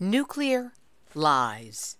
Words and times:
Nuclear 0.00 0.72
lies. 1.14 1.98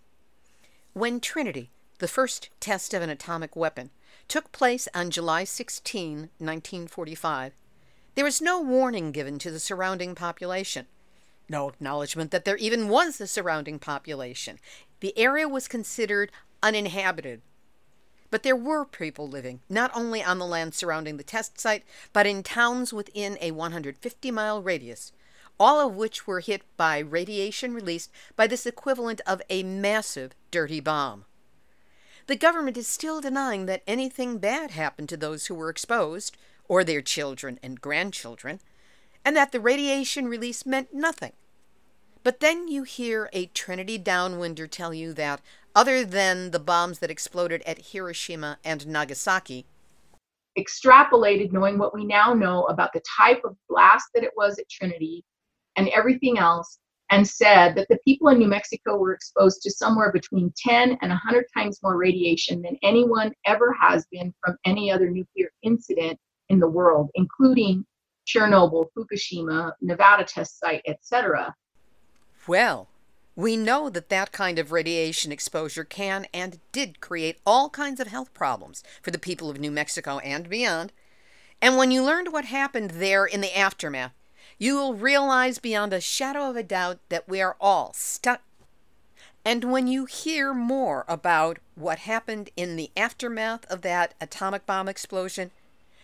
When 0.94 1.20
Trinity, 1.20 1.70
the 2.00 2.08
first 2.08 2.50
test 2.58 2.92
of 2.92 3.02
an 3.02 3.08
atomic 3.08 3.54
weapon, 3.54 3.90
took 4.26 4.50
place 4.50 4.88
on 4.92 5.12
July 5.12 5.44
16, 5.44 6.18
1945, 6.38 7.52
there 8.16 8.24
was 8.24 8.42
no 8.42 8.60
warning 8.60 9.12
given 9.12 9.38
to 9.38 9.50
the 9.52 9.60
surrounding 9.60 10.16
population. 10.16 10.86
No 11.48 11.68
acknowledgement 11.68 12.32
that 12.32 12.44
there 12.44 12.56
even 12.56 12.88
was 12.88 13.20
a 13.20 13.28
surrounding 13.28 13.78
population. 13.78 14.58
The 14.98 15.16
area 15.16 15.46
was 15.46 15.68
considered 15.68 16.32
uninhabited. 16.64 17.42
But 18.28 18.42
there 18.42 18.56
were 18.56 18.84
people 18.84 19.28
living, 19.28 19.60
not 19.68 19.92
only 19.94 20.20
on 20.20 20.40
the 20.40 20.46
land 20.46 20.74
surrounding 20.74 21.16
the 21.16 21.22
test 21.22 21.60
site, 21.60 21.84
but 22.12 22.26
in 22.26 22.42
towns 22.42 22.92
within 22.92 23.38
a 23.40 23.52
150 23.52 24.30
mile 24.32 24.60
radius, 24.60 25.12
all 25.58 25.86
of 25.86 25.94
which 25.94 26.26
were 26.26 26.40
hit 26.40 26.62
by 26.76 26.98
radiation 26.98 27.74
released 27.74 28.10
by 28.36 28.46
this 28.46 28.66
equivalent 28.66 29.20
of 29.26 29.42
a 29.48 29.62
massive 29.62 30.32
dirty 30.50 30.80
bomb. 30.80 31.24
The 32.26 32.36
government 32.36 32.76
is 32.76 32.88
still 32.88 33.20
denying 33.20 33.66
that 33.66 33.82
anything 33.86 34.38
bad 34.38 34.70
happened 34.70 35.08
to 35.10 35.16
those 35.16 35.46
who 35.46 35.54
were 35.54 35.68
exposed, 35.68 36.36
or 36.66 36.82
their 36.82 37.02
children 37.02 37.58
and 37.62 37.80
grandchildren, 37.80 38.60
and 39.24 39.36
that 39.36 39.52
the 39.52 39.60
radiation 39.60 40.26
release 40.26 40.64
meant 40.64 40.94
nothing. 40.94 41.32
But 42.22 42.40
then 42.40 42.68
you 42.68 42.84
hear 42.84 43.28
a 43.34 43.46
Trinity 43.46 43.98
downwinder 43.98 44.70
tell 44.70 44.94
you 44.94 45.12
that, 45.12 45.42
other 45.74 46.04
than 46.04 46.52
the 46.52 46.58
bombs 46.58 47.00
that 47.00 47.10
exploded 47.10 47.62
at 47.66 47.92
Hiroshima 47.92 48.58
and 48.64 48.86
Nagasaki, 48.86 49.66
extrapolated 50.58 51.52
knowing 51.52 51.78
what 51.78 51.92
we 51.92 52.04
now 52.04 52.32
know 52.32 52.62
about 52.64 52.92
the 52.92 53.02
type 53.18 53.42
of 53.44 53.56
blast 53.68 54.06
that 54.14 54.22
it 54.22 54.30
was 54.36 54.58
at 54.58 54.68
Trinity 54.70 55.24
and 55.76 55.88
everything 55.88 56.38
else, 56.38 56.78
and 57.10 57.26
said 57.26 57.74
that 57.74 57.86
the 57.88 57.98
people 58.04 58.28
in 58.28 58.38
New 58.38 58.48
Mexico 58.48 58.96
were 58.96 59.12
exposed 59.12 59.62
to 59.62 59.70
somewhere 59.70 60.10
between 60.10 60.52
10 60.56 60.98
and 61.00 61.10
100 61.10 61.44
times 61.56 61.80
more 61.82 61.96
radiation 61.96 62.62
than 62.62 62.78
anyone 62.82 63.32
ever 63.46 63.74
has 63.80 64.06
been 64.10 64.32
from 64.44 64.56
any 64.64 64.90
other 64.90 65.10
nuclear 65.10 65.50
incident 65.62 66.18
in 66.48 66.58
the 66.58 66.68
world, 66.68 67.10
including 67.14 67.84
Chernobyl, 68.26 68.86
Fukushima, 68.96 69.72
Nevada 69.80 70.24
test 70.24 70.58
site, 70.58 70.82
etc. 70.86 71.54
Well, 72.46 72.88
we 73.36 73.56
know 73.56 73.90
that 73.90 74.08
that 74.10 74.32
kind 74.32 74.58
of 74.58 74.72
radiation 74.72 75.32
exposure 75.32 75.84
can 75.84 76.26
and 76.32 76.58
did 76.72 77.00
create 77.00 77.38
all 77.44 77.68
kinds 77.68 78.00
of 78.00 78.06
health 78.06 78.32
problems 78.32 78.82
for 79.02 79.10
the 79.10 79.18
people 79.18 79.50
of 79.50 79.58
New 79.58 79.70
Mexico 79.70 80.18
and 80.18 80.48
beyond. 80.48 80.92
And 81.60 81.76
when 81.76 81.90
you 81.90 82.02
learned 82.02 82.32
what 82.32 82.44
happened 82.44 82.92
there 82.92 83.26
in 83.26 83.40
the 83.40 83.56
aftermath, 83.56 84.12
you 84.58 84.76
will 84.76 84.94
realize 84.94 85.58
beyond 85.58 85.92
a 85.92 86.00
shadow 86.00 86.50
of 86.50 86.56
a 86.56 86.62
doubt 86.62 86.98
that 87.08 87.28
we 87.28 87.40
are 87.40 87.56
all 87.60 87.92
stuck. 87.94 88.42
And 89.44 89.64
when 89.64 89.86
you 89.86 90.06
hear 90.06 90.54
more 90.54 91.04
about 91.06 91.58
what 91.74 91.98
happened 92.00 92.50
in 92.56 92.76
the 92.76 92.90
aftermath 92.96 93.70
of 93.70 93.82
that 93.82 94.14
atomic 94.20 94.64
bomb 94.64 94.88
explosion, 94.88 95.50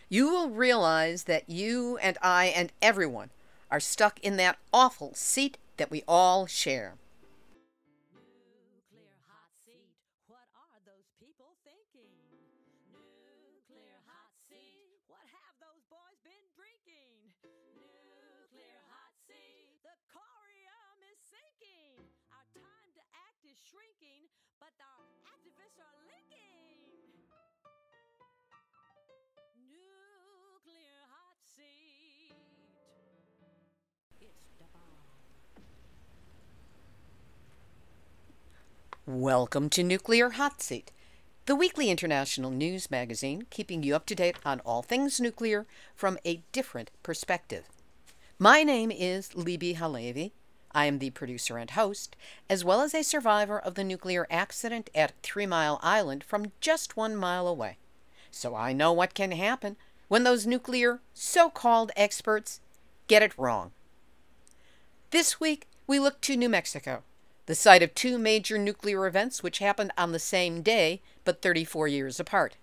you 0.09 0.29
will 0.29 0.51
realize 0.51 1.25
that 1.25 1.49
you 1.49 1.97
and 1.99 2.19
I 2.21 2.47
and 2.47 2.73
everyone 2.83 3.31
are 3.71 3.81
stuck 3.81 4.19
in 4.21 4.37
that 4.37 4.59
awful 4.73 5.15
seat 5.15 5.57
that 5.77 5.91
we 5.91 6.03
all 6.07 6.47
share. 6.47 6.95
Welcome 39.07 39.71
to 39.71 39.83
Nuclear 39.83 40.31
Hot 40.31 40.63
Seat, 40.63 40.93
the 41.47 41.57
weekly 41.57 41.91
international 41.91 42.53
news 42.53 42.93
magazine 42.93 43.43
keeping 43.51 43.83
you 43.83 43.97
up 43.97 44.07
to 44.07 44.15
date 44.15 44.37
on 44.45 44.61
all 44.61 44.83
things 44.83 45.19
nuclear 45.19 45.67
from 45.97 46.17
a 46.25 46.43
different 46.53 46.93
perspective. 47.03 47.65
My 48.39 48.63
name 48.63 48.93
is 48.93 49.31
Libbe 49.31 49.77
HaLevy. 49.77 50.31
I 50.73 50.87
am 50.87 50.99
the 50.99 51.11
producer 51.11 51.59
and 51.59 51.71
host, 51.71 52.17
as 52.49 52.65
well 52.65 52.81
as 52.81 52.95
a 52.95 53.03
survivor 53.03 53.59
of 53.59 53.75
the 53.75 53.85
nuclear 53.85 54.27
accident 54.31 54.91
at 54.95 55.13
Three 55.23 55.47
Mile 55.47 55.81
Island 55.83 56.25
from 56.25 56.53
just 56.61 56.97
one 56.97 57.17
mile 57.17 57.47
away. 57.47 57.79
So 58.31 58.55
I 58.55 58.73
know 58.73 58.93
what 58.93 59.15
can 59.15 59.33
happen 59.33 59.77
when 60.09 60.25
those 60.25 60.47
nuclear 60.47 61.01
so 61.15 61.51
called 61.51 61.93
experts 61.97 62.61
get 63.09 63.23
it 63.23 63.37
wrong. 63.39 63.73
This 65.11 65.41
week, 65.41 65.67
we 65.87 65.99
look 65.99 66.21
to 66.23 66.37
New 66.37 66.49
Mexico 66.49 67.03
the 67.51 67.57
site 67.57 67.83
of 67.83 67.93
two 67.97 68.17
major 68.17 68.57
nuclear 68.57 69.09
events 69.09 69.43
which 69.43 69.59
happened 69.59 69.91
on 69.99 70.13
the 70.13 70.21
same 70.21 70.63
day 70.63 71.03
but 71.25 71.43
34 71.43 71.89
years 71.89 72.21
apart. 72.21 72.57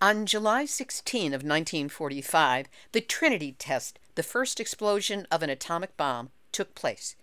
On 0.00 0.26
July 0.26 0.64
16 0.64 1.34
of 1.34 1.42
1945, 1.42 2.68
the 2.92 3.00
Trinity 3.00 3.56
test, 3.58 3.98
the 4.14 4.22
first 4.22 4.60
explosion 4.60 5.26
of 5.28 5.42
an 5.42 5.50
atomic 5.50 5.96
bomb, 5.96 6.30
took 6.58 6.74
place. 6.74 7.14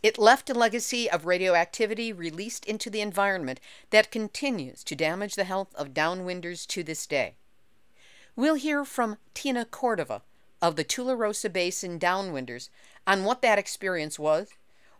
It 0.00 0.16
left 0.16 0.48
a 0.48 0.54
legacy 0.54 1.10
of 1.10 1.26
radioactivity 1.26 2.12
released 2.12 2.64
into 2.66 2.88
the 2.88 3.00
environment 3.00 3.58
that 3.90 4.12
continues 4.12 4.84
to 4.84 4.94
damage 4.94 5.34
the 5.34 5.42
health 5.42 5.74
of 5.74 5.92
downwinders 5.92 6.68
to 6.68 6.84
this 6.84 7.04
day. 7.04 7.34
We'll 8.36 8.54
hear 8.54 8.84
from 8.84 9.16
Tina 9.34 9.64
Cordova 9.64 10.22
of 10.62 10.76
the 10.76 10.84
Tularosa 10.84 11.52
Basin 11.52 11.98
Downwinders 11.98 12.68
on 13.08 13.24
what 13.24 13.42
that 13.42 13.58
experience 13.58 14.20
was 14.20 14.50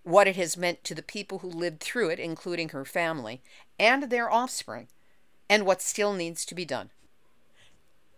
what 0.02 0.26
it 0.26 0.34
has 0.34 0.56
meant 0.56 0.82
to 0.82 0.96
the 0.96 1.02
people 1.02 1.38
who 1.38 1.48
lived 1.48 1.78
through 1.78 2.08
it, 2.08 2.18
including 2.18 2.70
her 2.70 2.84
family, 2.84 3.40
and 3.78 4.04
their 4.10 4.28
offspring, 4.28 4.88
and 5.48 5.64
what 5.64 5.80
still 5.80 6.12
needs 6.12 6.44
to 6.44 6.56
be 6.56 6.64
done. 6.64 6.90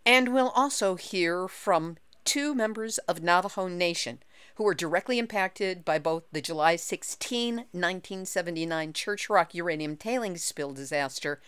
And 0.03 0.33
we'll 0.33 0.49
also 0.55 0.95
hear 0.95 1.47
from 1.47 1.97
two 2.25 2.55
members 2.55 2.97
of 2.99 3.21
Navajo 3.21 3.67
Nation 3.67 4.23
who 4.55 4.63
were 4.63 4.73
directly 4.73 5.19
impacted 5.19 5.83
by 5.83 5.99
both 5.99 6.23
the 6.31 6.41
July 6.41 6.75
16, 6.75 7.55
1979 7.55 8.93
Church 8.93 9.29
Rock 9.29 9.53
uranium 9.53 9.95
tailings 9.95 10.43
spill 10.43 10.73
disaster 10.73 11.41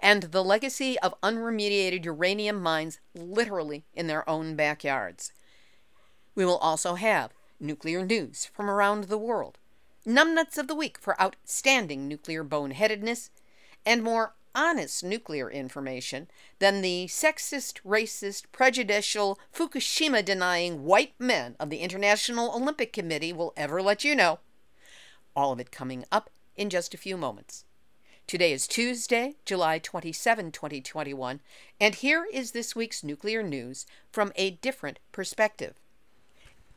and 0.00 0.24
the 0.24 0.44
legacy 0.44 0.98
of 1.00 1.14
unremediated 1.22 2.04
uranium 2.04 2.62
mines 2.62 3.00
literally 3.14 3.84
in 3.94 4.06
their 4.06 4.28
own 4.28 4.54
backyards. 4.54 5.32
We 6.34 6.44
will 6.44 6.58
also 6.58 6.94
have 6.94 7.32
nuclear 7.58 8.04
news 8.04 8.44
from 8.46 8.70
around 8.70 9.04
the 9.04 9.18
world 9.18 9.58
numbnuts 10.08 10.56
of 10.56 10.68
the 10.68 10.74
week 10.74 10.96
for 10.98 11.20
outstanding 11.20 12.08
nuclear 12.08 12.42
boneheadedness, 12.42 13.28
and 13.84 14.02
more 14.02 14.34
honest 14.54 15.04
nuclear 15.04 15.50
information 15.50 16.28
than 16.58 16.82
the 16.82 17.06
sexist, 17.06 17.80
racist, 17.82 18.44
prejudicial, 18.52 19.38
Fukushima 19.54 20.24
denying 20.24 20.84
white 20.84 21.14
men 21.18 21.56
of 21.60 21.70
the 21.70 21.78
International 21.78 22.54
Olympic 22.54 22.92
Committee 22.92 23.32
will 23.32 23.52
ever 23.56 23.80
let 23.82 24.04
you 24.04 24.14
know. 24.14 24.38
All 25.34 25.52
of 25.52 25.60
it 25.60 25.70
coming 25.70 26.04
up 26.10 26.30
in 26.56 26.70
just 26.70 26.94
a 26.94 26.98
few 26.98 27.16
moments. 27.16 27.64
Today 28.26 28.52
is 28.52 28.66
Tuesday, 28.66 29.36
July 29.46 29.78
27, 29.78 30.52
2021, 30.52 31.40
and 31.80 31.94
here 31.94 32.26
is 32.30 32.50
this 32.50 32.76
week's 32.76 33.02
nuclear 33.02 33.42
news 33.42 33.86
from 34.12 34.32
a 34.36 34.50
different 34.50 34.98
perspective. 35.12 35.74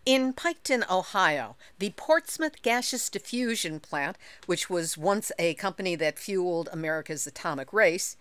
In 0.06 0.34
Piketon, 0.34 0.84
Ohio, 0.89 1.56
the 1.78 1.91
Portsmouth 1.95 2.63
Gaseous 2.63 3.07
Diffusion 3.07 3.79
Plant, 3.79 4.17
which 4.47 4.67
was 4.67 4.97
once 4.97 5.31
a 5.37 5.53
company 5.53 5.96
that 5.96 6.17
fueled 6.17 6.70
America's 6.73 7.28
atomic 7.28 7.72
race, 7.72 8.17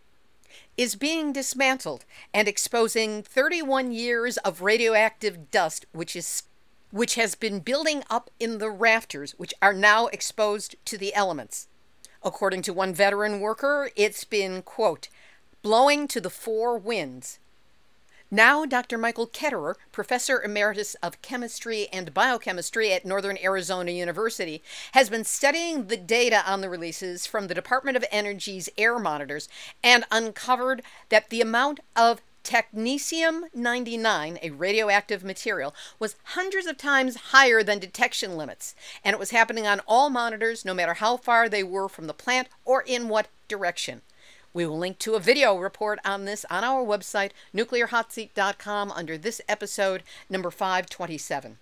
is 0.77 0.95
being 0.95 1.33
dismantled 1.33 2.05
and 2.35 2.47
exposing 2.47 3.23
31 3.23 3.93
years 3.93 4.37
of 4.39 4.61
radioactive 4.61 5.51
dust, 5.51 5.87
which 5.93 6.15
is 6.15 6.43
which 6.91 7.15
has 7.15 7.35
been 7.35 7.61
building 7.61 8.03
up 8.11 8.31
in 8.39 8.59
the 8.59 8.71
rafters, 8.71 9.33
which 9.39 9.55
are 9.63 9.73
now 9.73 10.09
exposed 10.09 10.77
to 10.85 10.99
the 10.99 11.15
elements. 11.15 11.67
According 12.23 12.61
to 12.63 12.75
one 12.75 12.93
veteran 12.93 13.41
worker, 13.41 13.91
it's 13.97 14.25
been, 14.25 14.61
quote, 14.61 15.09
blowing 15.63 16.09
to 16.09 16.21
the 16.21 16.29
four 16.29 16.77
winds, 16.77 17.39
now, 18.31 18.65
Dr. 18.65 18.97
Michael 18.97 19.27
Ketterer, 19.27 19.75
Professor 19.91 20.41
Emeritus 20.41 20.95
of 21.03 21.21
Chemistry 21.21 21.89
and 21.93 22.15
Biochemistry 22.15 22.93
at 22.93 23.05
Northern 23.05 23.37
Arizona 23.43 23.91
University, 23.91 24.63
has 24.93 25.11
been 25.11 25.25
studying 25.25 25.89
the 25.89 25.97
data 25.97 26.49
on 26.49 26.61
the 26.61 26.71
releases 26.71 27.27
from 27.27 27.49
the 27.49 27.55
Department 27.55 27.97
of 27.97 28.05
Energy's 28.13 28.69
air 28.79 29.01
monitors 29.01 29.49
and 29.83 30.05
uncovered 30.13 30.83
that 31.09 31.31
the 31.31 31.41
amount 31.41 31.81
of 31.97 32.23
technetium 32.45 33.43
99, 33.53 34.39
a 34.43 34.51
radioactive 34.51 35.25
material, 35.25 35.75
was 35.99 36.15
hundreds 36.23 36.67
of 36.67 36.79
times 36.79 37.17
higher 37.17 37.65
than 37.65 37.81
detection 37.81 38.37
limits, 38.37 38.77
and 39.05 39.13
it 39.13 39.21
was 39.21 39.31
happening 39.31 39.67
on 39.67 39.81
all 39.89 40.09
monitors 40.09 40.65
no 40.65 40.73
matter 40.73 40.95
how 40.95 41.17
far 41.17 41.49
they 41.49 41.65
were 41.65 41.89
from 41.89 42.07
the 42.07 42.15
plant 42.15 42.49
or 42.65 42.83
in 42.83 43.09
what 43.09 43.29
direction. 43.49 44.03
We 44.53 44.67
will 44.67 44.79
link 44.79 44.99
to 45.01 45.15
a 45.15 45.21
video 45.21 45.57
report 45.57 46.01
on 46.05 46.25
this 46.25 46.45
on 46.51 46.65
our 46.65 46.85
website, 46.85 47.31
nuclearhotseat.com, 47.55 48.91
under 48.91 49.17
this 49.17 49.41
episode, 49.49 50.03
number 50.29 50.51
527. 50.51 51.59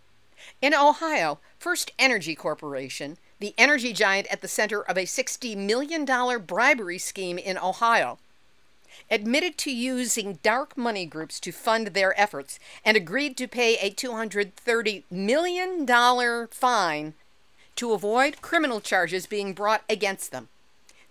In 0.62 0.74
Ohio, 0.74 1.38
FirstEnergy 1.60 2.36
Corporation, 2.36 3.18
the 3.40 3.54
energy 3.58 3.92
giant 3.92 4.26
at 4.28 4.40
the 4.40 4.48
center 4.48 4.80
of 4.80 4.96
a 4.96 5.04
$60 5.04 5.56
million 5.56 6.04
bribery 6.40 6.98
scheme 6.98 7.38
in 7.38 7.58
Ohio, 7.58 8.18
admitted 9.10 9.58
to 9.58 9.70
using 9.70 10.38
dark 10.42 10.76
money 10.76 11.04
groups 11.04 11.38
to 11.40 11.52
fund 11.52 11.88
their 11.88 12.18
efforts 12.18 12.58
and 12.84 12.96
agreed 12.96 13.36
to 13.36 13.46
pay 13.46 13.74
a 13.76 13.90
$230 13.90 15.04
million 15.10 16.48
fine 16.50 17.14
to 17.76 17.92
avoid 17.92 18.40
criminal 18.40 18.80
charges 18.80 19.26
being 19.26 19.52
brought 19.52 19.82
against 19.88 20.32
them. 20.32 20.48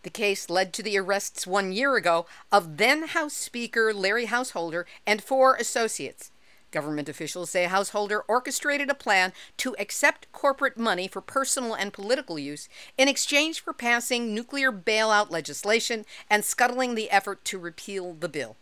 The 0.07 0.11
case 0.11 0.49
led 0.49 0.71
to 0.71 0.81
the 0.81 0.97
arrests 0.97 1.45
one 1.45 1.73
year 1.73 1.97
ago 1.97 2.27
of 2.49 2.77
then 2.77 3.09
House 3.09 3.33
Speaker 3.33 3.93
Larry 3.93 4.27
Householder 4.27 4.85
and 5.05 5.21
four 5.21 5.55
associates. 5.55 6.31
Government 6.71 7.09
officials 7.09 7.49
say 7.49 7.65
Householder 7.65 8.21
orchestrated 8.21 8.89
a 8.89 8.95
plan 8.95 9.33
to 9.57 9.75
accept 9.77 10.31
corporate 10.31 10.77
money 10.77 11.09
for 11.09 11.19
personal 11.19 11.73
and 11.73 11.91
political 11.91 12.39
use 12.39 12.69
in 12.97 13.09
exchange 13.09 13.59
for 13.59 13.73
passing 13.73 14.33
nuclear 14.33 14.71
bailout 14.71 15.29
legislation 15.29 16.05
and 16.29 16.45
scuttling 16.45 16.95
the 16.95 17.11
effort 17.11 17.43
to 17.43 17.59
repeal 17.59 18.13
the 18.13 18.29
bill. 18.29 18.55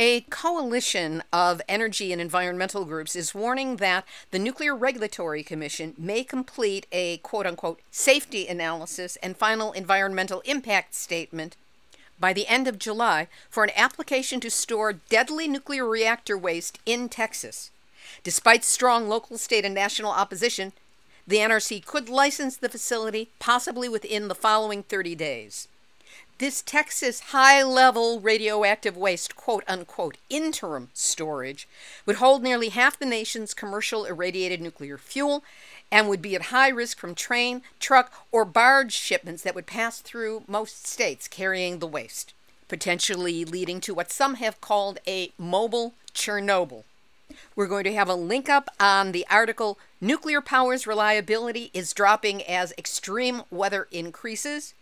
A 0.00 0.20
coalition 0.30 1.24
of 1.32 1.60
energy 1.68 2.12
and 2.12 2.20
environmental 2.20 2.84
groups 2.84 3.16
is 3.16 3.34
warning 3.34 3.78
that 3.78 4.04
the 4.30 4.38
Nuclear 4.38 4.76
Regulatory 4.76 5.42
Commission 5.42 5.92
may 5.98 6.22
complete 6.22 6.86
a 6.92 7.16
quote 7.16 7.48
unquote 7.48 7.80
safety 7.90 8.46
analysis 8.46 9.16
and 9.24 9.36
final 9.36 9.72
environmental 9.72 10.40
impact 10.44 10.94
statement 10.94 11.56
by 12.20 12.32
the 12.32 12.46
end 12.46 12.68
of 12.68 12.78
July 12.78 13.26
for 13.50 13.64
an 13.64 13.72
application 13.74 14.38
to 14.38 14.50
store 14.50 14.92
deadly 14.92 15.48
nuclear 15.48 15.84
reactor 15.84 16.38
waste 16.38 16.78
in 16.86 17.08
Texas. 17.08 17.72
Despite 18.22 18.62
strong 18.62 19.08
local, 19.08 19.36
state, 19.36 19.64
and 19.64 19.74
national 19.74 20.12
opposition, 20.12 20.74
the 21.26 21.38
NRC 21.38 21.84
could 21.84 22.08
license 22.08 22.56
the 22.56 22.68
facility 22.68 23.30
possibly 23.40 23.88
within 23.88 24.28
the 24.28 24.36
following 24.36 24.84
30 24.84 25.16
days. 25.16 25.66
This 26.38 26.62
Texas 26.62 27.18
high 27.34 27.64
level 27.64 28.20
radioactive 28.20 28.96
waste, 28.96 29.34
quote 29.34 29.64
unquote, 29.66 30.18
interim 30.30 30.88
storage 30.94 31.66
would 32.06 32.16
hold 32.16 32.44
nearly 32.44 32.68
half 32.68 32.96
the 32.96 33.06
nation's 33.06 33.54
commercial 33.54 34.04
irradiated 34.04 34.60
nuclear 34.60 34.98
fuel 34.98 35.42
and 35.90 36.08
would 36.08 36.22
be 36.22 36.36
at 36.36 36.42
high 36.42 36.68
risk 36.68 36.96
from 36.96 37.16
train, 37.16 37.62
truck, 37.80 38.12
or 38.30 38.44
barge 38.44 38.92
shipments 38.92 39.42
that 39.42 39.56
would 39.56 39.66
pass 39.66 39.98
through 39.98 40.44
most 40.46 40.86
states 40.86 41.26
carrying 41.26 41.80
the 41.80 41.88
waste, 41.88 42.34
potentially 42.68 43.44
leading 43.44 43.80
to 43.80 43.92
what 43.92 44.12
some 44.12 44.34
have 44.34 44.60
called 44.60 45.00
a 45.08 45.32
mobile 45.38 45.94
Chernobyl. 46.14 46.84
We're 47.56 47.66
going 47.66 47.84
to 47.84 47.94
have 47.94 48.08
a 48.08 48.14
link 48.14 48.48
up 48.48 48.70
on 48.78 49.10
the 49.10 49.26
article 49.28 49.76
Nuclear 50.00 50.40
Power's 50.40 50.86
Reliability 50.86 51.72
is 51.74 51.92
Dropping 51.92 52.44
as 52.44 52.72
Extreme 52.78 53.42
Weather 53.50 53.88
Increases 53.90 54.74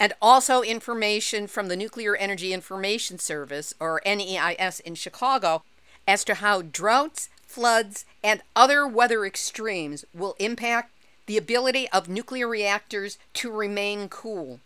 and 0.00 0.12
also 0.22 0.62
information 0.62 1.46
from 1.46 1.68
the 1.68 1.76
Nuclear 1.76 2.16
Energy 2.16 2.52
Information 2.52 3.18
Service, 3.18 3.74
or 3.80 4.00
NEIS, 4.04 4.80
in 4.80 4.94
Chicago 4.94 5.62
as 6.06 6.24
to 6.24 6.34
how 6.34 6.62
droughts, 6.62 7.28
floods, 7.46 8.04
and 8.22 8.42
other 8.56 8.86
weather 8.86 9.26
extremes 9.26 10.04
will 10.14 10.36
impact 10.38 10.92
the 11.26 11.36
ability 11.36 11.88
of 11.90 12.08
nuclear 12.08 12.48
reactors 12.48 13.18
to 13.34 13.50
remain 13.50 14.08
cool. 14.08 14.60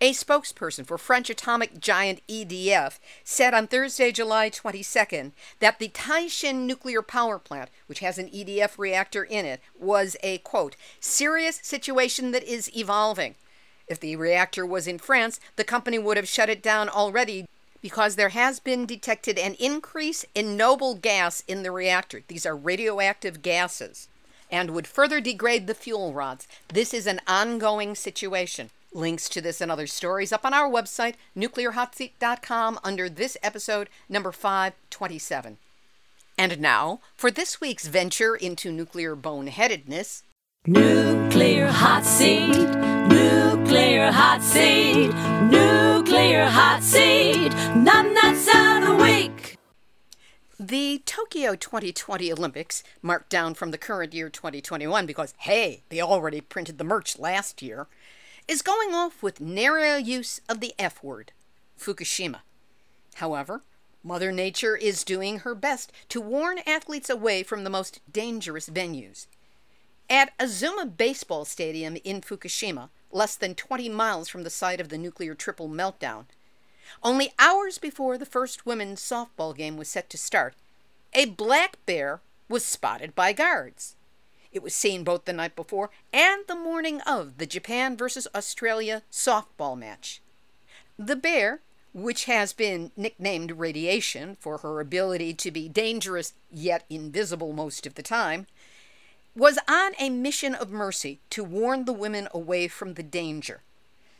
A 0.00 0.12
spokesperson 0.12 0.84
for 0.84 0.98
French 0.98 1.30
atomic 1.30 1.80
giant 1.80 2.20
EDF 2.28 2.98
said 3.24 3.54
on 3.54 3.66
Thursday, 3.66 4.12
July 4.12 4.50
22nd, 4.50 5.32
that 5.60 5.78
the 5.78 5.88
Taishan 5.88 6.66
nuclear 6.66 7.00
power 7.00 7.38
plant, 7.38 7.70
which 7.86 8.00
has 8.00 8.18
an 8.18 8.28
EDF 8.28 8.78
reactor 8.78 9.24
in 9.24 9.46
it, 9.46 9.60
was 9.78 10.16
a 10.22 10.38
quote, 10.38 10.76
serious 11.00 11.60
situation 11.62 12.32
that 12.32 12.42
is 12.42 12.74
evolving. 12.76 13.36
If 13.88 14.00
the 14.00 14.16
reactor 14.16 14.66
was 14.66 14.86
in 14.86 14.98
France, 14.98 15.38
the 15.56 15.64
company 15.64 15.98
would 15.98 16.16
have 16.16 16.28
shut 16.28 16.48
it 16.48 16.62
down 16.62 16.88
already 16.88 17.46
because 17.80 18.16
there 18.16 18.30
has 18.30 18.58
been 18.58 18.86
detected 18.86 19.38
an 19.38 19.54
increase 19.54 20.24
in 20.34 20.56
noble 20.56 20.94
gas 20.94 21.44
in 21.46 21.62
the 21.62 21.70
reactor. 21.70 22.22
These 22.26 22.44
are 22.44 22.56
radioactive 22.56 23.42
gases 23.42 24.08
and 24.50 24.70
would 24.70 24.86
further 24.86 25.20
degrade 25.20 25.66
the 25.66 25.74
fuel 25.74 26.12
rods. 26.12 26.46
This 26.68 26.92
is 26.94 27.06
an 27.06 27.20
ongoing 27.26 27.94
situation. 27.94 28.70
Links 28.92 29.28
to 29.28 29.40
this 29.40 29.60
and 29.60 29.70
other 29.70 29.86
stories 29.86 30.32
up 30.32 30.44
on 30.44 30.54
our 30.54 30.70
website, 30.70 31.14
nuclearhotseat.com, 31.36 32.80
under 32.82 33.08
this 33.08 33.36
episode, 33.42 33.88
number 34.08 34.32
527. 34.32 35.58
And 36.38 36.60
now, 36.60 37.00
for 37.16 37.30
this 37.30 37.60
week's 37.60 37.86
venture 37.86 38.34
into 38.34 38.72
nuclear 38.72 39.16
boneheadedness 39.16 40.22
Nuclear 40.68 41.68
Hot 41.68 42.04
Seat, 42.04 42.48
Nuclear 42.48 44.10
Hot 44.10 44.42
Seat, 44.42 45.12
Nuclear 45.48 46.46
Hot 46.46 46.82
Seat, 46.82 47.52
None 47.76 48.14
That's 48.14 48.48
Out 48.52 48.82
a 48.82 49.00
week. 49.00 49.58
The 50.58 51.02
Tokyo 51.06 51.54
2020 51.54 52.32
Olympics, 52.32 52.82
marked 53.00 53.30
down 53.30 53.54
from 53.54 53.70
the 53.70 53.78
current 53.78 54.12
year 54.12 54.28
2021 54.28 55.06
because, 55.06 55.34
hey, 55.38 55.84
they 55.88 56.00
already 56.00 56.40
printed 56.40 56.78
the 56.78 56.84
merch 56.84 57.16
last 57.16 57.62
year, 57.62 57.86
is 58.48 58.60
going 58.60 58.92
off 58.92 59.22
with 59.22 59.40
narrow 59.40 59.94
use 59.94 60.40
of 60.48 60.58
the 60.58 60.74
F 60.80 61.00
word, 61.00 61.30
Fukushima. 61.78 62.40
However, 63.14 63.62
Mother 64.02 64.32
Nature 64.32 64.74
is 64.74 65.04
doing 65.04 65.40
her 65.40 65.54
best 65.54 65.92
to 66.08 66.20
warn 66.20 66.58
athletes 66.66 67.08
away 67.08 67.44
from 67.44 67.62
the 67.62 67.70
most 67.70 68.00
dangerous 68.12 68.68
venues. 68.68 69.28
At 70.08 70.32
Azuma 70.38 70.86
Baseball 70.86 71.44
Stadium 71.44 71.96
in 72.04 72.20
Fukushima, 72.20 72.90
less 73.10 73.34
than 73.34 73.56
20 73.56 73.88
miles 73.88 74.28
from 74.28 74.44
the 74.44 74.50
site 74.50 74.80
of 74.80 74.88
the 74.88 74.98
nuclear 74.98 75.34
triple 75.34 75.68
meltdown, 75.68 76.26
only 77.02 77.32
hours 77.38 77.78
before 77.78 78.16
the 78.16 78.24
first 78.24 78.64
women's 78.64 79.00
softball 79.00 79.56
game 79.56 79.76
was 79.76 79.88
set 79.88 80.08
to 80.10 80.18
start, 80.18 80.54
a 81.12 81.24
black 81.24 81.78
bear 81.86 82.20
was 82.48 82.64
spotted 82.64 83.16
by 83.16 83.32
guards. 83.32 83.96
It 84.52 84.62
was 84.62 84.74
seen 84.74 85.02
both 85.02 85.24
the 85.24 85.32
night 85.32 85.56
before 85.56 85.90
and 86.12 86.44
the 86.46 86.54
morning 86.54 87.00
of 87.00 87.38
the 87.38 87.46
Japan 87.46 87.96
versus 87.96 88.28
Australia 88.34 89.02
softball 89.10 89.76
match. 89.76 90.22
The 90.96 91.16
bear, 91.16 91.60
which 91.92 92.26
has 92.26 92.52
been 92.52 92.92
nicknamed 92.96 93.52
Radiation 93.52 94.36
for 94.38 94.58
her 94.58 94.80
ability 94.80 95.34
to 95.34 95.50
be 95.50 95.68
dangerous 95.68 96.34
yet 96.50 96.84
invisible 96.88 97.52
most 97.52 97.86
of 97.86 97.96
the 97.96 98.02
time, 98.02 98.46
was 99.36 99.58
on 99.68 99.92
a 99.98 100.08
mission 100.08 100.54
of 100.54 100.70
mercy 100.70 101.20
to 101.28 101.44
warn 101.44 101.84
the 101.84 101.92
women 101.92 102.26
away 102.32 102.66
from 102.66 102.94
the 102.94 103.02
danger. 103.02 103.62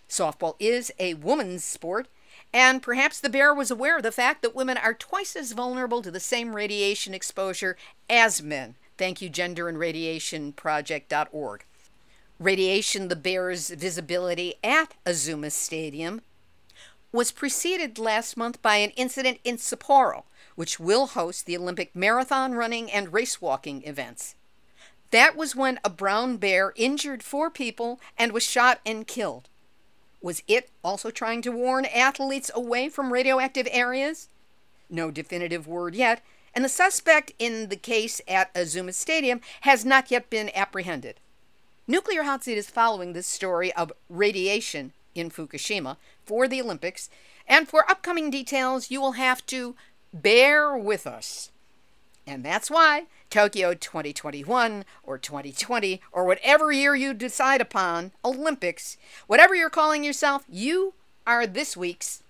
Softball 0.09 0.55
is 0.61 0.93
a 0.99 1.15
woman's 1.15 1.65
sport, 1.65 2.07
and 2.53 2.83
perhaps 2.83 3.19
the 3.19 3.31
bear 3.31 3.55
was 3.55 3.71
aware 3.71 3.97
of 3.97 4.03
the 4.03 4.13
fact 4.13 4.43
that 4.43 4.55
women 4.55 4.77
are 4.77 4.93
twice 4.93 5.35
as 5.35 5.53
vulnerable 5.53 6.03
to 6.03 6.11
the 6.11 6.21
same 6.21 6.55
radiation 6.55 7.15
exposure 7.15 7.77
as 8.11 8.43
men. 8.43 8.77
Thank 8.99 9.23
you, 9.23 9.31
Gender 9.31 9.69
and 9.69 9.79
Radiation 9.79 10.53
genderandradiationproject.org. 10.53 11.65
Radiation 12.39 13.09
the 13.09 13.17
Bear's 13.17 13.71
visibility 13.71 14.55
at 14.63 14.95
Azuma 15.07 15.51
Stadium 15.51 16.21
was 17.11 17.33
preceded 17.33 17.99
last 17.99 18.37
month 18.37 18.61
by 18.61 18.77
an 18.77 18.91
incident 18.91 19.39
in 19.43 19.57
Sapporo, 19.57 20.25
which 20.55 20.79
will 20.79 21.07
host 21.07 21.47
the 21.47 21.57
Olympic 21.57 21.97
marathon 21.97 22.53
running 22.53 22.91
and 22.91 23.15
race 23.15 23.41
walking 23.41 23.83
events. 23.85 24.35
That 25.11 25.37
was 25.37 25.55
when 25.55 25.79
a 25.85 25.91
brown 25.91 26.37
bear 26.37 26.73
injured 26.77 27.23
four 27.23 27.51
people 27.51 28.01
and 28.19 28.33
was 28.33 28.43
shot 28.43 28.81
and 28.85 29.07
killed. 29.07 29.49
Was 30.21 30.43
it 30.49 30.71
also 30.83 31.11
trying 31.11 31.43
to 31.43 31.53
warn 31.53 31.85
athletes 31.85 32.51
away 32.55 32.89
from 32.89 33.13
radioactive 33.13 33.69
areas? 33.71 34.29
No 34.91 35.11
definitive 35.11 35.67
word 35.67 35.95
yet, 35.95 36.23
and 36.55 36.65
the 36.65 36.69
suspect 36.69 37.33
in 37.39 37.69
the 37.69 37.77
case 37.77 38.21
at 38.27 38.51
Azuma 38.55 38.93
Stadium 38.93 39.41
has 39.61 39.85
not 39.85 40.11
yet 40.11 40.31
been 40.31 40.51
apprehended. 40.55 41.21
Nuclear 41.87 42.25
Hot 42.25 42.43
Seat 42.43 42.59
is 42.59 42.71
following 42.71 43.13
this 43.13 43.27
story 43.27 43.73
of 43.75 43.93
radiation 44.09 44.93
in 45.15 45.31
Fukushima 45.31 45.97
for 46.25 46.49
the 46.49 46.61
Olympics, 46.61 47.09
and 47.47 47.69
for 47.69 47.89
upcoming 47.89 48.31
details, 48.31 48.91
you 48.91 49.01
will 49.01 49.13
have 49.13 49.45
to 49.47 49.77
bear 50.13 50.77
with 50.77 51.07
us. 51.07 51.51
And 52.27 52.45
that's 52.45 52.71
why 52.71 53.07
Tokyo 53.31 53.75
2021 53.75 54.85
or 55.05 55.19
2020 55.19 56.01
or 56.11 56.25
whatever 56.25 56.73
year 56.73 56.95
you 56.97 57.15
decide 57.15 57.61
upon, 57.61 58.13
Olympics, 58.25 58.97
whatever 59.27 59.55
you're 59.55 59.71
calling 59.71 60.03
yourself, 60.03 60.45
you 60.49 60.95
are 61.27 61.47
this 61.47 61.77
week's 61.77 62.23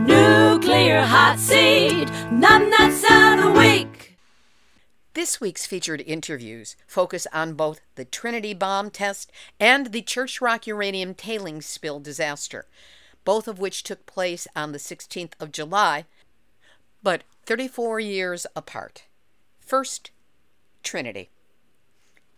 Nuclear 0.00 1.00
hot 1.00 1.38
seat. 1.38 2.08
Numbnuts 2.30 3.02
of 3.04 3.42
the 3.42 3.58
week. 3.58 4.18
This 5.14 5.40
week's 5.40 5.64
featured 5.64 6.02
interviews 6.06 6.76
focus 6.86 7.26
on 7.32 7.54
both 7.54 7.80
the 7.94 8.04
Trinity 8.04 8.52
bomb 8.52 8.90
test 8.90 9.32
and 9.58 9.92
the 9.92 10.02
Church 10.02 10.40
Rock 10.40 10.66
uranium 10.66 11.14
tailings 11.14 11.64
spill 11.66 12.00
disaster, 12.00 12.66
both 13.24 13.48
of 13.48 13.58
which 13.58 13.82
took 13.82 14.04
place 14.04 14.46
on 14.54 14.72
the 14.72 14.78
16th 14.78 15.32
of 15.40 15.52
July, 15.52 16.04
but 17.02 17.22
34 17.46 17.98
years 18.00 18.46
apart. 18.54 19.04
First, 19.66 20.12
Trinity. 20.84 21.28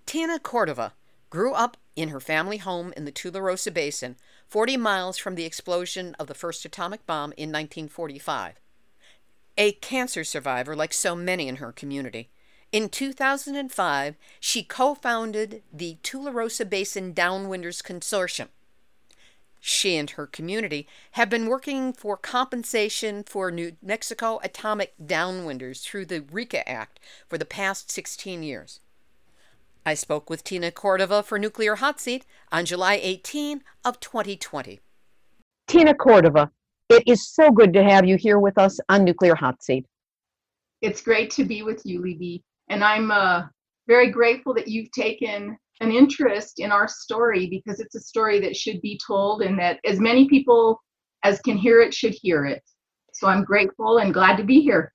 Tina 0.06 0.38
Cordova 0.38 0.94
grew 1.28 1.52
up 1.52 1.76
in 1.94 2.08
her 2.08 2.20
family 2.20 2.56
home 2.56 2.94
in 2.96 3.04
the 3.04 3.12
Tularosa 3.12 3.72
Basin, 3.72 4.16
40 4.48 4.78
miles 4.78 5.18
from 5.18 5.34
the 5.34 5.44
explosion 5.44 6.16
of 6.18 6.26
the 6.26 6.34
first 6.34 6.64
atomic 6.64 7.04
bomb 7.06 7.32
in 7.36 7.50
1945. 7.50 8.54
A 9.58 9.72
cancer 9.72 10.24
survivor 10.24 10.74
like 10.74 10.94
so 10.94 11.14
many 11.14 11.48
in 11.48 11.56
her 11.56 11.70
community. 11.70 12.30
In 12.72 12.88
2005, 12.88 14.16
she 14.40 14.62
co 14.62 14.94
founded 14.94 15.62
the 15.70 15.98
Tularosa 16.02 16.68
Basin 16.68 17.12
Downwinders 17.12 17.82
Consortium. 17.82 18.48
She 19.68 19.98
and 19.98 20.08
her 20.08 20.26
community 20.26 20.88
have 21.12 21.28
been 21.28 21.46
working 21.46 21.92
for 21.92 22.16
compensation 22.16 23.22
for 23.22 23.50
New 23.50 23.76
Mexico 23.82 24.40
atomic 24.42 24.94
downwinders 24.98 25.82
through 25.82 26.06
the 26.06 26.22
RECA 26.22 26.62
Act 26.66 26.98
for 27.28 27.36
the 27.36 27.44
past 27.44 27.90
16 27.90 28.42
years. 28.42 28.80
I 29.84 29.92
spoke 29.92 30.30
with 30.30 30.42
Tina 30.42 30.70
Cordova 30.70 31.22
for 31.22 31.38
Nuclear 31.38 31.74
Hot 31.76 32.00
Seat 32.00 32.24
on 32.50 32.64
July 32.64 32.98
18 33.02 33.62
of 33.84 34.00
2020. 34.00 34.80
Tina 35.66 35.94
Cordova, 35.94 36.50
it 36.88 37.02
is 37.06 37.28
so 37.28 37.50
good 37.50 37.74
to 37.74 37.84
have 37.84 38.06
you 38.06 38.16
here 38.16 38.38
with 38.38 38.56
us 38.56 38.80
on 38.88 39.04
Nuclear 39.04 39.34
Hot 39.34 39.62
Seat. 39.62 39.84
It's 40.80 41.02
great 41.02 41.28
to 41.32 41.44
be 41.44 41.62
with 41.62 41.84
you, 41.84 42.00
Libbe. 42.00 42.40
And 42.70 42.82
I'm 42.82 43.10
uh, 43.10 43.42
very 43.86 44.10
grateful 44.10 44.54
that 44.54 44.68
you've 44.68 44.90
taken 44.92 45.58
an 45.80 45.92
interest 45.92 46.58
in 46.58 46.72
our 46.72 46.88
story 46.88 47.46
because 47.48 47.80
it's 47.80 47.94
a 47.94 48.00
story 48.00 48.40
that 48.40 48.56
should 48.56 48.80
be 48.80 49.00
told 49.06 49.42
and 49.42 49.58
that 49.58 49.78
as 49.84 50.00
many 50.00 50.28
people 50.28 50.80
as 51.24 51.40
can 51.40 51.56
hear 51.56 51.80
it 51.80 51.94
should 51.94 52.14
hear 52.14 52.44
it. 52.44 52.62
So 53.12 53.26
I'm 53.28 53.44
grateful 53.44 53.98
and 53.98 54.14
glad 54.14 54.36
to 54.36 54.44
be 54.44 54.60
here. 54.60 54.92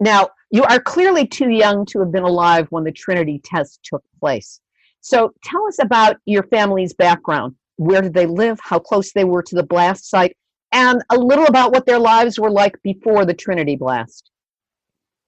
Now, 0.00 0.28
you 0.50 0.62
are 0.64 0.80
clearly 0.80 1.26
too 1.26 1.48
young 1.50 1.86
to 1.86 2.00
have 2.00 2.12
been 2.12 2.22
alive 2.22 2.66
when 2.70 2.84
the 2.84 2.92
Trinity 2.92 3.40
test 3.42 3.80
took 3.82 4.02
place. 4.20 4.60
So 5.00 5.32
tell 5.44 5.66
us 5.66 5.78
about 5.80 6.16
your 6.26 6.42
family's 6.44 6.94
background. 6.94 7.54
Where 7.76 8.02
did 8.02 8.14
they 8.14 8.26
live? 8.26 8.58
How 8.62 8.78
close 8.78 9.12
they 9.12 9.24
were 9.24 9.42
to 9.42 9.54
the 9.54 9.62
blast 9.62 10.10
site? 10.10 10.36
And 10.72 11.02
a 11.10 11.16
little 11.16 11.46
about 11.46 11.72
what 11.72 11.86
their 11.86 11.98
lives 11.98 12.38
were 12.38 12.50
like 12.50 12.74
before 12.82 13.24
the 13.24 13.34
Trinity 13.34 13.76
blast. 13.76 14.30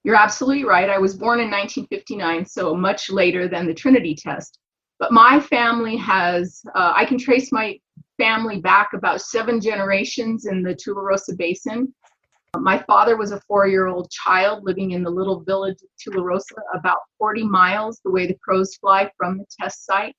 You're 0.03 0.15
absolutely 0.15 0.65
right. 0.65 0.89
I 0.89 0.97
was 0.97 1.15
born 1.15 1.39
in 1.39 1.51
1959, 1.51 2.45
so 2.45 2.73
much 2.73 3.09
later 3.09 3.47
than 3.47 3.67
the 3.67 3.73
Trinity 3.73 4.15
test. 4.15 4.57
But 4.97 5.11
my 5.11 5.39
family 5.39 5.97
has, 5.97 6.61
uh, 6.75 6.93
I 6.95 7.05
can 7.05 7.17
trace 7.17 7.51
my 7.51 7.79
family 8.17 8.59
back 8.59 8.89
about 8.93 9.21
seven 9.21 9.61
generations 9.61 10.45
in 10.45 10.61
the 10.61 10.75
Tularosa 10.75 11.37
Basin. 11.37 11.93
My 12.57 12.79
father 12.79 13.15
was 13.15 13.31
a 13.31 13.41
four 13.41 13.67
year 13.67 13.87
old 13.87 14.09
child 14.09 14.63
living 14.63 14.91
in 14.91 15.03
the 15.03 15.09
little 15.09 15.41
village 15.41 15.77
of 15.81 16.13
Tularosa, 16.13 16.55
about 16.73 16.97
40 17.17 17.43
miles 17.43 18.01
the 18.03 18.11
way 18.11 18.27
the 18.27 18.37
crows 18.43 18.75
fly 18.75 19.09
from 19.17 19.37
the 19.37 19.45
test 19.59 19.85
site. 19.85 20.15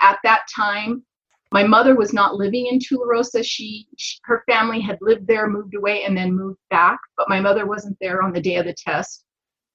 At 0.00 0.18
that 0.22 0.42
time, 0.54 1.02
my 1.52 1.64
mother 1.64 1.96
was 1.96 2.12
not 2.12 2.34
living 2.34 2.66
in 2.66 2.78
Tularosa. 2.78 3.42
She, 3.44 3.86
she, 3.96 4.18
her 4.24 4.44
family 4.46 4.80
had 4.80 4.98
lived 5.00 5.26
there, 5.26 5.48
moved 5.48 5.74
away, 5.74 6.04
and 6.04 6.16
then 6.16 6.34
moved 6.34 6.58
back. 6.70 6.98
But 7.16 7.28
my 7.28 7.40
mother 7.40 7.66
wasn't 7.66 7.96
there 8.00 8.22
on 8.22 8.32
the 8.32 8.40
day 8.40 8.56
of 8.56 8.66
the 8.66 8.74
test. 8.74 9.24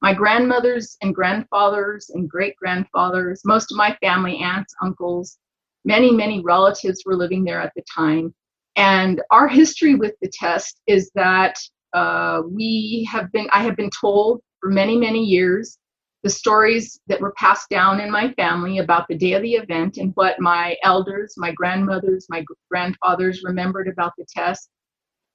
My 0.01 0.13
grandmothers 0.13 0.97
and 1.01 1.15
grandfathers 1.15 2.11
and 2.13 2.29
great 2.29 2.55
grandfathers, 2.57 3.41
most 3.45 3.71
of 3.71 3.77
my 3.77 3.97
family, 4.01 4.37
aunts, 4.39 4.75
uncles, 4.81 5.37
many, 5.85 6.11
many 6.11 6.41
relatives 6.41 7.03
were 7.05 7.15
living 7.15 7.43
there 7.43 7.61
at 7.61 7.71
the 7.75 7.83
time. 7.93 8.33
And 8.75 9.21
our 9.31 9.47
history 9.47 9.95
with 9.95 10.13
the 10.21 10.31
test 10.37 10.81
is 10.87 11.09
that 11.15 11.55
uh, 11.93 12.41
we 12.47 13.07
have 13.11 13.31
been, 13.31 13.47
I 13.53 13.63
have 13.63 13.75
been 13.75 13.91
told 13.99 14.41
for 14.59 14.69
many, 14.69 14.97
many 14.97 15.23
years 15.23 15.77
the 16.23 16.29
stories 16.29 17.01
that 17.07 17.19
were 17.19 17.33
passed 17.33 17.69
down 17.69 17.99
in 17.99 18.09
my 18.09 18.31
family 18.33 18.77
about 18.77 19.07
the 19.09 19.17
day 19.17 19.33
of 19.33 19.41
the 19.41 19.55
event 19.55 19.97
and 19.97 20.13
what 20.15 20.39
my 20.39 20.75
elders, 20.81 21.33
my 21.37 21.51
grandmothers, 21.51 22.27
my 22.29 22.43
grandfathers 22.71 23.43
remembered 23.43 23.89
about 23.89 24.13
the 24.17 24.25
test. 24.33 24.69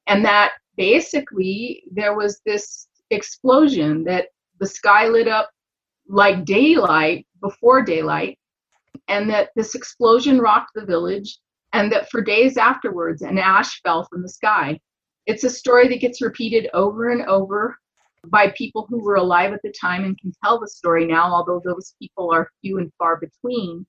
And 0.06 0.24
that 0.24 0.52
basically 0.76 1.84
there 1.92 2.16
was 2.16 2.40
this 2.46 2.88
explosion 3.10 4.02
that 4.04 4.28
the 4.60 4.66
sky 4.66 5.06
lit 5.08 5.28
up 5.28 5.50
like 6.08 6.46
daylight 6.46 7.26
before 7.42 7.82
daylight, 7.82 8.38
and 9.08 9.28
that 9.28 9.50
this 9.54 9.74
explosion 9.74 10.38
rocked 10.40 10.70
the 10.74 10.86
village, 10.86 11.38
and 11.74 11.92
that 11.92 12.10
for 12.10 12.22
days 12.22 12.56
afterwards, 12.56 13.20
an 13.20 13.36
ash 13.36 13.82
fell 13.82 14.04
from 14.10 14.22
the 14.22 14.28
sky. 14.28 14.80
It's 15.26 15.44
a 15.44 15.50
story 15.50 15.86
that 15.88 16.00
gets 16.00 16.22
repeated 16.22 16.70
over 16.72 17.10
and 17.10 17.22
over 17.26 17.76
by 18.26 18.52
people 18.56 18.86
who 18.88 19.02
were 19.02 19.16
alive 19.16 19.52
at 19.52 19.60
the 19.62 19.72
time 19.80 20.04
and 20.04 20.18
can 20.18 20.32
tell 20.44 20.58
the 20.58 20.68
story 20.68 21.06
now, 21.06 21.32
although 21.32 21.60
those 21.64 21.94
people 22.00 22.30
are 22.32 22.50
few 22.60 22.78
and 22.78 22.92
far 22.98 23.20
between. 23.20 23.86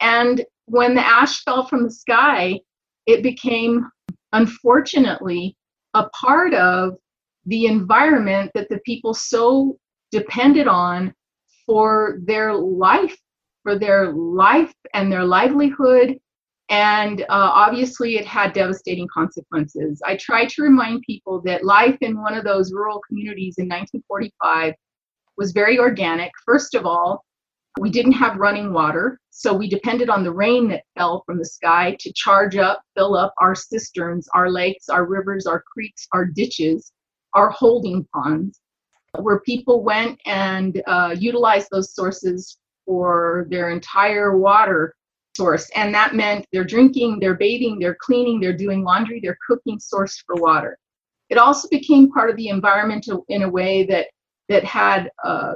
And 0.00 0.44
when 0.66 0.94
the 0.94 1.06
ash 1.06 1.42
fell 1.44 1.66
from 1.66 1.84
the 1.84 1.90
sky, 1.90 2.60
it 3.06 3.22
became, 3.22 3.88
unfortunately, 4.32 5.56
a 5.94 6.08
part 6.10 6.54
of 6.54 6.94
the 7.46 7.66
environment 7.66 8.50
that 8.54 8.68
the 8.68 8.80
people 8.86 9.14
so 9.14 9.76
depended 10.10 10.68
on 10.68 11.12
for 11.66 12.18
their 12.24 12.54
life, 12.54 13.16
for 13.62 13.78
their 13.78 14.12
life 14.12 14.72
and 14.94 15.10
their 15.10 15.24
livelihood 15.24 16.18
and 16.72 17.20
uh, 17.20 17.26
obviously, 17.28 18.16
it 18.16 18.24
had 18.24 18.54
devastating 18.54 19.06
consequences. 19.12 20.00
I 20.06 20.16
try 20.16 20.46
to 20.46 20.62
remind 20.62 21.02
people 21.02 21.42
that 21.42 21.66
life 21.66 21.98
in 22.00 22.18
one 22.18 22.32
of 22.32 22.44
those 22.44 22.72
rural 22.72 22.98
communities 23.06 23.56
in 23.58 23.66
1945 23.66 24.72
was 25.36 25.52
very 25.52 25.78
organic. 25.78 26.30
First 26.46 26.74
of 26.74 26.86
all, 26.86 27.26
we 27.78 27.90
didn't 27.90 28.12
have 28.12 28.38
running 28.38 28.72
water, 28.72 29.20
so 29.28 29.52
we 29.52 29.68
depended 29.68 30.08
on 30.08 30.24
the 30.24 30.32
rain 30.32 30.66
that 30.68 30.84
fell 30.96 31.22
from 31.26 31.36
the 31.36 31.44
sky 31.44 31.94
to 32.00 32.10
charge 32.14 32.56
up, 32.56 32.80
fill 32.96 33.16
up 33.16 33.34
our 33.36 33.54
cisterns, 33.54 34.26
our 34.32 34.48
lakes, 34.48 34.88
our 34.88 35.04
rivers, 35.04 35.46
our 35.46 35.62
creeks, 35.74 36.08
our 36.12 36.24
ditches, 36.24 36.90
our 37.34 37.50
holding 37.50 38.06
ponds, 38.14 38.60
where 39.18 39.40
people 39.40 39.84
went 39.84 40.18
and 40.24 40.82
uh, 40.86 41.14
utilized 41.18 41.68
those 41.70 41.94
sources 41.94 42.56
for 42.86 43.46
their 43.50 43.68
entire 43.68 44.38
water 44.38 44.94
source. 45.36 45.70
And 45.74 45.94
that 45.94 46.14
meant 46.14 46.46
they're 46.52 46.64
drinking, 46.64 47.18
they're 47.20 47.36
bathing, 47.36 47.78
they're 47.78 47.96
cleaning, 48.00 48.40
they're 48.40 48.56
doing 48.56 48.82
laundry, 48.82 49.20
they're 49.20 49.38
cooking 49.46 49.78
source 49.78 50.22
for 50.26 50.36
water. 50.36 50.78
It 51.30 51.38
also 51.38 51.68
became 51.70 52.10
part 52.10 52.30
of 52.30 52.36
the 52.36 52.48
environment 52.48 53.08
in 53.28 53.42
a 53.42 53.48
way 53.48 53.84
that 53.86 54.08
that 54.48 54.64
had 54.64 55.10
uh, 55.24 55.54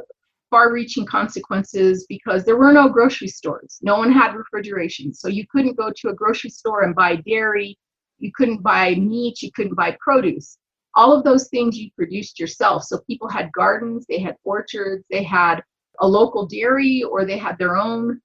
far-reaching 0.48 1.04
consequences 1.04 2.06
because 2.08 2.44
there 2.44 2.56
were 2.56 2.72
no 2.72 2.88
grocery 2.88 3.28
stores. 3.28 3.78
No 3.82 3.98
one 3.98 4.10
had 4.10 4.34
refrigeration, 4.34 5.12
so 5.12 5.28
you 5.28 5.44
couldn't 5.50 5.76
go 5.76 5.92
to 5.94 6.08
a 6.08 6.14
grocery 6.14 6.50
store 6.50 6.82
and 6.84 6.94
buy 6.94 7.16
dairy. 7.16 7.76
You 8.18 8.30
couldn't 8.34 8.62
buy 8.62 8.94
meat. 8.94 9.42
You 9.42 9.50
couldn't 9.52 9.74
buy 9.74 9.96
produce. 10.00 10.56
All 10.94 11.12
of 11.12 11.24
those 11.24 11.48
things 11.48 11.76
you 11.76 11.90
produced 11.94 12.40
yourself. 12.40 12.84
So 12.84 13.00
people 13.06 13.28
had 13.28 13.52
gardens, 13.52 14.06
they 14.08 14.18
had 14.18 14.36
orchards, 14.44 15.04
they 15.10 15.22
had 15.22 15.62
a 16.00 16.08
local 16.08 16.46
dairy, 16.46 17.02
or 17.02 17.26
they 17.26 17.36
had 17.36 17.58
their 17.58 17.76
own 17.76 18.18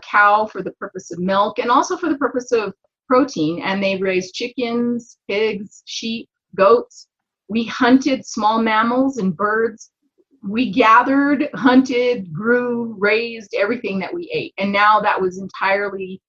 cow 0.00 0.46
for 0.46 0.62
the 0.62 0.72
purpose 0.72 1.10
of 1.10 1.18
milk 1.18 1.58
and 1.58 1.70
also 1.70 1.96
for 1.96 2.08
the 2.08 2.18
purpose 2.18 2.52
of 2.52 2.72
protein. 3.08 3.60
And 3.62 3.82
they 3.82 3.96
raised 3.96 4.34
chickens, 4.34 5.18
pigs, 5.28 5.82
sheep, 5.86 6.28
goats. 6.54 7.08
We 7.48 7.64
hunted 7.64 8.26
small 8.26 8.60
mammals 8.60 9.18
and 9.18 9.36
birds. 9.36 9.90
We 10.42 10.72
gathered, 10.72 11.48
hunted, 11.54 12.32
grew, 12.32 12.96
raised 12.98 13.54
everything 13.54 13.98
that 14.00 14.12
we 14.12 14.30
ate. 14.32 14.54
And 14.58 14.72
now 14.72 15.00
that 15.00 15.20
was 15.20 15.38
entirely 15.38 16.20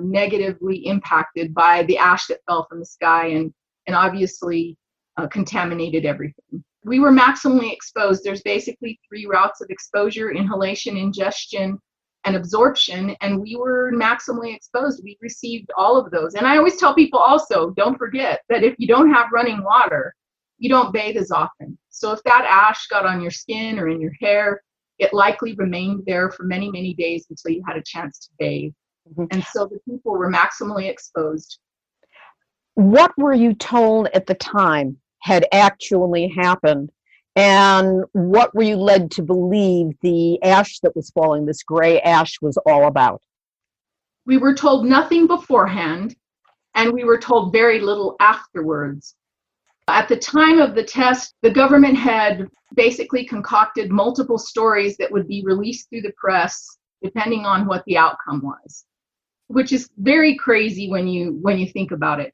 negatively 0.00 0.86
impacted 0.86 1.54
by 1.54 1.84
the 1.84 1.98
ash 1.98 2.26
that 2.26 2.40
fell 2.48 2.66
from 2.68 2.80
the 2.80 2.86
sky 2.86 3.28
and, 3.28 3.52
and 3.86 3.94
obviously 3.94 4.76
uh, 5.16 5.28
contaminated 5.28 6.04
everything. 6.04 6.64
We 6.84 7.00
were 7.00 7.12
maximally 7.12 7.72
exposed. 7.72 8.24
There's 8.24 8.42
basically 8.42 8.98
three 9.08 9.26
routes 9.26 9.60
of 9.60 9.70
exposure 9.70 10.30
inhalation, 10.32 10.96
ingestion, 10.96 11.78
and 12.24 12.36
absorption 12.36 13.16
and 13.20 13.40
we 13.40 13.56
were 13.56 13.92
maximally 13.92 14.54
exposed. 14.54 15.02
We 15.04 15.18
received 15.20 15.70
all 15.76 15.98
of 15.98 16.10
those. 16.10 16.34
And 16.34 16.46
i 16.46 16.56
always 16.56 16.76
tell 16.76 16.94
people 16.94 17.18
also 17.18 17.70
don't 17.70 17.98
forget 17.98 18.40
that 18.48 18.62
if 18.62 18.74
you 18.78 18.86
don't 18.86 19.12
have 19.12 19.32
running 19.32 19.62
water 19.62 20.14
you 20.58 20.70
don't 20.70 20.92
bathe 20.92 21.16
as 21.16 21.30
often. 21.30 21.76
So 21.90 22.12
if 22.12 22.22
that 22.22 22.46
ash 22.48 22.86
got 22.86 23.04
on 23.04 23.20
your 23.20 23.30
skin 23.30 23.78
or 23.78 23.88
in 23.88 24.00
your 24.00 24.12
hair 24.20 24.62
it 24.98 25.12
likely 25.12 25.54
remained 25.54 26.04
there 26.06 26.30
for 26.30 26.44
many 26.44 26.70
many 26.70 26.94
days 26.94 27.26
until 27.28 27.50
you 27.50 27.62
had 27.66 27.76
a 27.76 27.82
chance 27.84 28.18
to 28.20 28.30
bathe. 28.38 28.72
Mm-hmm. 29.10 29.24
and 29.32 29.44
so 29.52 29.66
the 29.66 29.78
people 29.86 30.12
were 30.12 30.30
maximally 30.30 30.88
exposed. 30.88 31.58
What 32.74 33.12
were 33.18 33.34
you 33.34 33.52
told 33.54 34.08
at 34.14 34.26
the 34.26 34.34
time 34.34 34.96
had 35.20 35.46
actually 35.52 36.28
happened? 36.28 36.90
And 37.36 38.04
what 38.12 38.54
were 38.54 38.62
you 38.62 38.76
led 38.76 39.10
to 39.12 39.22
believe 39.22 39.92
the 40.02 40.40
ash 40.42 40.78
that 40.80 40.94
was 40.94 41.10
falling, 41.10 41.46
this 41.46 41.62
gray 41.62 42.00
ash, 42.00 42.40
was 42.40 42.56
all 42.58 42.86
about? 42.86 43.22
We 44.26 44.36
were 44.36 44.54
told 44.54 44.86
nothing 44.86 45.26
beforehand, 45.26 46.16
and 46.74 46.92
we 46.92 47.04
were 47.04 47.18
told 47.18 47.52
very 47.52 47.80
little 47.80 48.16
afterwards. 48.20 49.16
At 49.88 50.08
the 50.08 50.16
time 50.16 50.60
of 50.60 50.74
the 50.74 50.84
test, 50.84 51.34
the 51.42 51.50
government 51.50 51.98
had 51.98 52.48
basically 52.74 53.24
concocted 53.24 53.90
multiple 53.90 54.38
stories 54.38 54.96
that 54.96 55.10
would 55.10 55.28
be 55.28 55.42
released 55.44 55.88
through 55.90 56.02
the 56.02 56.12
press 56.16 56.78
depending 57.02 57.44
on 57.44 57.66
what 57.66 57.84
the 57.84 57.98
outcome 57.98 58.40
was, 58.42 58.86
which 59.48 59.72
is 59.72 59.90
very 59.98 60.36
crazy 60.36 60.88
when 60.88 61.06
you 61.06 61.38
when 61.42 61.58
you 61.58 61.66
think 61.68 61.90
about 61.90 62.18
it. 62.18 62.32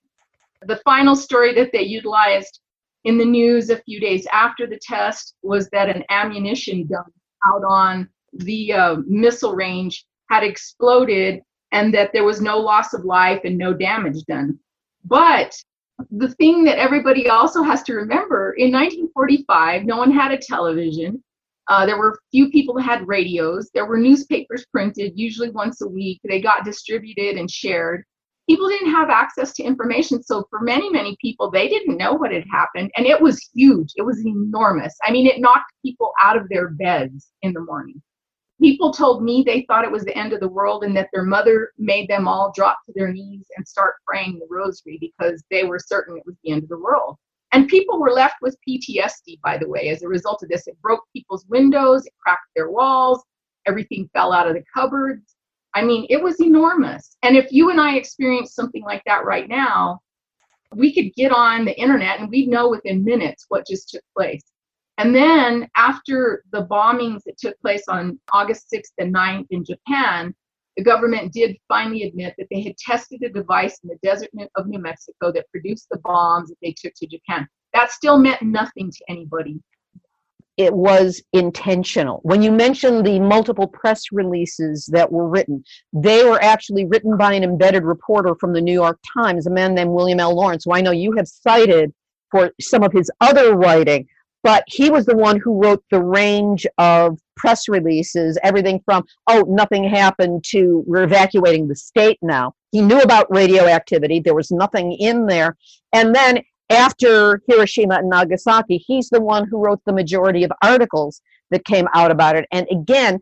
The 0.66 0.80
final 0.84 1.16
story 1.16 1.52
that 1.54 1.72
they 1.72 1.82
utilized 1.82 2.60
in 3.04 3.18
the 3.18 3.24
news 3.24 3.70
a 3.70 3.80
few 3.82 4.00
days 4.00 4.26
after 4.32 4.66
the 4.66 4.78
test 4.82 5.34
was 5.42 5.68
that 5.70 5.88
an 5.88 6.04
ammunition 6.10 6.86
dump 6.86 7.12
out 7.46 7.62
on 7.64 8.08
the 8.32 8.72
uh, 8.72 8.96
missile 9.06 9.54
range 9.54 10.04
had 10.28 10.42
exploded 10.42 11.40
and 11.72 11.94
that 11.94 12.12
there 12.12 12.24
was 12.24 12.40
no 12.40 12.58
loss 12.58 12.92
of 12.94 13.04
life 13.04 13.40
and 13.44 13.56
no 13.56 13.72
damage 13.72 14.22
done. 14.24 14.58
But 15.04 15.54
the 16.10 16.32
thing 16.34 16.64
that 16.64 16.78
everybody 16.78 17.28
also 17.28 17.62
has 17.62 17.82
to 17.84 17.94
remember 17.94 18.52
in 18.52 18.72
1945, 18.72 19.84
no 19.84 19.96
one 19.96 20.10
had 20.10 20.32
a 20.32 20.38
television. 20.38 21.22
Uh, 21.68 21.86
there 21.86 21.98
were 21.98 22.20
few 22.32 22.50
people 22.50 22.74
that 22.74 22.82
had 22.82 23.06
radios. 23.06 23.70
There 23.72 23.86
were 23.86 23.98
newspapers 23.98 24.66
printed, 24.66 25.12
usually 25.14 25.50
once 25.50 25.80
a 25.82 25.88
week. 25.88 26.20
They 26.24 26.40
got 26.40 26.64
distributed 26.64 27.36
and 27.36 27.50
shared. 27.50 28.04
People 28.50 28.68
didn't 28.68 28.90
have 28.90 29.10
access 29.10 29.52
to 29.54 29.62
information. 29.62 30.22
So, 30.22 30.44
for 30.50 30.60
many, 30.60 30.90
many 30.90 31.16
people, 31.20 31.50
they 31.50 31.68
didn't 31.68 31.96
know 31.96 32.14
what 32.14 32.32
had 32.32 32.44
happened. 32.50 32.90
And 32.96 33.06
it 33.06 33.20
was 33.20 33.48
huge, 33.54 33.92
it 33.96 34.02
was 34.02 34.24
enormous. 34.26 34.96
I 35.04 35.12
mean, 35.12 35.26
it 35.26 35.40
knocked 35.40 35.72
people 35.84 36.12
out 36.20 36.36
of 36.36 36.48
their 36.48 36.70
beds 36.70 37.30
in 37.42 37.52
the 37.52 37.60
morning 37.60 38.02
people 38.60 38.92
told 38.92 39.22
me 39.22 39.42
they 39.42 39.62
thought 39.62 39.84
it 39.84 39.90
was 39.90 40.04
the 40.04 40.16
end 40.16 40.32
of 40.32 40.40
the 40.40 40.48
world 40.48 40.84
and 40.84 40.96
that 40.96 41.08
their 41.12 41.22
mother 41.22 41.72
made 41.78 42.08
them 42.08 42.28
all 42.28 42.52
drop 42.54 42.78
to 42.86 42.92
their 42.94 43.12
knees 43.12 43.46
and 43.56 43.66
start 43.66 43.94
praying 44.06 44.38
the 44.38 44.46
rosary 44.50 44.98
because 45.00 45.42
they 45.50 45.64
were 45.64 45.78
certain 45.78 46.16
it 46.16 46.26
was 46.26 46.36
the 46.44 46.52
end 46.52 46.62
of 46.62 46.68
the 46.68 46.78
world. 46.78 47.16
And 47.52 47.66
people 47.66 47.98
were 47.98 48.12
left 48.12 48.36
with 48.42 48.56
PTSD, 48.68 49.40
by 49.42 49.58
the 49.58 49.68
way, 49.68 49.88
as 49.88 50.02
a 50.02 50.08
result 50.08 50.42
of 50.42 50.48
this. 50.48 50.68
It 50.68 50.80
broke 50.82 51.02
people's 51.12 51.46
windows, 51.48 52.06
it 52.06 52.12
cracked 52.22 52.46
their 52.54 52.70
walls, 52.70 53.24
everything 53.66 54.08
fell 54.12 54.32
out 54.32 54.46
of 54.46 54.54
the 54.54 54.62
cupboards. 54.72 55.34
I 55.74 55.82
mean, 55.82 56.06
it 56.10 56.22
was 56.22 56.40
enormous. 56.40 57.16
And 57.22 57.36
if 57.36 57.52
you 57.52 57.70
and 57.70 57.80
I 57.80 57.96
experience 57.96 58.54
something 58.54 58.82
like 58.82 59.02
that 59.06 59.24
right 59.24 59.48
now, 59.48 60.00
we 60.74 60.94
could 60.94 61.14
get 61.14 61.32
on 61.32 61.64
the 61.64 61.78
internet 61.78 62.20
and 62.20 62.28
we'd 62.28 62.48
know 62.48 62.68
within 62.68 63.04
minutes 63.04 63.46
what 63.48 63.66
just 63.66 63.88
took 63.88 64.02
place. 64.16 64.44
And 64.98 65.14
then 65.14 65.68
after 65.76 66.44
the 66.52 66.66
bombings 66.66 67.22
that 67.24 67.38
took 67.38 67.58
place 67.60 67.84
on 67.88 68.20
August 68.32 68.66
6th 68.72 68.92
and 68.98 69.14
9th 69.14 69.46
in 69.50 69.64
Japan, 69.64 70.34
the 70.76 70.84
government 70.84 71.32
did 71.32 71.56
finally 71.68 72.04
admit 72.04 72.34
that 72.38 72.46
they 72.50 72.62
had 72.62 72.76
tested 72.76 73.22
a 73.22 73.28
device 73.28 73.78
in 73.82 73.88
the 73.88 73.98
desert 74.02 74.30
of 74.56 74.66
New 74.66 74.78
Mexico 74.78 75.32
that 75.32 75.50
produced 75.50 75.88
the 75.90 75.98
bombs 76.04 76.50
that 76.50 76.56
they 76.62 76.74
took 76.76 76.92
to 76.96 77.06
Japan. 77.06 77.48
That 77.72 77.90
still 77.90 78.18
meant 78.18 78.42
nothing 78.42 78.90
to 78.90 79.04
anybody. 79.08 79.60
It 80.60 80.74
was 80.74 81.22
intentional. 81.32 82.20
When 82.22 82.42
you 82.42 82.52
mentioned 82.52 83.06
the 83.06 83.18
multiple 83.18 83.66
press 83.66 84.12
releases 84.12 84.84
that 84.92 85.10
were 85.10 85.26
written, 85.26 85.64
they 85.94 86.22
were 86.22 86.38
actually 86.42 86.84
written 86.84 87.16
by 87.16 87.32
an 87.32 87.42
embedded 87.42 87.82
reporter 87.82 88.34
from 88.34 88.52
the 88.52 88.60
New 88.60 88.74
York 88.74 88.98
Times, 89.16 89.46
a 89.46 89.50
man 89.50 89.74
named 89.74 89.92
William 89.92 90.20
L. 90.20 90.36
Lawrence, 90.36 90.66
who 90.66 90.74
I 90.74 90.82
know 90.82 90.90
you 90.90 91.12
have 91.16 91.26
cited 91.26 91.94
for 92.30 92.52
some 92.60 92.82
of 92.82 92.92
his 92.92 93.10
other 93.22 93.56
writing 93.56 94.06
but 94.42 94.64
he 94.66 94.90
was 94.90 95.04
the 95.04 95.16
one 95.16 95.38
who 95.38 95.62
wrote 95.62 95.84
the 95.90 96.02
range 96.02 96.66
of 96.78 97.18
press 97.36 97.68
releases 97.68 98.38
everything 98.42 98.80
from 98.84 99.04
oh 99.28 99.44
nothing 99.48 99.84
happened 99.84 100.44
to 100.44 100.84
we're 100.86 101.04
evacuating 101.04 101.68
the 101.68 101.76
state 101.76 102.18
now 102.22 102.52
he 102.72 102.80
knew 102.80 103.00
about 103.00 103.30
radioactivity 103.30 104.20
there 104.20 104.34
was 104.34 104.50
nothing 104.50 104.92
in 104.92 105.26
there 105.26 105.56
and 105.92 106.14
then 106.14 106.40
after 106.70 107.42
hiroshima 107.48 107.96
and 107.96 108.08
nagasaki 108.08 108.78
he's 108.78 109.08
the 109.10 109.20
one 109.20 109.46
who 109.46 109.58
wrote 109.58 109.80
the 109.84 109.92
majority 109.92 110.44
of 110.44 110.52
articles 110.62 111.20
that 111.50 111.64
came 111.64 111.88
out 111.94 112.10
about 112.10 112.36
it. 112.36 112.46
And 112.52 112.66
again 112.70 113.20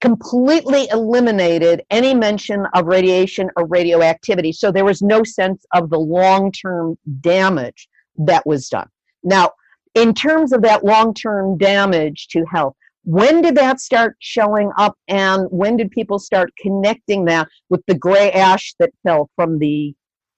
completely 0.00 0.86
eliminated 0.92 1.82
any 1.90 2.14
mention 2.14 2.66
of 2.74 2.86
radiation 2.86 3.50
or 3.56 3.66
radioactivity. 3.66 4.52
So 4.52 4.70
there 4.70 4.84
was 4.84 5.00
no 5.00 5.24
sense 5.24 5.64
of 5.72 5.88
the 5.88 5.98
long-term 5.98 6.98
damage 7.20 7.88
that 8.18 8.46
was 8.46 8.68
done. 8.68 8.88
Now 9.24 9.50
in 9.94 10.12
terms 10.12 10.52
of 10.52 10.62
that 10.62 10.84
long 10.84 11.14
term 11.14 11.56
damage 11.56 12.28
to 12.28 12.44
health, 12.44 12.76
when 13.04 13.40
did 13.40 13.54
that 13.56 13.80
start 13.80 14.16
showing 14.18 14.70
up 14.76 14.96
and 15.08 15.46
when 15.50 15.76
did 15.76 15.90
people 15.90 16.18
start 16.18 16.52
connecting 16.58 17.24
that 17.24 17.48
with 17.70 17.80
the 17.86 17.94
gray 17.94 18.30
ash 18.32 18.74
that 18.78 18.90
fell 19.02 19.30
from 19.36 19.58
the 19.58 19.94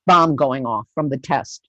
bomb 0.07 0.37
going 0.37 0.65
off 0.65 0.87
from 0.95 1.09
the 1.09 1.19
test? 1.19 1.69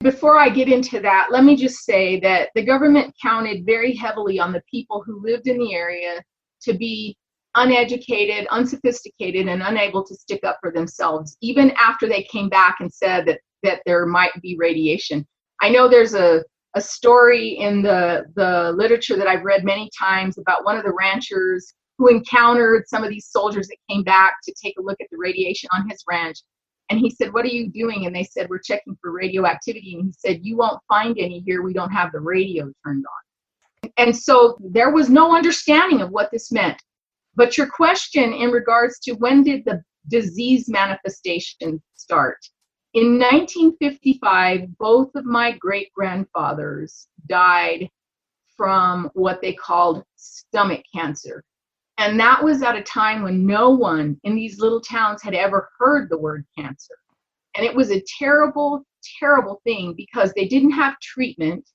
Before 0.00 0.38
I 0.38 0.48
get 0.48 0.68
into 0.68 1.00
that, 1.00 1.28
let 1.30 1.44
me 1.44 1.56
just 1.56 1.84
say 1.84 2.20
that 2.20 2.50
the 2.54 2.64
government 2.64 3.14
counted 3.20 3.66
very 3.66 3.94
heavily 3.94 4.38
on 4.38 4.52
the 4.52 4.62
people 4.70 5.02
who 5.04 5.22
lived 5.22 5.48
in 5.48 5.58
the 5.58 5.74
area 5.74 6.22
to 6.62 6.74
be 6.74 7.16
uneducated, 7.56 8.46
unsophisticated, 8.50 9.48
and 9.48 9.62
unable 9.62 10.04
to 10.04 10.14
stick 10.14 10.44
up 10.44 10.58
for 10.60 10.70
themselves, 10.70 11.36
even 11.40 11.72
after 11.72 12.08
they 12.08 12.22
came 12.24 12.48
back 12.48 12.76
and 12.78 12.92
said 12.92 13.26
that, 13.26 13.40
that 13.64 13.82
there 13.86 14.06
might 14.06 14.40
be 14.40 14.56
radiation. 14.56 15.26
I 15.60 15.70
know 15.70 15.88
there's 15.88 16.14
a 16.14 16.44
a 16.74 16.80
story 16.80 17.58
in 17.58 17.82
the, 17.82 18.24
the 18.34 18.72
literature 18.76 19.16
that 19.16 19.26
I've 19.26 19.44
read 19.44 19.64
many 19.64 19.90
times 19.98 20.38
about 20.38 20.64
one 20.64 20.76
of 20.76 20.84
the 20.84 20.92
ranchers 20.92 21.74
who 21.96 22.08
encountered 22.08 22.84
some 22.86 23.02
of 23.02 23.10
these 23.10 23.26
soldiers 23.26 23.66
that 23.68 23.76
came 23.90 24.04
back 24.04 24.34
to 24.44 24.54
take 24.62 24.74
a 24.78 24.82
look 24.82 25.00
at 25.00 25.08
the 25.10 25.18
radiation 25.18 25.68
on 25.72 25.88
his 25.88 26.02
ranch. 26.08 26.38
And 26.90 26.98
he 26.98 27.10
said, 27.10 27.32
What 27.32 27.44
are 27.44 27.48
you 27.48 27.68
doing? 27.68 28.06
And 28.06 28.14
they 28.14 28.24
said, 28.24 28.48
We're 28.48 28.58
checking 28.58 28.96
for 29.00 29.12
radioactivity. 29.12 29.94
And 29.94 30.06
he 30.06 30.12
said, 30.12 30.40
You 30.42 30.56
won't 30.56 30.80
find 30.88 31.16
any 31.18 31.40
here. 31.40 31.62
We 31.62 31.72
don't 31.72 31.92
have 31.92 32.12
the 32.12 32.20
radio 32.20 32.72
turned 32.84 33.04
on. 33.04 33.90
And 33.96 34.16
so 34.16 34.56
there 34.60 34.90
was 34.90 35.10
no 35.10 35.34
understanding 35.34 36.00
of 36.00 36.10
what 36.10 36.30
this 36.30 36.52
meant. 36.52 36.80
But 37.34 37.56
your 37.56 37.68
question 37.68 38.32
in 38.32 38.50
regards 38.50 38.98
to 39.00 39.12
when 39.14 39.42
did 39.42 39.64
the 39.64 39.82
disease 40.08 40.68
manifestation 40.68 41.82
start? 41.94 42.38
In 42.94 43.18
1955, 43.18 44.76
both 44.78 45.14
of 45.14 45.24
my 45.24 45.52
great 45.52 45.92
grandfathers 45.92 47.06
died 47.26 47.88
from 48.56 49.10
what 49.14 49.40
they 49.40 49.52
called 49.52 50.02
stomach 50.16 50.82
cancer. 50.92 51.44
And 51.98 52.18
that 52.20 52.42
was 52.42 52.62
at 52.62 52.76
a 52.76 52.82
time 52.82 53.22
when 53.22 53.44
no 53.44 53.70
one 53.70 54.18
in 54.22 54.36
these 54.36 54.60
little 54.60 54.80
towns 54.80 55.20
had 55.20 55.34
ever 55.34 55.68
heard 55.78 56.08
the 56.08 56.18
word 56.18 56.46
cancer. 56.56 56.94
And 57.56 57.66
it 57.66 57.74
was 57.74 57.90
a 57.90 58.02
terrible, 58.18 58.84
terrible 59.18 59.60
thing 59.64 59.94
because 59.96 60.32
they 60.32 60.46
didn't 60.46 60.70
have 60.70 61.00
treatment. 61.00 61.68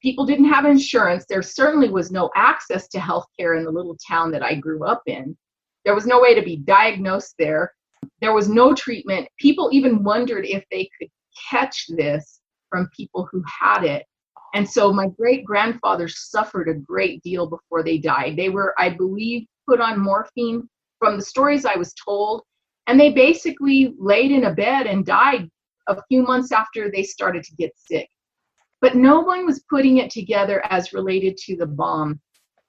People 0.00 0.24
didn't 0.24 0.48
have 0.48 0.64
insurance. 0.64 1.26
There 1.28 1.42
certainly 1.42 1.90
was 1.90 2.10
no 2.10 2.30
access 2.34 2.88
to 2.88 3.00
health 3.00 3.26
care 3.38 3.54
in 3.54 3.64
the 3.64 3.70
little 3.70 3.98
town 4.08 4.30
that 4.32 4.42
I 4.42 4.54
grew 4.54 4.82
up 4.86 5.02
in. 5.06 5.36
There 5.84 5.94
was 5.94 6.06
no 6.06 6.22
way 6.22 6.34
to 6.34 6.42
be 6.42 6.56
diagnosed 6.56 7.34
there. 7.38 7.74
There 8.22 8.32
was 8.32 8.48
no 8.48 8.74
treatment. 8.74 9.28
People 9.38 9.68
even 9.72 10.02
wondered 10.02 10.46
if 10.46 10.64
they 10.70 10.88
could 10.98 11.08
catch 11.50 11.84
this 11.90 12.40
from 12.70 12.88
people 12.96 13.28
who 13.30 13.42
had 13.46 13.84
it. 13.84 14.06
And 14.54 14.68
so 14.68 14.92
my 14.92 15.08
great 15.08 15.44
grandfathers 15.44 16.28
suffered 16.30 16.68
a 16.68 16.74
great 16.74 17.22
deal 17.22 17.46
before 17.46 17.82
they 17.82 17.98
died. 17.98 18.36
They 18.36 18.48
were, 18.48 18.74
I 18.78 18.90
believe, 18.90 19.46
put 19.68 19.80
on 19.80 20.00
morphine 20.00 20.68
from 20.98 21.16
the 21.16 21.24
stories 21.24 21.64
I 21.64 21.76
was 21.76 21.94
told. 21.94 22.42
And 22.86 22.98
they 22.98 23.12
basically 23.12 23.94
laid 23.98 24.32
in 24.32 24.44
a 24.44 24.54
bed 24.54 24.86
and 24.86 25.06
died 25.06 25.48
a 25.88 26.02
few 26.08 26.22
months 26.22 26.52
after 26.52 26.90
they 26.90 27.02
started 27.02 27.44
to 27.44 27.54
get 27.56 27.72
sick. 27.76 28.08
But 28.80 28.96
no 28.96 29.20
one 29.20 29.46
was 29.46 29.64
putting 29.70 29.98
it 29.98 30.10
together 30.10 30.64
as 30.70 30.92
related 30.92 31.36
to 31.38 31.56
the 31.56 31.66
bomb 31.66 32.20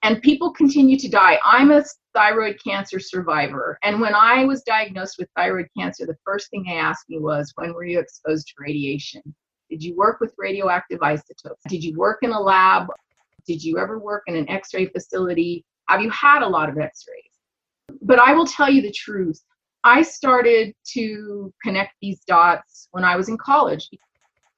and 0.04 0.22
people 0.22 0.52
continue 0.52 0.98
to 0.98 1.10
die. 1.10 1.40
I'm 1.46 1.72
a 1.72 1.84
thyroid 2.14 2.58
cancer 2.64 3.00
survivor. 3.00 3.78
And 3.84 4.02
when 4.02 4.16
I 4.16 4.46
was 4.46 4.64
diagnosed 4.64 5.16
with 5.20 5.30
thyroid 5.36 5.68
cancer, 5.78 6.06
the 6.06 6.18
first 6.26 6.50
thing 6.50 6.64
they 6.68 6.76
asked 6.76 7.10
me 7.10 7.20
was, 7.20 7.52
When 7.56 7.74
were 7.74 7.86
you 7.86 8.00
exposed 8.00 8.48
to 8.48 8.54
radiation? 8.58 9.22
Did 9.72 9.84
you 9.84 9.96
work 9.96 10.20
with 10.20 10.36
radioactive 10.38 11.02
isotopes? 11.02 11.64
Did 11.68 11.84
you 11.84 11.98
work 11.98 12.20
in 12.22 12.32
a 12.32 12.40
lab? 12.40 12.88
Did 13.48 13.64
you 13.64 13.80
ever 13.80 13.98
work 13.98 14.24
in 14.28 14.36
an 14.36 14.48
x 14.50 14.74
ray 14.74 14.86
facility? 14.86 15.66
Have 15.90 16.02
you 16.02 16.12
had 16.12 16.44
a 16.44 16.48
lot 16.48 16.70
of 16.70 16.78
x 16.78 17.06
rays? 17.10 17.98
But 18.04 18.20
I 18.20 18.34
will 18.34 18.46
tell 18.46 18.70
you 18.70 18.84
the 18.84 18.92
truth. 18.92 19.42
I 19.84 20.04
started 20.04 20.76
to 20.94 21.52
connect 21.64 21.94
these 22.02 22.20
dots 22.28 22.88
when 22.92 23.04
I 23.04 23.16
was 23.16 23.30
in 23.30 23.38
college 23.38 23.90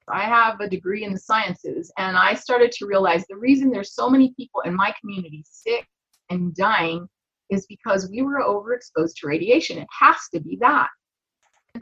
I 0.08 0.22
have 0.24 0.60
a 0.60 0.68
degree 0.68 1.04
in 1.04 1.12
the 1.12 1.18
sciences, 1.18 1.90
and 1.96 2.16
I 2.16 2.34
started 2.34 2.72
to 2.72 2.86
realize 2.86 3.24
the 3.26 3.36
reason 3.36 3.70
there's 3.70 3.94
so 3.94 4.10
many 4.10 4.34
people 4.36 4.60
in 4.62 4.74
my 4.74 4.94
community 5.00 5.44
sick 5.48 5.86
and 6.30 6.54
dying 6.54 7.08
is 7.50 7.66
because 7.66 8.10
we 8.10 8.22
were 8.22 8.40
overexposed 8.40 9.14
to 9.16 9.26
radiation. 9.26 9.78
It 9.78 9.88
has 9.98 10.16
to 10.34 10.40
be 10.40 10.56
that. 10.60 10.88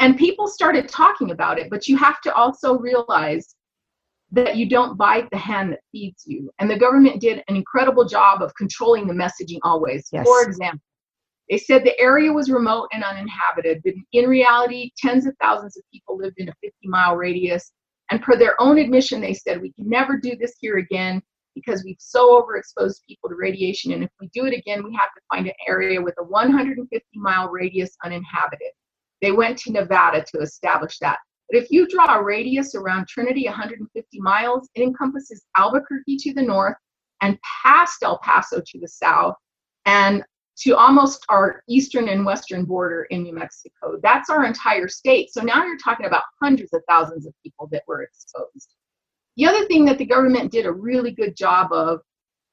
And 0.01 0.17
people 0.17 0.49
started 0.49 0.89
talking 0.89 1.31
about 1.31 1.59
it, 1.59 1.71
but 1.71 1.87
you 1.87 1.97
have 1.97 2.21
to 2.23 2.35
also 2.35 2.79
realize 2.79 3.55
that 4.33 4.57
you 4.57 4.69
don't 4.69 4.97
bite 4.97 5.29
the 5.31 5.37
hand 5.37 5.73
that 5.73 5.81
feeds 5.93 6.25
you. 6.27 6.51
And 6.59 6.71
the 6.71 6.79
government 6.79 7.21
did 7.21 7.43
an 7.49 7.57
incredible 7.57 8.07
job 8.07 8.43
of 8.43 8.55
controlling 8.55 9.07
the 9.07 9.13
messaging 9.13 9.59
always. 9.63 10.09
Yes. 10.11 10.25
For 10.25 10.43
example, 10.43 10.81
they 11.51 11.59
said 11.59 11.85
the 11.85 11.99
area 12.01 12.33
was 12.33 12.51
remote 12.51 12.89
and 12.93 13.05
uninhabited, 13.05 13.83
but 13.85 13.93
in 14.13 14.27
reality, 14.27 14.93
tens 14.97 15.27
of 15.27 15.35
thousands 15.41 15.77
of 15.77 15.83
people 15.93 16.17
lived 16.17 16.39
in 16.39 16.49
a 16.49 16.55
50 16.63 16.75
mile 16.85 17.15
radius. 17.15 17.73
And 18.11 18.23
per 18.23 18.37
their 18.37 18.61
own 18.61 18.79
admission, 18.79 19.21
they 19.21 19.35
said, 19.35 19.61
we 19.61 19.73
can 19.73 19.89
never 19.89 20.17
do 20.17 20.35
this 20.37 20.55
here 20.61 20.79
again 20.79 21.23
because 21.55 21.85
we've 21.85 21.97
so 21.99 22.43
overexposed 22.43 23.01
people 23.07 23.29
to 23.29 23.35
radiation. 23.35 23.93
And 23.93 24.03
if 24.03 24.11
we 24.19 24.31
do 24.33 24.47
it 24.47 24.55
again, 24.55 24.83
we 24.83 24.93
have 24.93 25.13
to 25.15 25.21
find 25.31 25.47
an 25.47 25.53
area 25.69 26.01
with 26.01 26.15
a 26.19 26.25
150 26.25 27.07
mile 27.15 27.49
radius 27.51 27.97
uninhabited. 28.03 28.73
They 29.23 29.33
went 29.33 29.57
to 29.61 29.73
Nevada 29.73 30.25
to 30.35 30.41
establish 30.41 30.99
that. 30.99 31.19
But 31.49 31.63
if 31.63 31.71
you 31.71 31.89
draw 31.89 32.19
a 32.19 32.23
radius 32.23 32.75
around 32.75 33.09
Trinity 33.09 33.47
150 33.47 34.21
miles, 34.21 34.69
it 34.75 34.83
encompasses 34.83 35.45
Albuquerque 35.57 36.17
to 36.19 36.35
the 36.35 36.43
north 36.43 36.77
and 37.23 37.39
past 37.63 38.03
El 38.03 38.19
Paso 38.19 38.61
to 38.61 38.81
the 38.81 38.89
south 38.89 39.37
and 39.87 40.25
to 40.59 40.77
almost 40.77 41.25
our 41.29 41.63
eastern 41.69 42.09
and 42.09 42.27
western 42.27 42.65
border 42.65 43.05
in 43.11 43.23
New 43.23 43.35
Mexico. 43.35 43.99
That's 44.03 44.29
our 44.29 44.45
entire 44.45 44.89
state. 44.89 45.33
So 45.33 45.41
now 45.41 45.65
you're 45.65 45.79
talking 45.79 46.07
about 46.07 46.25
hundreds 46.43 46.73
of 46.73 46.83
thousands 46.89 47.27
of 47.27 47.33
people 47.43 47.69
that 47.73 47.85
were 47.87 48.03
exposed. 48.03 48.75
The 49.37 49.47
other 49.47 49.65
thing 49.67 49.85
that 49.87 49.99
the 49.99 50.05
government 50.05 50.53
did 50.53 50.67
a 50.67 50.73
really 50.73 51.13
good 51.13 51.37
job 51.37 51.73
of 51.73 52.01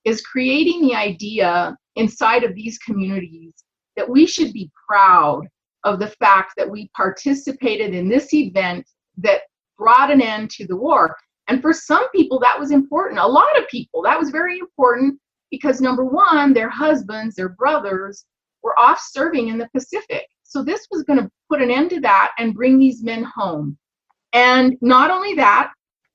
is 0.05 0.21
creating 0.21 0.81
the 0.81 0.95
idea 0.95 1.75
inside 1.95 2.43
of 2.43 2.55
these 2.55 2.77
communities 2.77 3.53
that 3.97 4.09
we 4.09 4.25
should 4.25 4.53
be 4.53 4.71
proud 4.87 5.47
of 5.83 5.99
the 5.99 6.09
fact 6.09 6.53
that 6.57 6.69
we 6.69 6.89
participated 6.95 7.93
in 7.93 8.09
this 8.09 8.33
event 8.33 8.85
that 9.17 9.41
brought 9.77 10.11
an 10.11 10.21
end 10.21 10.49
to 10.51 10.67
the 10.67 10.75
war. 10.75 11.15
And 11.47 11.61
for 11.61 11.73
some 11.73 12.09
people, 12.11 12.39
that 12.39 12.59
was 12.59 12.71
important. 12.71 13.19
A 13.19 13.27
lot 13.27 13.57
of 13.57 13.67
people, 13.69 14.01
that 14.03 14.19
was 14.19 14.29
very 14.29 14.59
important 14.59 15.19
because 15.49 15.81
number 15.81 16.05
one, 16.05 16.53
their 16.53 16.69
husbands, 16.69 17.35
their 17.35 17.49
brothers 17.49 18.25
were 18.61 18.77
off 18.77 18.99
serving 19.11 19.47
in 19.47 19.57
the 19.57 19.69
Pacific. 19.73 20.27
So 20.43 20.63
this 20.63 20.87
was 20.91 21.03
going 21.03 21.19
to 21.19 21.31
put 21.49 21.61
an 21.61 21.71
end 21.71 21.89
to 21.91 22.01
that 22.01 22.31
and 22.37 22.53
bring 22.53 22.77
these 22.77 23.03
men 23.03 23.23
home. 23.23 23.77
And 24.33 24.77
not 24.81 25.09
only 25.09 25.33
that, 25.35 25.71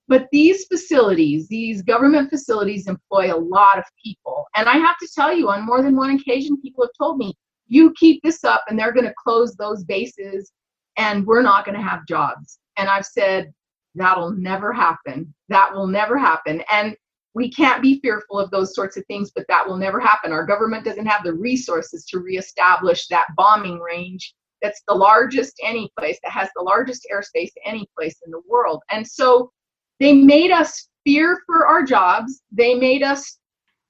but 0.06 0.28
these 0.30 0.66
facilities, 0.66 1.48
these 1.48 1.82
government 1.82 2.30
facilities, 2.30 2.86
employ 2.86 3.34
a 3.34 3.38
lot 3.38 3.78
of 3.78 3.84
people. 4.02 4.44
And 4.54 4.68
I 4.68 4.76
have 4.76 4.98
to 4.98 5.08
tell 5.14 5.34
you, 5.34 5.48
on 5.48 5.64
more 5.64 5.82
than 5.82 5.96
one 5.96 6.10
occasion, 6.10 6.60
people 6.60 6.84
have 6.84 6.92
told 6.98 7.18
me, 7.18 7.34
you 7.66 7.92
keep 7.98 8.22
this 8.22 8.44
up 8.44 8.62
and 8.68 8.78
they're 8.78 8.92
going 8.92 9.06
to 9.06 9.14
close 9.22 9.54
those 9.54 9.84
bases 9.84 10.52
and 10.96 11.26
we're 11.26 11.42
not 11.42 11.64
going 11.64 11.76
to 11.76 11.82
have 11.82 12.06
jobs. 12.06 12.58
And 12.76 12.88
I've 12.88 13.06
said, 13.06 13.52
that'll 13.94 14.32
never 14.32 14.72
happen. 14.72 15.32
That 15.48 15.72
will 15.72 15.86
never 15.86 16.18
happen. 16.18 16.62
And 16.70 16.96
we 17.34 17.50
can't 17.50 17.82
be 17.82 18.00
fearful 18.00 18.38
of 18.38 18.50
those 18.50 18.74
sorts 18.74 18.96
of 18.96 19.04
things, 19.06 19.32
but 19.34 19.46
that 19.48 19.66
will 19.66 19.76
never 19.76 19.98
happen. 19.98 20.32
Our 20.32 20.46
government 20.46 20.84
doesn't 20.84 21.06
have 21.06 21.24
the 21.24 21.34
resources 21.34 22.04
to 22.06 22.20
reestablish 22.20 23.08
that 23.08 23.26
bombing 23.36 23.80
range 23.80 24.34
that's 24.62 24.82
the 24.88 24.94
largest 24.94 25.60
any 25.62 25.90
place, 25.98 26.18
that 26.22 26.32
has 26.32 26.48
the 26.56 26.62
largest 26.62 27.06
airspace 27.12 27.50
any 27.66 27.86
place 27.96 28.16
in 28.24 28.30
the 28.30 28.40
world. 28.48 28.82
And 28.90 29.06
so 29.06 29.52
they 30.00 30.14
made 30.14 30.50
us 30.50 30.88
fear 31.04 31.42
for 31.44 31.66
our 31.66 31.82
jobs. 31.82 32.40
They 32.50 32.74
made 32.74 33.02
us 33.02 33.38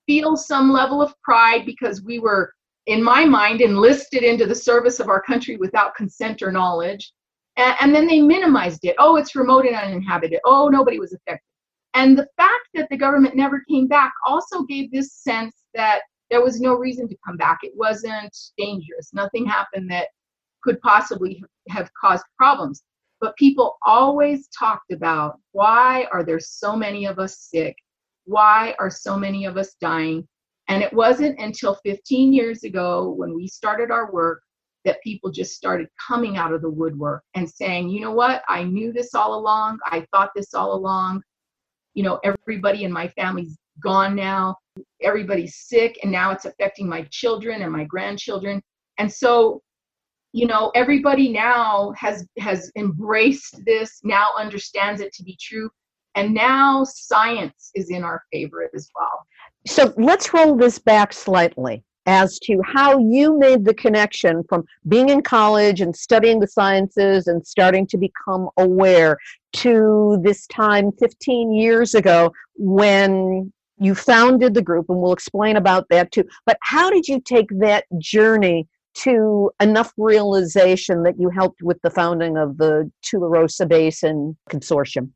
feel 0.06 0.36
some 0.36 0.72
level 0.72 1.00
of 1.00 1.14
pride 1.22 1.64
because 1.64 2.02
we 2.02 2.18
were 2.18 2.52
in 2.86 3.02
my 3.02 3.24
mind, 3.24 3.60
enlisted 3.60 4.22
into 4.22 4.46
the 4.46 4.54
service 4.54 5.00
of 5.00 5.08
our 5.08 5.22
country 5.22 5.56
without 5.56 5.94
consent 5.94 6.42
or 6.42 6.52
knowledge. 6.52 7.12
And, 7.56 7.74
and, 7.80 7.94
then 7.94 8.06
they 8.06 8.20
minimized 8.20 8.84
it. 8.84 8.96
Oh, 8.98 9.16
it's 9.16 9.36
remote 9.36 9.64
and 9.64 9.76
uninhabited. 9.76 10.40
Oh, 10.44 10.68
nobody 10.68 10.98
was 10.98 11.12
affected. 11.12 11.46
And 11.94 12.18
the 12.18 12.26
fact 12.36 12.68
that 12.74 12.88
the 12.90 12.96
government 12.96 13.36
never 13.36 13.62
came 13.68 13.86
back 13.86 14.12
also 14.26 14.64
gave 14.64 14.90
this 14.90 15.12
sense 15.12 15.54
that 15.74 16.00
there 16.30 16.42
was 16.42 16.60
no 16.60 16.74
reason 16.74 17.08
to 17.08 17.16
come 17.24 17.36
back. 17.36 17.58
It 17.62 17.72
wasn't 17.76 18.36
dangerous. 18.58 19.12
Nothing 19.12 19.46
happened 19.46 19.90
that 19.90 20.08
could 20.62 20.80
possibly 20.80 21.42
have 21.68 21.90
caused 22.00 22.24
problems. 22.36 22.82
But 23.20 23.36
people 23.36 23.78
always 23.86 24.48
talked 24.48 24.90
about 24.90 25.38
why 25.52 26.08
are 26.12 26.24
there 26.24 26.40
so 26.40 26.74
many 26.74 27.06
of 27.06 27.18
us 27.18 27.38
sick? 27.38 27.76
Why 28.24 28.74
are 28.78 28.90
so 28.90 29.16
many 29.16 29.44
of 29.44 29.56
us 29.56 29.74
dying? 29.80 30.26
And 30.68 30.82
it 30.82 30.92
wasn't 30.92 31.38
until 31.38 31.76
15 31.84 32.32
years 32.32 32.64
ago 32.64 33.10
when 33.10 33.34
we 33.34 33.46
started 33.46 33.90
our 33.90 34.10
work 34.12 34.42
that 34.84 35.02
people 35.02 35.30
just 35.30 35.54
started 35.54 35.88
coming 36.06 36.36
out 36.36 36.52
of 36.52 36.62
the 36.62 36.70
woodwork 36.70 37.22
and 37.34 37.48
saying, 37.48 37.88
you 37.88 38.00
know 38.00 38.12
what, 38.12 38.42
I 38.48 38.64
knew 38.64 38.92
this 38.92 39.14
all 39.14 39.34
along. 39.34 39.78
I 39.86 40.06
thought 40.12 40.30
this 40.34 40.54
all 40.54 40.74
along. 40.74 41.22
You 41.94 42.02
know, 42.02 42.20
everybody 42.24 42.84
in 42.84 42.92
my 42.92 43.08
family's 43.08 43.56
gone 43.82 44.14
now. 44.14 44.56
Everybody's 45.02 45.56
sick, 45.56 45.98
and 46.02 46.10
now 46.10 46.32
it's 46.32 46.44
affecting 46.44 46.88
my 46.88 47.06
children 47.10 47.62
and 47.62 47.72
my 47.72 47.84
grandchildren. 47.84 48.60
And 48.98 49.12
so, 49.12 49.62
you 50.32 50.46
know, 50.46 50.72
everybody 50.74 51.30
now 51.30 51.92
has 51.96 52.26
has 52.38 52.72
embraced 52.76 53.64
this, 53.64 54.00
now 54.02 54.30
understands 54.36 55.00
it 55.00 55.12
to 55.14 55.22
be 55.22 55.38
true. 55.40 55.70
And 56.16 56.34
now 56.34 56.84
science 56.84 57.70
is 57.74 57.90
in 57.90 58.04
our 58.04 58.22
favor 58.32 58.68
as 58.74 58.88
well. 58.94 59.24
So 59.66 59.94
let's 59.96 60.32
roll 60.34 60.56
this 60.56 60.78
back 60.78 61.12
slightly 61.12 61.82
as 62.06 62.38
to 62.40 62.60
how 62.62 62.98
you 62.98 63.38
made 63.38 63.64
the 63.64 63.72
connection 63.72 64.44
from 64.46 64.64
being 64.88 65.08
in 65.08 65.22
college 65.22 65.80
and 65.80 65.96
studying 65.96 66.38
the 66.38 66.46
sciences 66.46 67.26
and 67.26 67.46
starting 67.46 67.86
to 67.86 67.96
become 67.96 68.50
aware 68.58 69.16
to 69.54 70.20
this 70.22 70.46
time 70.48 70.92
15 70.98 71.54
years 71.54 71.94
ago 71.94 72.30
when 72.56 73.50
you 73.78 73.94
founded 73.94 74.54
the 74.54 74.62
group, 74.62 74.86
and 74.88 75.00
we'll 75.00 75.12
explain 75.12 75.56
about 75.56 75.88
that 75.88 76.12
too. 76.12 76.24
But 76.46 76.58
how 76.62 76.90
did 76.90 77.08
you 77.08 77.20
take 77.20 77.48
that 77.58 77.84
journey 77.98 78.68
to 78.96 79.50
enough 79.60 79.92
realization 79.96 81.02
that 81.02 81.18
you 81.18 81.30
helped 81.30 81.62
with 81.62 81.80
the 81.82 81.90
founding 81.90 82.36
of 82.36 82.58
the 82.58 82.90
Tularosa 83.02 83.66
Basin 83.66 84.36
Consortium? 84.50 85.10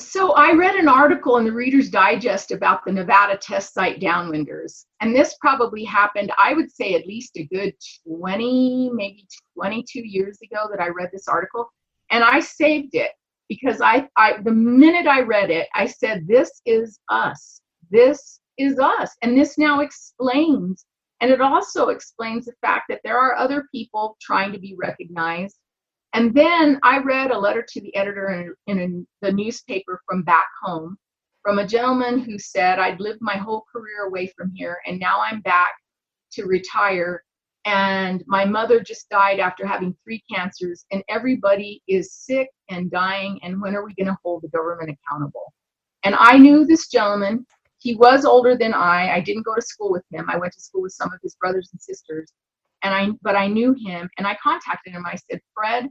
So 0.00 0.32
I 0.32 0.52
read 0.52 0.76
an 0.76 0.88
article 0.88 1.36
in 1.36 1.44
the 1.44 1.52
Reader's 1.52 1.90
Digest 1.90 2.52
about 2.52 2.84
the 2.84 2.92
Nevada 2.92 3.36
test 3.36 3.74
site 3.74 4.00
downwinders. 4.00 4.86
And 5.00 5.14
this 5.14 5.36
probably 5.40 5.84
happened, 5.84 6.32
I 6.42 6.54
would 6.54 6.72
say 6.72 6.94
at 6.94 7.06
least 7.06 7.36
a 7.36 7.44
good 7.44 7.74
20, 8.06 8.90
maybe 8.94 9.26
22 9.54 10.00
years 10.00 10.38
ago 10.42 10.68
that 10.70 10.80
I 10.80 10.88
read 10.88 11.10
this 11.12 11.28
article. 11.28 11.70
And 12.10 12.24
I 12.24 12.40
saved 12.40 12.94
it 12.94 13.10
because 13.48 13.82
I, 13.82 14.08
I 14.16 14.40
the 14.42 14.52
minute 14.52 15.06
I 15.06 15.20
read 15.20 15.50
it, 15.50 15.68
I 15.74 15.86
said, 15.86 16.26
this 16.26 16.62
is 16.64 16.98
us. 17.10 17.60
This 17.90 18.40
is 18.56 18.78
us. 18.78 19.14
And 19.20 19.36
this 19.36 19.58
now 19.58 19.80
explains, 19.80 20.86
and 21.20 21.30
it 21.30 21.42
also 21.42 21.88
explains 21.88 22.46
the 22.46 22.54
fact 22.62 22.84
that 22.88 23.00
there 23.04 23.18
are 23.18 23.36
other 23.36 23.66
people 23.70 24.16
trying 24.20 24.52
to 24.52 24.58
be 24.58 24.74
recognized 24.78 25.58
and 26.12 26.34
then 26.34 26.78
I 26.82 26.98
read 26.98 27.30
a 27.30 27.38
letter 27.38 27.64
to 27.68 27.80
the 27.80 27.94
editor 27.94 28.56
in, 28.66 28.78
in 28.78 29.06
a, 29.22 29.26
the 29.26 29.32
newspaper 29.32 30.00
from 30.06 30.22
back 30.22 30.46
home 30.62 30.98
from 31.42 31.58
a 31.58 31.66
gentleman 31.66 32.18
who 32.18 32.38
said, 32.38 32.78
I'd 32.78 33.00
lived 33.00 33.20
my 33.22 33.36
whole 33.36 33.64
career 33.72 34.04
away 34.06 34.32
from 34.36 34.52
here, 34.54 34.78
and 34.86 34.98
now 34.98 35.20
I'm 35.20 35.40
back 35.40 35.72
to 36.32 36.44
retire. 36.44 37.22
And 37.64 38.22
my 38.26 38.44
mother 38.44 38.80
just 38.80 39.08
died 39.10 39.38
after 39.38 39.66
having 39.66 39.96
three 40.04 40.22
cancers, 40.32 40.84
and 40.90 41.02
everybody 41.08 41.82
is 41.88 42.12
sick 42.12 42.48
and 42.68 42.90
dying. 42.90 43.38
And 43.42 43.60
when 43.60 43.74
are 43.74 43.84
we 43.84 43.94
going 43.94 44.06
to 44.06 44.18
hold 44.22 44.42
the 44.42 44.48
government 44.48 44.90
accountable? 44.90 45.52
And 46.04 46.14
I 46.18 46.38
knew 46.38 46.64
this 46.64 46.88
gentleman. 46.88 47.46
He 47.78 47.96
was 47.96 48.24
older 48.24 48.56
than 48.56 48.74
I. 48.74 49.14
I 49.14 49.20
didn't 49.20 49.44
go 49.44 49.54
to 49.54 49.62
school 49.62 49.90
with 49.90 50.04
him. 50.10 50.28
I 50.28 50.36
went 50.36 50.52
to 50.54 50.60
school 50.60 50.82
with 50.82 50.92
some 50.92 51.12
of 51.12 51.20
his 51.22 51.34
brothers 51.36 51.70
and 51.72 51.80
sisters. 51.80 52.32
And 52.82 52.94
I, 52.94 53.08
but 53.22 53.36
I 53.36 53.46
knew 53.46 53.74
him, 53.74 54.08
and 54.16 54.26
I 54.26 54.38
contacted 54.42 54.94
him. 54.94 55.04
I 55.06 55.16
said, 55.30 55.40
Fred, 55.54 55.88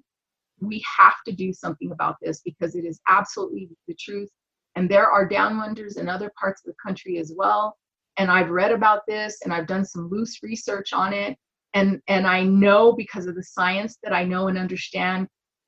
we 0.61 0.83
have 0.97 1.15
to 1.25 1.31
do 1.31 1.53
something 1.53 1.91
about 1.91 2.15
this 2.21 2.41
because 2.41 2.75
it 2.75 2.85
is 2.85 2.99
absolutely 3.07 3.69
the 3.87 3.95
truth. 3.95 4.29
And 4.75 4.89
there 4.89 5.09
are 5.09 5.27
downwinders 5.27 5.97
in 5.97 6.09
other 6.09 6.31
parts 6.39 6.61
of 6.61 6.71
the 6.71 6.77
country 6.85 7.17
as 7.17 7.33
well. 7.35 7.77
And 8.17 8.29
I've 8.29 8.49
read 8.49 8.71
about 8.71 9.01
this 9.07 9.39
and 9.43 9.53
I've 9.53 9.67
done 9.67 9.85
some 9.85 10.09
loose 10.09 10.43
research 10.43 10.93
on 10.93 11.13
it. 11.13 11.37
And, 11.73 12.01
and 12.07 12.27
I 12.27 12.43
know 12.43 12.93
because 12.93 13.25
of 13.27 13.35
the 13.35 13.43
science 13.43 13.97
that 14.03 14.13
I 14.13 14.23
know 14.23 14.47
and 14.47 14.57
understand, 14.57 15.27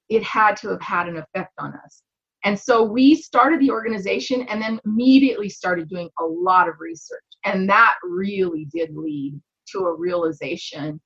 it 0.10 0.24
had 0.24 0.58
to 0.58 0.70
have 0.70 0.82
had 0.82 1.08
an 1.08 1.18
effect 1.18 1.54
on 1.58 1.74
us. 1.86 2.04
And 2.44 2.60
so 2.60 2.84
we 2.84 3.16
started 3.16 3.60
the 3.60 3.70
organization 3.70 4.42
and 4.50 4.62
then 4.62 4.80
immediately 4.86 5.48
started 5.48 5.90
doing 5.90 6.10
a 6.20 6.26
lot 6.26 6.68
of 6.68 6.80
research. 6.80 7.24
And 7.46 7.70
that 7.70 7.94
really 8.04 8.66
did 8.74 8.96
lead 8.96 9.40
to 9.70 9.80
a 9.86 9.96
realization 9.96 11.00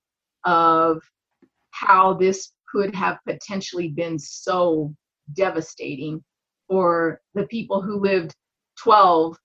of 0.46 1.02
how 1.72 2.14
this 2.14 2.52
could 2.76 2.94
have 2.94 3.18
potentially 3.26 3.88
been 3.88 4.20
so 4.20 4.94
devastating 5.34 6.22
for 6.68 7.22
the 7.34 7.48
people 7.48 7.82
who 7.82 8.00
lived 8.02 8.34
12 8.80 9.38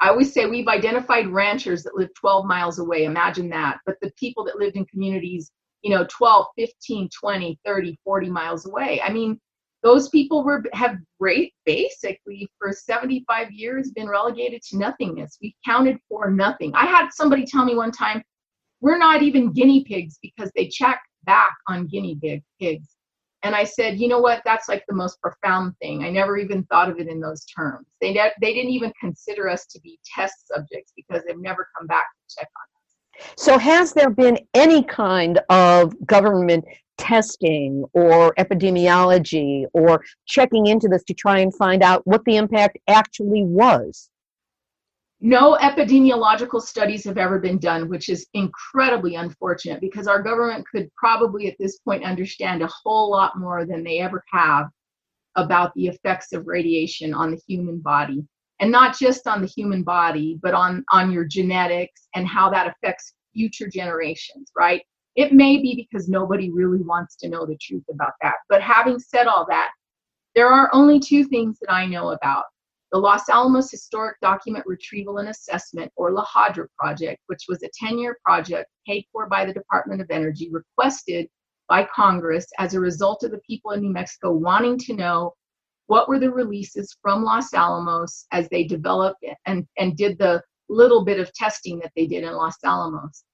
I 0.00 0.08
always 0.08 0.34
say 0.34 0.44
we've 0.46 0.66
identified 0.66 1.28
ranchers 1.28 1.84
that 1.84 1.94
live 1.94 2.12
12 2.14 2.46
miles 2.46 2.80
away. 2.80 3.04
Imagine 3.04 3.48
that. 3.50 3.78
But 3.86 3.94
the 4.02 4.10
people 4.18 4.44
that 4.44 4.58
lived 4.58 4.76
in 4.76 4.84
communities, 4.86 5.52
you 5.82 5.94
know, 5.94 6.04
12, 6.10 6.46
15, 6.58 7.08
20, 7.18 7.60
30, 7.64 7.98
40 8.04 8.28
miles 8.28 8.66
away. 8.66 9.00
I 9.02 9.12
mean, 9.12 9.40
those 9.84 10.08
people 10.08 10.42
were 10.42 10.64
have 10.72 10.96
rate 11.20 11.54
basically 11.64 12.48
for 12.58 12.72
75 12.72 13.52
years 13.52 13.92
been 13.92 14.08
relegated 14.08 14.62
to 14.62 14.78
nothingness. 14.78 15.38
We 15.40 15.54
counted 15.64 15.98
for 16.08 16.28
nothing. 16.28 16.74
I 16.74 16.86
had 16.86 17.10
somebody 17.12 17.46
tell 17.46 17.64
me 17.64 17.76
one 17.76 17.92
time, 17.92 18.20
we're 18.80 18.98
not 18.98 19.22
even 19.22 19.52
guinea 19.52 19.84
pigs 19.84 20.18
because 20.20 20.50
they 20.56 20.66
check 20.66 21.00
back 21.24 21.54
on 21.68 21.86
guinea 21.86 22.18
pigs. 22.60 22.88
And 23.42 23.54
I 23.54 23.64
said, 23.64 23.98
you 23.98 24.08
know 24.08 24.20
what? 24.20 24.40
That's 24.46 24.68
like 24.68 24.84
the 24.88 24.94
most 24.94 25.20
profound 25.20 25.74
thing. 25.78 26.02
I 26.02 26.10
never 26.10 26.38
even 26.38 26.64
thought 26.64 26.88
of 26.88 26.98
it 26.98 27.08
in 27.08 27.20
those 27.20 27.44
terms. 27.44 27.86
They 28.00 28.14
they 28.40 28.54
didn't 28.54 28.70
even 28.70 28.92
consider 28.98 29.50
us 29.50 29.66
to 29.66 29.80
be 29.80 29.98
test 30.14 30.48
subjects 30.48 30.92
because 30.96 31.22
they've 31.26 31.38
never 31.38 31.68
come 31.76 31.86
back 31.86 32.06
to 32.06 32.36
check 32.38 32.48
on 32.56 33.22
us. 33.22 33.34
So, 33.36 33.58
has 33.58 33.92
there 33.92 34.08
been 34.08 34.38
any 34.54 34.82
kind 34.82 35.40
of 35.50 35.94
government 36.06 36.64
testing 36.96 37.84
or 37.92 38.34
epidemiology 38.36 39.64
or 39.74 40.02
checking 40.26 40.66
into 40.66 40.88
this 40.88 41.04
to 41.04 41.14
try 41.14 41.40
and 41.40 41.54
find 41.54 41.82
out 41.82 42.00
what 42.06 42.24
the 42.24 42.36
impact 42.36 42.78
actually 42.88 43.44
was? 43.44 44.08
No 45.26 45.56
epidemiological 45.56 46.60
studies 46.60 47.02
have 47.06 47.16
ever 47.16 47.38
been 47.38 47.56
done, 47.56 47.88
which 47.88 48.10
is 48.10 48.26
incredibly 48.34 49.14
unfortunate 49.14 49.80
because 49.80 50.06
our 50.06 50.22
government 50.22 50.66
could 50.70 50.94
probably 50.96 51.48
at 51.48 51.56
this 51.58 51.78
point 51.78 52.04
understand 52.04 52.60
a 52.60 52.68
whole 52.68 53.10
lot 53.10 53.38
more 53.38 53.64
than 53.64 53.82
they 53.82 54.00
ever 54.00 54.22
have 54.30 54.66
about 55.34 55.72
the 55.76 55.86
effects 55.86 56.34
of 56.34 56.46
radiation 56.46 57.14
on 57.14 57.30
the 57.30 57.40
human 57.48 57.78
body. 57.78 58.22
And 58.60 58.70
not 58.70 58.98
just 58.98 59.26
on 59.26 59.40
the 59.40 59.46
human 59.46 59.82
body, 59.82 60.38
but 60.42 60.52
on, 60.52 60.84
on 60.90 61.10
your 61.10 61.24
genetics 61.24 62.06
and 62.14 62.28
how 62.28 62.50
that 62.50 62.66
affects 62.66 63.14
future 63.32 63.66
generations, 63.66 64.52
right? 64.54 64.82
It 65.16 65.32
may 65.32 65.56
be 65.56 65.74
because 65.74 66.06
nobody 66.06 66.50
really 66.50 66.82
wants 66.82 67.16
to 67.16 67.30
know 67.30 67.46
the 67.46 67.56
truth 67.62 67.84
about 67.90 68.12
that. 68.20 68.34
But 68.50 68.60
having 68.60 68.98
said 68.98 69.26
all 69.26 69.46
that, 69.48 69.70
there 70.34 70.48
are 70.48 70.68
only 70.74 71.00
two 71.00 71.24
things 71.24 71.58
that 71.60 71.72
I 71.72 71.86
know 71.86 72.10
about. 72.10 72.44
The 72.94 73.00
Los 73.00 73.28
Alamos 73.28 73.72
Historic 73.72 74.20
Document 74.20 74.64
Retrieval 74.68 75.18
and 75.18 75.28
Assessment, 75.28 75.90
or 75.96 76.12
LAHDRA 76.12 76.68
project, 76.78 77.20
which 77.26 77.46
was 77.48 77.60
a 77.64 77.70
10 77.76 77.98
year 77.98 78.16
project 78.24 78.70
paid 78.86 79.04
for 79.10 79.28
by 79.28 79.44
the 79.44 79.52
Department 79.52 80.00
of 80.00 80.12
Energy, 80.12 80.48
requested 80.52 81.26
by 81.68 81.88
Congress 81.92 82.46
as 82.60 82.74
a 82.74 82.78
result 82.78 83.24
of 83.24 83.32
the 83.32 83.40
people 83.44 83.72
in 83.72 83.80
New 83.80 83.92
Mexico 83.92 84.30
wanting 84.30 84.78
to 84.78 84.94
know 84.94 85.34
what 85.88 86.08
were 86.08 86.20
the 86.20 86.30
releases 86.30 86.96
from 87.02 87.24
Los 87.24 87.52
Alamos 87.52 88.26
as 88.30 88.48
they 88.50 88.62
developed 88.62 89.24
and, 89.44 89.66
and 89.76 89.96
did 89.96 90.16
the 90.18 90.40
little 90.68 91.04
bit 91.04 91.18
of 91.18 91.34
testing 91.34 91.80
that 91.80 91.90
they 91.96 92.06
did 92.06 92.22
in 92.22 92.32
Los 92.32 92.62
Alamos 92.64 93.24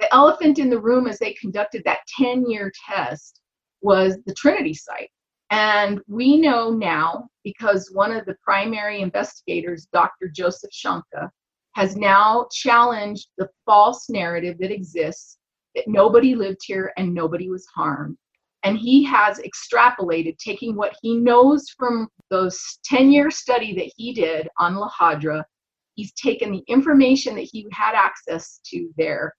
the 0.00 0.14
elephant 0.14 0.58
in 0.58 0.70
the 0.70 0.80
room 0.80 1.06
as 1.06 1.18
they 1.18 1.34
conducted 1.34 1.82
that 1.84 2.00
10 2.18 2.48
year 2.48 2.72
test 2.88 3.42
was 3.82 4.16
the 4.24 4.32
Trinity 4.32 4.72
site. 4.72 5.10
And 5.52 6.00
we 6.08 6.38
know 6.38 6.70
now, 6.70 7.28
because 7.44 7.90
one 7.92 8.10
of 8.10 8.24
the 8.24 8.36
primary 8.42 9.02
investigators, 9.02 9.86
Dr. 9.92 10.28
Joseph 10.34 10.70
Shonka, 10.72 11.28
has 11.74 11.94
now 11.94 12.46
challenged 12.50 13.28
the 13.36 13.50
false 13.66 14.08
narrative 14.08 14.56
that 14.60 14.72
exists 14.72 15.36
that 15.74 15.84
nobody 15.86 16.34
lived 16.34 16.60
here 16.64 16.94
and 16.96 17.12
nobody 17.12 17.50
was 17.50 17.66
harmed. 17.66 18.16
And 18.62 18.78
he 18.78 19.04
has 19.04 19.40
extrapolated, 19.40 20.38
taking 20.38 20.74
what 20.74 20.96
he 21.02 21.18
knows 21.18 21.66
from 21.78 22.08
those 22.30 22.78
10 22.86 23.12
year 23.12 23.30
study 23.30 23.74
that 23.74 23.92
he 23.94 24.14
did 24.14 24.48
on 24.58 24.74
LAHDRA, 24.74 25.44
he's 25.96 26.14
taken 26.14 26.50
the 26.50 26.64
information 26.66 27.34
that 27.34 27.48
he 27.52 27.66
had 27.72 27.94
access 27.94 28.58
to 28.68 28.88
there 28.96 29.34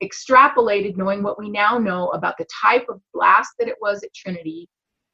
extrapolated 0.00 0.96
knowing 0.96 1.24
what 1.24 1.38
we 1.40 1.48
now 1.50 1.76
know 1.78 2.08
about 2.10 2.36
the 2.38 2.46
type 2.62 2.84
of 2.88 3.00
blast 3.14 3.50
that 3.58 3.66
it 3.66 3.76
was 3.80 4.02
at 4.04 4.14
Trinity 4.14 4.68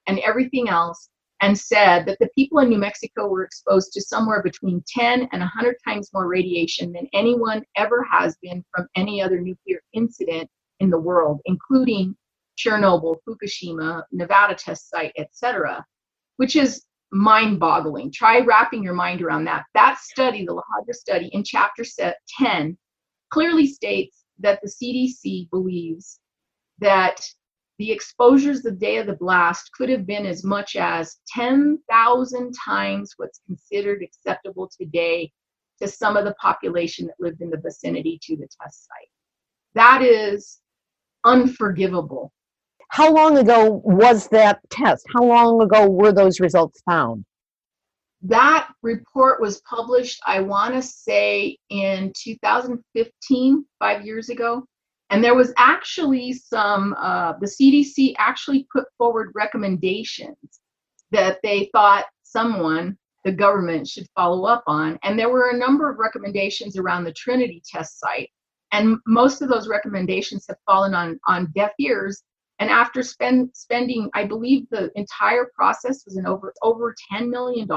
and 0.06 0.18
everything 0.20 0.68
else, 0.68 1.08
and 1.40 1.58
said 1.58 2.06
that 2.06 2.18
the 2.20 2.30
people 2.36 2.60
in 2.60 2.68
New 2.68 2.78
Mexico 2.78 3.26
were 3.26 3.44
exposed 3.44 3.92
to 3.92 4.00
somewhere 4.00 4.42
between 4.42 4.82
10 4.86 5.28
and 5.32 5.40
100 5.40 5.76
times 5.84 6.10
more 6.14 6.28
radiation 6.28 6.92
than 6.92 7.08
anyone 7.12 7.64
ever 7.76 8.06
has 8.10 8.36
been 8.40 8.64
from 8.74 8.86
any 8.96 9.20
other 9.20 9.40
nuclear 9.40 9.80
incident 9.92 10.48
in 10.78 10.88
the 10.88 11.00
world, 11.00 11.40
including 11.46 12.16
Chernobyl, 12.56 13.16
Fukushima, 13.26 14.04
Nevada 14.12 14.54
test 14.54 14.88
site, 14.88 15.12
etc., 15.18 15.84
which 16.36 16.54
is 16.54 16.84
mind 17.10 17.58
boggling. 17.58 18.10
Try 18.12 18.40
wrapping 18.40 18.82
your 18.82 18.94
mind 18.94 19.20
around 19.20 19.44
that. 19.44 19.64
That 19.74 19.98
study, 19.98 20.46
the 20.46 20.54
La 20.54 20.62
study 20.92 21.28
in 21.32 21.44
chapter 21.44 21.84
10, 22.38 22.76
clearly 23.30 23.66
states 23.66 24.24
that 24.38 24.60
the 24.62 24.68
CDC 24.68 25.50
believes 25.50 26.20
that 26.78 27.20
the 27.78 27.90
exposures 27.90 28.62
the 28.62 28.70
day 28.70 28.98
of 28.98 29.06
the 29.06 29.16
blast 29.16 29.70
could 29.72 29.88
have 29.88 30.06
been 30.06 30.26
as 30.26 30.44
much 30.44 30.76
as 30.76 31.16
10,000 31.28 32.52
times 32.64 33.14
what's 33.16 33.40
considered 33.46 34.02
acceptable 34.02 34.70
today 34.78 35.30
to 35.80 35.88
some 35.88 36.16
of 36.16 36.24
the 36.24 36.34
population 36.34 37.06
that 37.06 37.16
lived 37.18 37.40
in 37.40 37.50
the 37.50 37.56
vicinity 37.56 38.18
to 38.22 38.36
the 38.36 38.48
test 38.60 38.86
site. 38.86 39.08
That 39.74 40.02
is 40.02 40.60
unforgivable. 41.24 42.32
How 42.90 43.10
long 43.10 43.38
ago 43.38 43.80
was 43.84 44.28
that 44.28 44.60
test? 44.70 45.06
How 45.14 45.24
long 45.24 45.62
ago 45.62 45.88
were 45.88 46.12
those 46.12 46.40
results 46.40 46.82
found? 46.88 47.24
that 48.22 48.68
report 48.82 49.40
was 49.40 49.60
published, 49.62 50.20
I 50.26 50.40
want 50.40 50.74
to 50.74 50.82
say, 50.82 51.58
in 51.70 52.12
2015, 52.16 53.64
five 53.78 54.06
years 54.06 54.28
ago. 54.28 54.64
And 55.12 55.22
there 55.22 55.34
was 55.34 55.52
actually 55.58 56.32
some, 56.32 56.94
uh, 56.98 57.34
the 57.38 57.46
CDC 57.46 58.14
actually 58.18 58.66
put 58.72 58.86
forward 58.96 59.30
recommendations 59.34 60.60
that 61.10 61.38
they 61.42 61.68
thought 61.72 62.06
someone, 62.22 62.96
the 63.24 63.32
government, 63.32 63.86
should 63.86 64.06
follow 64.16 64.46
up 64.46 64.64
on. 64.66 64.98
And 65.02 65.18
there 65.18 65.28
were 65.28 65.50
a 65.50 65.56
number 65.56 65.90
of 65.90 65.98
recommendations 65.98 66.78
around 66.78 67.04
the 67.04 67.12
Trinity 67.12 67.62
test 67.70 68.00
site. 68.00 68.30
And 68.72 68.96
most 69.06 69.42
of 69.42 69.50
those 69.50 69.68
recommendations 69.68 70.46
have 70.48 70.56
fallen 70.66 70.94
on, 70.94 71.20
on 71.28 71.52
deaf 71.54 71.72
ears 71.78 72.24
and 72.58 72.70
after 72.70 73.02
spend, 73.02 73.50
spending, 73.54 74.08
I 74.14 74.24
believe 74.24 74.68
the 74.70 74.90
entire 74.94 75.50
process 75.54 76.04
was 76.06 76.16
in 76.16 76.26
over 76.26 76.54
over 76.62 76.94
$10 77.12 77.28
million. 77.28 77.68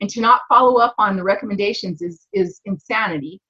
And 0.00 0.10
to 0.10 0.20
not 0.20 0.42
follow 0.48 0.78
up 0.78 0.94
on 0.98 1.16
the 1.16 1.24
recommendations 1.24 2.02
is, 2.02 2.26
is 2.32 2.60
insanity. 2.64 3.40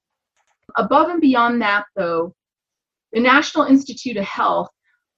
Above 0.77 1.09
and 1.09 1.19
beyond 1.19 1.61
that, 1.61 1.85
though, 1.95 2.33
the 3.15 3.21
National 3.21 3.63
Institute 3.63 4.17
of 4.17 4.25
Health 4.25 4.69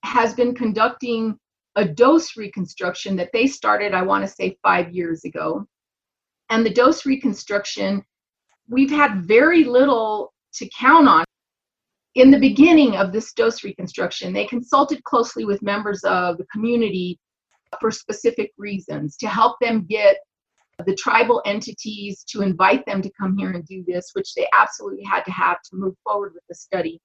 has 0.04 0.36
been 0.36 0.54
conducting 0.54 1.36
a 1.76 1.84
dose 1.84 2.38
reconstruction 2.38 3.16
that 3.16 3.32
they 3.34 3.48
started, 3.48 3.94
I 3.94 4.04
want 4.04 4.24
to 4.24 4.32
say, 4.32 4.56
five 4.64 4.94
years 4.94 5.26
ago. 5.26 5.66
And 6.50 6.64
the 6.64 6.74
dose 6.74 7.06
reconstruction, 7.08 8.04
we've 8.70 8.92
had 8.92 9.24
very 9.24 9.64
little 9.64 10.32
to 10.54 10.70
count 10.78 11.08
on 11.08 11.26
in 12.14 12.32
the 12.32 12.40
beginning 12.40 12.96
of 12.96 13.12
this 13.12 13.34
dose 13.34 13.64
reconstruction, 13.64 14.34
they 14.34 14.46
consulted 14.46 15.04
closely 15.04 15.46
with 15.46 15.62
members 15.62 16.04
of 16.04 16.38
the 16.38 16.46
community 16.52 17.20
for 17.80 17.92
specific 17.92 18.52
reasons 18.58 19.18
to 19.18 19.28
help 19.28 19.58
them 19.60 19.86
get 19.88 20.18
the 20.86 20.96
tribal 20.96 21.44
entities 21.46 22.24
to 22.30 22.42
invite 22.42 22.86
them 22.86 23.02
to 23.02 23.12
come 23.20 23.38
here 23.38 23.52
and 23.52 23.66
do 23.66 23.84
this, 23.88 24.12
which 24.14 24.34
they 24.34 24.48
absolutely 24.58 25.04
had 25.04 25.24
to 25.26 25.32
have 25.32 25.58
to 25.64 25.76
move 25.76 25.96
forward 26.04 26.34
with 26.34 26.44
the 26.50 26.56
study. 26.56 27.00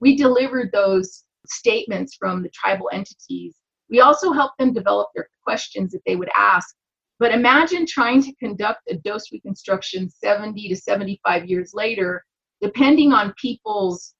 We 0.00 0.16
delivered 0.16 0.70
those 0.72 1.24
statements 1.46 2.16
from 2.18 2.42
the 2.42 2.50
tribal 2.50 2.90
entities. 2.92 3.56
We 3.90 4.00
also 4.00 4.32
helped 4.32 4.58
them 4.58 4.72
develop 4.72 5.08
their 5.14 5.28
questions 5.42 5.92
that 5.92 6.02
they 6.06 6.16
would 6.16 6.30
ask. 6.36 6.74
But 7.18 7.32
imagine 7.32 7.84
trying 7.86 8.22
to 8.22 8.34
conduct 8.36 8.82
a 8.88 8.96
dose 8.96 9.32
reconstruction 9.32 10.08
70 10.08 10.68
to 10.68 10.76
75 10.76 11.46
years 11.46 11.72
later, 11.74 12.24
depending 12.60 13.12
on 13.12 13.34
people's 13.40 14.14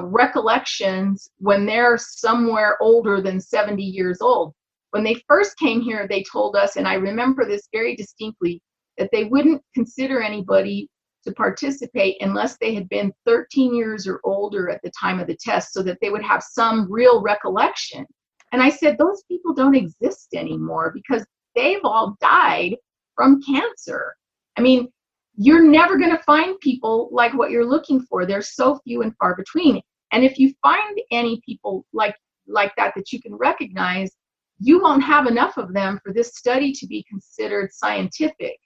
recollections 0.00 1.28
when 1.38 1.66
they're 1.66 1.98
somewhere 1.98 2.78
older 2.80 3.20
than 3.20 3.40
70 3.40 3.82
years 3.82 4.18
old. 4.20 4.54
When 4.90 5.04
they 5.04 5.22
first 5.28 5.58
came 5.58 5.82
here, 5.82 6.06
they 6.08 6.22
told 6.22 6.56
us, 6.56 6.76
and 6.76 6.88
I 6.88 6.94
remember 6.94 7.44
this 7.44 7.68
very 7.72 7.94
distinctly, 7.94 8.62
that 8.96 9.10
they 9.12 9.24
wouldn't 9.24 9.62
consider 9.74 10.22
anybody 10.22 10.88
to 11.28 11.34
participate 11.34 12.16
unless 12.20 12.56
they 12.58 12.74
had 12.74 12.88
been 12.88 13.12
13 13.26 13.74
years 13.74 14.06
or 14.06 14.20
older 14.24 14.70
at 14.70 14.80
the 14.82 14.90
time 14.98 15.20
of 15.20 15.26
the 15.26 15.36
test 15.36 15.72
so 15.72 15.82
that 15.82 15.98
they 16.00 16.10
would 16.10 16.22
have 16.22 16.42
some 16.42 16.90
real 16.90 17.22
recollection. 17.22 18.06
And 18.52 18.62
I 18.62 18.70
said, 18.70 18.96
those 18.96 19.22
people 19.28 19.54
don't 19.54 19.74
exist 19.74 20.28
anymore 20.34 20.92
because 20.94 21.24
they've 21.54 21.84
all 21.84 22.16
died 22.20 22.76
from 23.14 23.42
cancer. 23.42 24.14
I 24.56 24.62
mean, 24.62 24.88
you're 25.36 25.62
never 25.62 25.98
going 25.98 26.16
to 26.16 26.22
find 26.24 26.58
people 26.60 27.08
like 27.12 27.34
what 27.34 27.50
you're 27.50 27.68
looking 27.68 28.00
for. 28.00 28.26
They're 28.26 28.42
so 28.42 28.80
few 28.84 29.02
and 29.02 29.14
far 29.18 29.36
between. 29.36 29.80
And 30.12 30.24
if 30.24 30.38
you 30.38 30.54
find 30.62 31.00
any 31.10 31.40
people 31.44 31.84
like 31.92 32.16
like 32.46 32.72
that 32.76 32.94
that 32.96 33.12
you 33.12 33.20
can 33.20 33.34
recognize, 33.34 34.10
you 34.58 34.80
won't 34.80 35.04
have 35.04 35.26
enough 35.26 35.58
of 35.58 35.74
them 35.74 36.00
for 36.02 36.12
this 36.12 36.34
study 36.34 36.72
to 36.72 36.86
be 36.86 37.04
considered 37.08 37.70
scientific. 37.72 38.58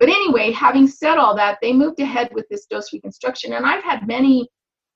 But 0.00 0.08
anyway, 0.08 0.50
having 0.50 0.86
said 0.86 1.18
all 1.18 1.36
that, 1.36 1.58
they 1.62 1.72
moved 1.72 2.00
ahead 2.00 2.30
with 2.32 2.46
this 2.50 2.66
dose 2.66 2.92
reconstruction. 2.92 3.52
And 3.52 3.64
I've 3.64 3.84
had 3.84 4.06
many 4.06 4.48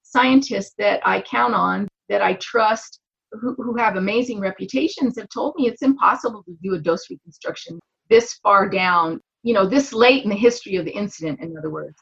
scientists 0.03 0.75
that 0.79 1.01
I 1.07 1.21
count 1.23 1.55
on, 1.55 1.89
that 2.09 2.23
I 2.23 2.35
trust, 2.35 3.01
who, 3.33 3.55
who 3.55 3.77
have 3.77 3.97
amazing 3.97 4.41
reputations 4.41 5.19
have 5.19 5.29
told 5.29 5.55
me 5.57 5.69
it's 5.69 5.83
impossible 5.83 6.43
to 6.45 6.57
do 6.63 6.75
a 6.75 6.79
dose 6.79 7.11
reconstruction 7.11 7.79
this 8.09 8.35
far 8.43 8.69
down, 8.69 9.21
you 9.43 9.53
know, 9.55 9.67
this 9.67 9.93
late 9.93 10.25
in 10.25 10.31
the 10.31 10.37
history 10.37 10.77
of 10.77 10.85
the 10.85 10.93
incident, 10.93 11.41
in 11.41 11.57
other 11.57 11.71
words. 11.71 11.97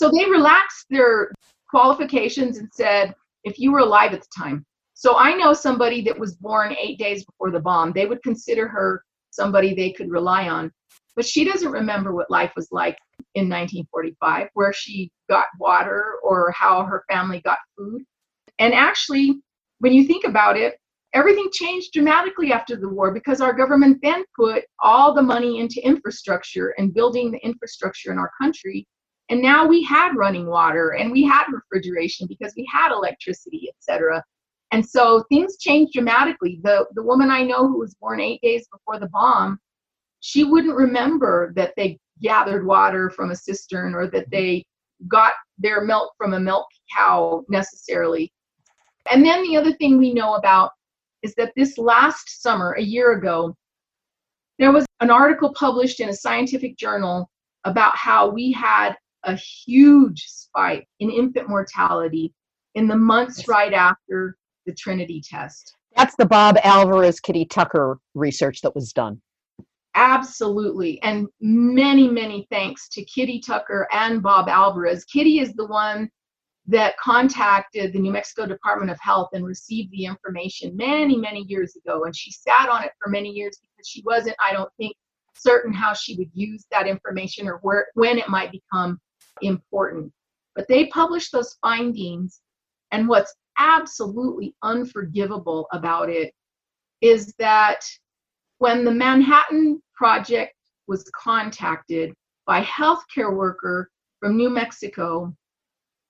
So 0.00 0.10
they 0.10 0.24
relaxed 0.30 0.86
their 0.90 1.32
qualifications 1.68 2.58
and 2.58 2.68
said, 2.72 3.14
if 3.44 3.58
you 3.58 3.72
were 3.72 3.80
alive 3.80 4.12
at 4.12 4.20
the 4.20 4.28
time. 4.36 4.64
So 4.94 5.16
I 5.16 5.34
know 5.34 5.52
somebody 5.52 6.02
that 6.02 6.18
was 6.18 6.36
born 6.36 6.74
eight 6.80 6.98
days 6.98 7.24
before 7.24 7.50
the 7.50 7.60
bomb. 7.60 7.92
They 7.92 8.06
would 8.06 8.22
consider 8.22 8.68
her 8.68 9.04
somebody 9.38 9.74
they 9.74 9.92
could 9.92 10.10
rely 10.10 10.48
on. 10.48 10.72
But 11.16 11.26
she 11.26 11.44
doesn't 11.44 11.72
remember 11.72 12.14
what 12.14 12.30
life 12.30 12.52
was 12.56 12.68
like 12.70 12.96
in 13.34 13.48
1945, 13.48 14.48
where 14.54 14.72
she 14.72 15.10
got 15.28 15.46
water 15.58 16.14
or 16.22 16.52
how 16.52 16.84
her 16.84 17.04
family 17.10 17.40
got 17.40 17.58
food. 17.76 18.02
And 18.58 18.74
actually, 18.74 19.40
when 19.78 19.92
you 19.92 20.04
think 20.04 20.24
about 20.24 20.56
it, 20.56 20.76
everything 21.14 21.48
changed 21.52 21.92
dramatically 21.92 22.52
after 22.52 22.76
the 22.76 22.88
war 22.88 23.12
because 23.12 23.40
our 23.40 23.52
government 23.52 23.98
then 24.02 24.24
put 24.36 24.64
all 24.80 25.14
the 25.14 25.22
money 25.22 25.60
into 25.60 25.84
infrastructure 25.84 26.74
and 26.78 26.94
building 26.94 27.30
the 27.30 27.44
infrastructure 27.44 28.12
in 28.12 28.18
our 28.18 28.30
country. 28.40 28.86
And 29.30 29.40
now 29.42 29.66
we 29.66 29.82
had 29.84 30.16
running 30.16 30.46
water 30.46 30.90
and 30.90 31.10
we 31.10 31.22
had 31.24 31.44
refrigeration 31.52 32.26
because 32.28 32.52
we 32.56 32.66
had 32.72 32.92
electricity, 32.92 33.70
etc. 33.76 34.22
And 34.72 34.86
so 34.86 35.24
things 35.30 35.56
changed 35.58 35.92
dramatically. 35.94 36.60
The 36.62 36.86
the 36.94 37.02
woman 37.02 37.30
I 37.30 37.42
know 37.42 37.66
who 37.66 37.78
was 37.78 37.94
born 37.94 38.20
eight 38.20 38.40
days 38.42 38.68
before 38.70 38.98
the 38.98 39.08
bomb, 39.08 39.58
she 40.20 40.44
wouldn't 40.44 40.76
remember 40.76 41.52
that 41.56 41.74
they 41.76 41.98
gathered 42.22 42.66
water 42.66 43.10
from 43.10 43.30
a 43.30 43.36
cistern 43.36 43.94
or 43.94 44.08
that 44.08 44.30
they 44.30 44.64
got 45.06 45.32
their 45.58 45.82
milk 45.82 46.12
from 46.18 46.34
a 46.34 46.40
milk 46.40 46.66
cow 46.94 47.44
necessarily. 47.48 48.32
And 49.10 49.24
then 49.24 49.42
the 49.42 49.56
other 49.56 49.72
thing 49.72 49.96
we 49.96 50.12
know 50.12 50.34
about 50.34 50.72
is 51.22 51.34
that 51.36 51.52
this 51.56 51.78
last 51.78 52.42
summer, 52.42 52.72
a 52.72 52.82
year 52.82 53.12
ago, 53.12 53.56
there 54.58 54.72
was 54.72 54.86
an 55.00 55.10
article 55.10 55.52
published 55.54 56.00
in 56.00 56.08
a 56.08 56.14
scientific 56.14 56.76
journal 56.76 57.30
about 57.64 57.96
how 57.96 58.28
we 58.28 58.52
had 58.52 58.94
a 59.24 59.34
huge 59.34 60.24
spike 60.26 60.86
in 61.00 61.10
infant 61.10 61.48
mortality 61.48 62.32
in 62.74 62.86
the 62.86 62.96
months 62.96 63.48
right 63.48 63.72
after 63.72 64.36
the 64.68 64.74
Trinity 64.74 65.22
test. 65.26 65.74
That's 65.96 66.14
the 66.16 66.26
Bob 66.26 66.58
Alvarez 66.62 67.20
Kitty 67.20 67.46
Tucker 67.46 67.98
research 68.14 68.60
that 68.60 68.74
was 68.74 68.92
done. 68.92 69.20
Absolutely. 69.94 71.02
And 71.02 71.26
many, 71.40 72.06
many 72.06 72.46
thanks 72.50 72.88
to 72.90 73.04
Kitty 73.04 73.40
Tucker 73.40 73.88
and 73.90 74.22
Bob 74.22 74.48
Alvarez. 74.48 75.04
Kitty 75.06 75.40
is 75.40 75.54
the 75.54 75.66
one 75.66 76.10
that 76.66 76.98
contacted 76.98 77.94
the 77.94 77.98
New 77.98 78.12
Mexico 78.12 78.46
Department 78.46 78.90
of 78.90 78.98
Health 79.00 79.30
and 79.32 79.44
received 79.44 79.90
the 79.90 80.04
information 80.04 80.76
many, 80.76 81.16
many 81.16 81.44
years 81.48 81.74
ago. 81.76 82.04
And 82.04 82.14
she 82.14 82.30
sat 82.30 82.68
on 82.68 82.84
it 82.84 82.92
for 83.02 83.08
many 83.08 83.30
years 83.30 83.58
because 83.62 83.88
she 83.88 84.02
wasn't, 84.04 84.36
I 84.46 84.52
don't 84.52 84.70
think, 84.76 84.94
certain 85.34 85.72
how 85.72 85.94
she 85.94 86.16
would 86.16 86.30
use 86.34 86.66
that 86.70 86.86
information 86.86 87.48
or 87.48 87.58
where 87.62 87.86
when 87.94 88.18
it 88.18 88.28
might 88.28 88.52
become 88.52 89.00
important. 89.40 90.12
But 90.54 90.68
they 90.68 90.86
published 90.88 91.32
those 91.32 91.56
findings. 91.62 92.42
And 92.92 93.08
what's 93.08 93.34
absolutely 93.58 94.54
unforgivable 94.62 95.68
about 95.72 96.08
it 96.08 96.32
is 97.00 97.34
that 97.38 97.80
when 98.58 98.84
the 98.84 98.90
Manhattan 98.90 99.80
Project 99.94 100.54
was 100.86 101.10
contacted 101.14 102.12
by 102.46 102.60
a 102.60 102.64
healthcare 102.64 103.34
worker 103.34 103.90
from 104.20 104.36
New 104.36 104.50
Mexico 104.50 105.34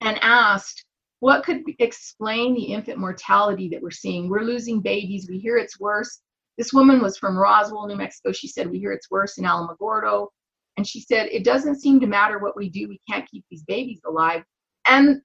and 0.00 0.18
asked 0.22 0.84
what 1.20 1.44
could 1.44 1.62
explain 1.80 2.54
the 2.54 2.72
infant 2.72 2.98
mortality 2.98 3.68
that 3.70 3.82
we're 3.82 3.90
seeing. 3.90 4.28
We're 4.28 4.42
losing 4.42 4.80
babies. 4.80 5.26
We 5.28 5.38
hear 5.38 5.56
it's 5.56 5.80
worse. 5.80 6.20
This 6.56 6.72
woman 6.72 7.00
was 7.00 7.18
from 7.18 7.36
Roswell, 7.36 7.88
New 7.88 7.96
Mexico. 7.96 8.32
She 8.32 8.48
said, 8.48 8.70
We 8.70 8.78
hear 8.78 8.92
it's 8.92 9.10
worse 9.10 9.38
in 9.38 9.44
Alamogordo. 9.44 10.28
And 10.76 10.86
she 10.86 11.00
said, 11.00 11.28
It 11.30 11.44
doesn't 11.44 11.80
seem 11.80 11.98
to 12.00 12.06
matter 12.06 12.38
what 12.38 12.56
we 12.56 12.70
do. 12.70 12.88
We 12.88 13.00
can't 13.10 13.28
keep 13.28 13.44
these 13.50 13.64
babies 13.64 14.00
alive. 14.06 14.44
And 14.86 15.20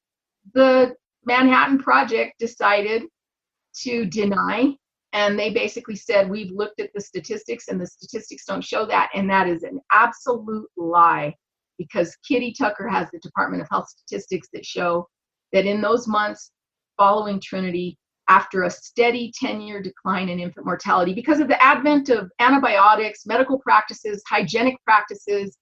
the 0.53 0.95
Manhattan 1.25 1.79
Project 1.79 2.33
decided 2.39 3.03
to 3.81 4.05
deny. 4.05 4.75
And 5.13 5.37
they 5.37 5.51
basically 5.51 5.95
said, 5.95 6.29
We've 6.29 6.51
looked 6.51 6.79
at 6.79 6.89
the 6.93 7.01
statistics, 7.01 7.67
and 7.67 7.79
the 7.79 7.85
statistics 7.85 8.45
don't 8.45 8.63
show 8.63 8.85
that. 8.87 9.09
And 9.13 9.29
that 9.29 9.47
is 9.47 9.63
an 9.63 9.79
absolute 9.91 10.67
lie 10.75 11.35
because 11.77 12.15
Kitty 12.27 12.53
Tucker 12.57 12.87
has 12.87 13.09
the 13.11 13.19
Department 13.19 13.61
of 13.61 13.67
Health 13.69 13.89
statistics 13.89 14.47
that 14.53 14.65
show 14.65 15.07
that 15.51 15.65
in 15.65 15.81
those 15.81 16.07
months 16.07 16.51
following 16.97 17.39
Trinity, 17.39 17.97
after 18.29 18.63
a 18.63 18.69
steady 18.69 19.33
10 19.37 19.61
year 19.61 19.81
decline 19.81 20.29
in 20.29 20.39
infant 20.39 20.65
mortality, 20.65 21.13
because 21.13 21.39
of 21.39 21.47
the 21.47 21.61
advent 21.61 22.09
of 22.09 22.31
antibiotics, 22.39 23.25
medical 23.25 23.59
practices, 23.59 24.23
hygienic 24.27 24.75
practices, 24.85 25.57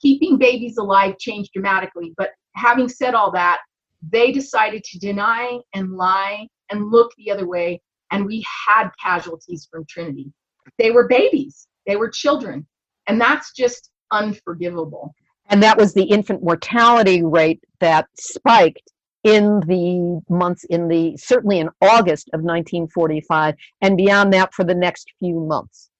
keeping 0.00 0.36
babies 0.36 0.76
alive 0.76 1.16
changed 1.18 1.50
dramatically. 1.52 2.12
But 2.16 2.30
having 2.56 2.88
said 2.88 3.14
all 3.14 3.30
that, 3.32 3.60
they 4.02 4.32
decided 4.32 4.84
to 4.84 4.98
deny 4.98 5.58
and 5.74 5.92
lie 5.92 6.46
and 6.70 6.90
look 6.90 7.12
the 7.16 7.30
other 7.30 7.46
way, 7.46 7.80
and 8.10 8.26
we 8.26 8.44
had 8.66 8.90
casualties 9.02 9.68
from 9.70 9.84
Trinity. 9.86 10.32
They 10.78 10.90
were 10.90 11.08
babies, 11.08 11.66
they 11.86 11.96
were 11.96 12.10
children, 12.10 12.66
and 13.06 13.20
that's 13.20 13.52
just 13.52 13.90
unforgivable 14.12 15.14
and 15.50 15.62
that 15.62 15.76
was 15.76 15.92
the 15.92 16.04
infant 16.04 16.42
mortality 16.42 17.22
rate 17.22 17.62
that 17.80 18.06
spiked 18.18 18.92
in 19.24 19.60
the 19.66 20.22
months 20.32 20.64
in 20.70 20.88
the 20.88 21.16
certainly 21.18 21.58
in 21.58 21.68
August 21.82 22.30
of 22.32 22.40
1945 22.40 23.54
and 23.82 23.96
beyond 23.96 24.32
that 24.32 24.54
for 24.54 24.64
the 24.64 24.74
next 24.74 25.12
few 25.18 25.40
months. 25.40 25.90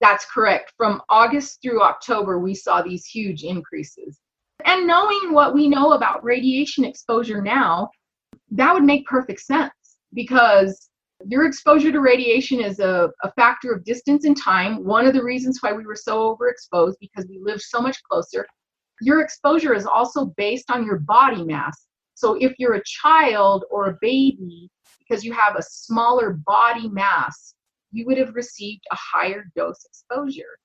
That's 0.00 0.24
correct. 0.24 0.72
From 0.76 1.02
August 1.08 1.60
through 1.60 1.82
October 1.82 2.38
we 2.38 2.54
saw 2.54 2.80
these 2.80 3.04
huge 3.04 3.42
increases. 3.42 4.20
And 4.64 4.86
knowing 4.86 5.32
what 5.32 5.54
we 5.54 5.68
know 5.68 5.92
about 5.92 6.24
radiation 6.24 6.84
exposure 6.84 7.42
now, 7.42 7.90
that 8.50 8.72
would 8.72 8.84
make 8.84 9.06
perfect 9.06 9.40
sense 9.40 9.72
because 10.12 10.90
your 11.26 11.46
exposure 11.46 11.92
to 11.92 12.00
radiation 12.00 12.60
is 12.60 12.80
a, 12.80 13.10
a 13.22 13.32
factor 13.32 13.72
of 13.72 13.84
distance 13.84 14.24
and 14.24 14.36
time. 14.36 14.84
One 14.84 15.06
of 15.06 15.14
the 15.14 15.22
reasons 15.22 15.58
why 15.60 15.72
we 15.72 15.86
were 15.86 15.96
so 15.96 16.36
overexposed 16.36 16.94
because 17.00 17.26
we 17.28 17.38
lived 17.42 17.62
so 17.62 17.80
much 17.80 18.02
closer 18.02 18.46
your 19.00 19.20
exposure 19.20 19.74
is 19.74 19.86
also 19.86 20.26
based 20.36 20.70
on 20.70 20.84
your 20.84 20.98
body 20.98 21.44
mass. 21.44 21.86
So 22.14 22.34
if 22.34 22.54
you're 22.58 22.74
a 22.74 22.84
child 22.84 23.64
or 23.70 23.88
a 23.88 23.98
baby, 24.00 24.70
because 24.98 25.24
you 25.24 25.32
have 25.32 25.56
a 25.56 25.62
smaller 25.62 26.38
body 26.46 26.88
mass, 26.88 27.54
you 27.92 28.06
would 28.06 28.18
have 28.18 28.34
received 28.34 28.82
a 28.90 28.96
higher 28.96 29.44
dose 29.56 29.84
exposure. 29.84 30.58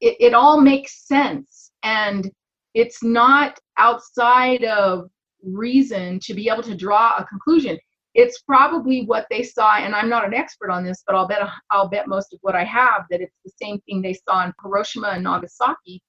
It, 0.00 0.16
it 0.20 0.34
all 0.34 0.60
makes 0.60 1.06
sense. 1.06 1.72
And 1.82 2.30
it's 2.74 3.02
not 3.02 3.58
outside 3.78 4.64
of 4.64 5.08
reason 5.42 6.18
to 6.20 6.34
be 6.34 6.48
able 6.48 6.62
to 6.64 6.76
draw 6.76 7.16
a 7.16 7.24
conclusion. 7.24 7.78
It's 8.14 8.40
probably 8.42 9.04
what 9.04 9.26
they 9.30 9.42
saw, 9.42 9.76
and 9.76 9.94
I'm 9.94 10.08
not 10.08 10.26
an 10.26 10.34
expert 10.34 10.70
on 10.70 10.84
this, 10.84 11.02
but 11.06 11.14
I'll 11.14 11.28
bet 11.28 11.48
I'll 11.70 11.88
bet 11.88 12.08
most 12.08 12.32
of 12.32 12.40
what 12.42 12.56
I 12.56 12.64
have 12.64 13.04
that 13.10 13.20
it's 13.20 13.36
the 13.44 13.52
same 13.62 13.78
thing 13.82 14.02
they 14.02 14.14
saw 14.14 14.44
in 14.44 14.52
Hiroshima 14.62 15.08
and 15.08 15.24
Nagasaki 15.24 16.02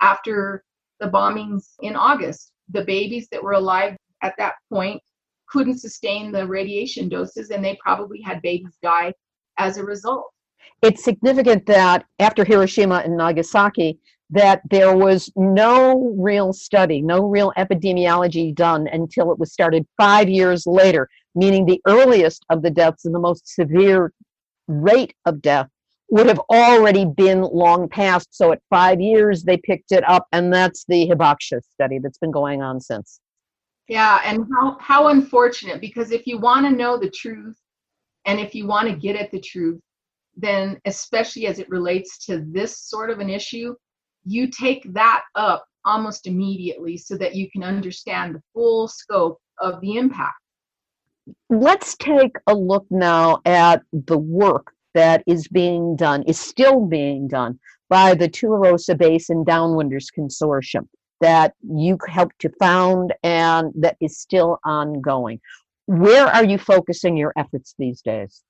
after 0.00 0.64
the 1.00 1.08
bombings 1.08 1.74
in 1.80 1.96
August. 1.96 2.52
The 2.70 2.84
babies 2.84 3.28
that 3.32 3.42
were 3.42 3.52
alive 3.52 3.96
at 4.22 4.34
that 4.38 4.54
point 4.72 5.02
couldn't 5.48 5.78
sustain 5.78 6.32
the 6.32 6.46
radiation 6.46 7.08
doses, 7.08 7.50
and 7.50 7.64
they 7.64 7.76
probably 7.82 8.20
had 8.22 8.40
babies 8.42 8.78
die 8.82 9.12
as 9.58 9.76
a 9.76 9.84
result. 9.84 10.30
It's 10.82 11.04
significant 11.04 11.66
that 11.66 12.06
after 12.20 12.44
Hiroshima 12.44 13.02
and 13.04 13.16
Nagasaki, 13.16 13.98
that 14.30 14.62
there 14.70 14.96
was 14.96 15.30
no 15.34 16.14
real 16.16 16.52
study, 16.52 17.02
no 17.02 17.26
real 17.26 17.52
epidemiology 17.56 18.54
done 18.54 18.86
until 18.88 19.32
it 19.32 19.38
was 19.38 19.52
started 19.52 19.86
five 19.96 20.28
years 20.28 20.66
later, 20.66 21.08
meaning 21.34 21.66
the 21.66 21.80
earliest 21.86 22.44
of 22.48 22.62
the 22.62 22.70
deaths 22.70 23.04
and 23.04 23.14
the 23.14 23.20
most 23.20 23.48
severe 23.48 24.12
rate 24.68 25.14
of 25.26 25.42
death 25.42 25.68
would 26.10 26.26
have 26.26 26.40
already 26.50 27.04
been 27.04 27.42
long 27.42 27.88
past. 27.88 28.28
So 28.30 28.52
at 28.52 28.60
five 28.68 29.00
years, 29.00 29.42
they 29.42 29.56
picked 29.56 29.92
it 29.92 30.08
up, 30.08 30.26
and 30.32 30.52
that's 30.52 30.84
the 30.86 31.08
Hibakusha 31.08 31.60
study 31.62 31.98
that's 31.98 32.18
been 32.18 32.32
going 32.32 32.62
on 32.62 32.80
since. 32.80 33.20
Yeah, 33.88 34.20
and 34.24 34.46
how, 34.54 34.76
how 34.80 35.08
unfortunate 35.08 35.80
because 35.80 36.12
if 36.12 36.26
you 36.26 36.38
want 36.38 36.66
to 36.66 36.70
know 36.72 36.96
the 36.96 37.10
truth 37.10 37.56
and 38.24 38.38
if 38.38 38.54
you 38.54 38.66
want 38.66 38.88
to 38.88 38.94
get 38.94 39.16
at 39.16 39.32
the 39.32 39.40
truth, 39.40 39.80
then 40.36 40.80
especially 40.84 41.46
as 41.46 41.58
it 41.58 41.68
relates 41.68 42.24
to 42.26 42.44
this 42.46 42.78
sort 42.78 43.10
of 43.10 43.18
an 43.18 43.28
issue, 43.28 43.74
you 44.24 44.48
take 44.48 44.92
that 44.92 45.22
up 45.34 45.64
almost 45.84 46.26
immediately 46.26 46.96
so 46.96 47.16
that 47.16 47.34
you 47.34 47.50
can 47.50 47.62
understand 47.62 48.34
the 48.34 48.42
full 48.52 48.88
scope 48.88 49.40
of 49.60 49.80
the 49.80 49.96
impact. 49.96 50.34
Let's 51.48 51.96
take 51.96 52.36
a 52.46 52.54
look 52.54 52.86
now 52.90 53.40
at 53.44 53.82
the 53.92 54.18
work 54.18 54.72
that 54.94 55.22
is 55.26 55.46
being 55.48 55.96
done, 55.96 56.22
is 56.24 56.38
still 56.38 56.86
being 56.86 57.28
done 57.28 57.58
by 57.88 58.14
the 58.14 58.28
Tularosa 58.28 58.96
Basin 58.96 59.44
Downwinders 59.44 60.06
Consortium 60.16 60.88
that 61.20 61.54
you 61.62 61.98
helped 62.08 62.38
to 62.40 62.50
found 62.58 63.12
and 63.22 63.72
that 63.76 63.96
is 64.00 64.18
still 64.18 64.58
ongoing. 64.64 65.40
Where 65.86 66.26
are 66.26 66.44
you 66.44 66.56
focusing 66.58 67.16
your 67.16 67.32
efforts 67.36 67.74
these 67.78 68.00
days? 68.00 68.42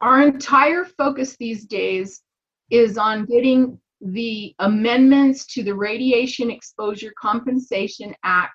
Our 0.00 0.22
entire 0.22 0.84
focus 0.84 1.36
these 1.38 1.64
days 1.64 2.22
is 2.70 2.98
on 2.98 3.24
getting 3.24 3.78
the 4.00 4.54
amendments 4.58 5.46
to 5.54 5.62
the 5.62 5.74
Radiation 5.74 6.50
Exposure 6.50 7.12
Compensation 7.20 8.14
Act 8.24 8.54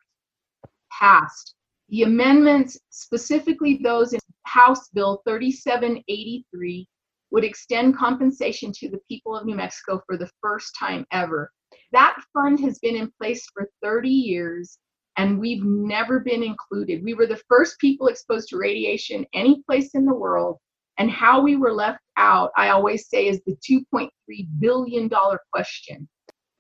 passed. 0.92 1.56
The 1.90 2.04
amendments, 2.04 2.80
specifically 2.90 3.80
those 3.84 4.14
in 4.14 4.20
House 4.46 4.90
Bill 4.90 5.22
3783, 5.28 6.88
would 7.32 7.44
extend 7.44 7.98
compensation 7.98 8.72
to 8.74 8.90
the 8.90 9.00
people 9.08 9.36
of 9.36 9.46
New 9.46 9.56
Mexico 9.56 10.02
for 10.06 10.18
the 10.18 10.30
first 10.42 10.76
time 10.78 11.06
ever. 11.12 11.52
That 11.92 12.22
fund 12.34 12.60
has 12.60 12.80
been 12.80 12.96
in 12.96 13.12
place 13.20 13.46
for 13.54 13.70
30 13.82 14.10
years 14.10 14.78
and 15.18 15.40
we've 15.40 15.64
never 15.64 16.20
been 16.20 16.44
included. 16.44 17.04
We 17.04 17.14
were 17.14 17.28
the 17.28 17.42
first 17.50 17.80
people 17.80 18.08
exposed 18.08 18.50
to 18.50 18.58
radiation 18.58 19.26
any 19.34 19.62
place 19.68 19.94
in 19.94 20.06
the 20.06 20.14
world. 20.14 20.58
And 20.98 21.10
how 21.10 21.42
we 21.42 21.56
were 21.56 21.74
left 21.74 22.00
out, 22.18 22.52
I 22.58 22.70
always 22.70 23.08
say, 23.08 23.28
is 23.28 23.42
the 23.46 23.56
$2.3 23.56 24.10
billion 24.60 25.10
question. 25.52 26.08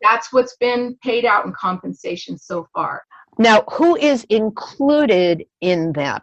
That's 0.01 0.33
what's 0.33 0.55
been 0.57 0.97
paid 1.03 1.25
out 1.25 1.45
in 1.45 1.53
compensation 1.53 2.37
so 2.37 2.67
far. 2.73 3.03
Now, 3.37 3.63
who 3.71 3.95
is 3.95 4.25
included 4.29 5.45
in 5.61 5.93
that? 5.93 6.21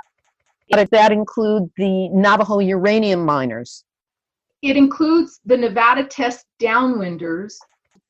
Does 0.70 0.88
that 0.90 1.12
include 1.12 1.70
the 1.76 2.08
Navajo 2.10 2.58
uranium 2.58 3.24
miners? 3.24 3.84
It 4.62 4.76
includes 4.76 5.40
the 5.44 5.56
Nevada 5.56 6.04
test 6.04 6.44
downwinders. 6.60 7.54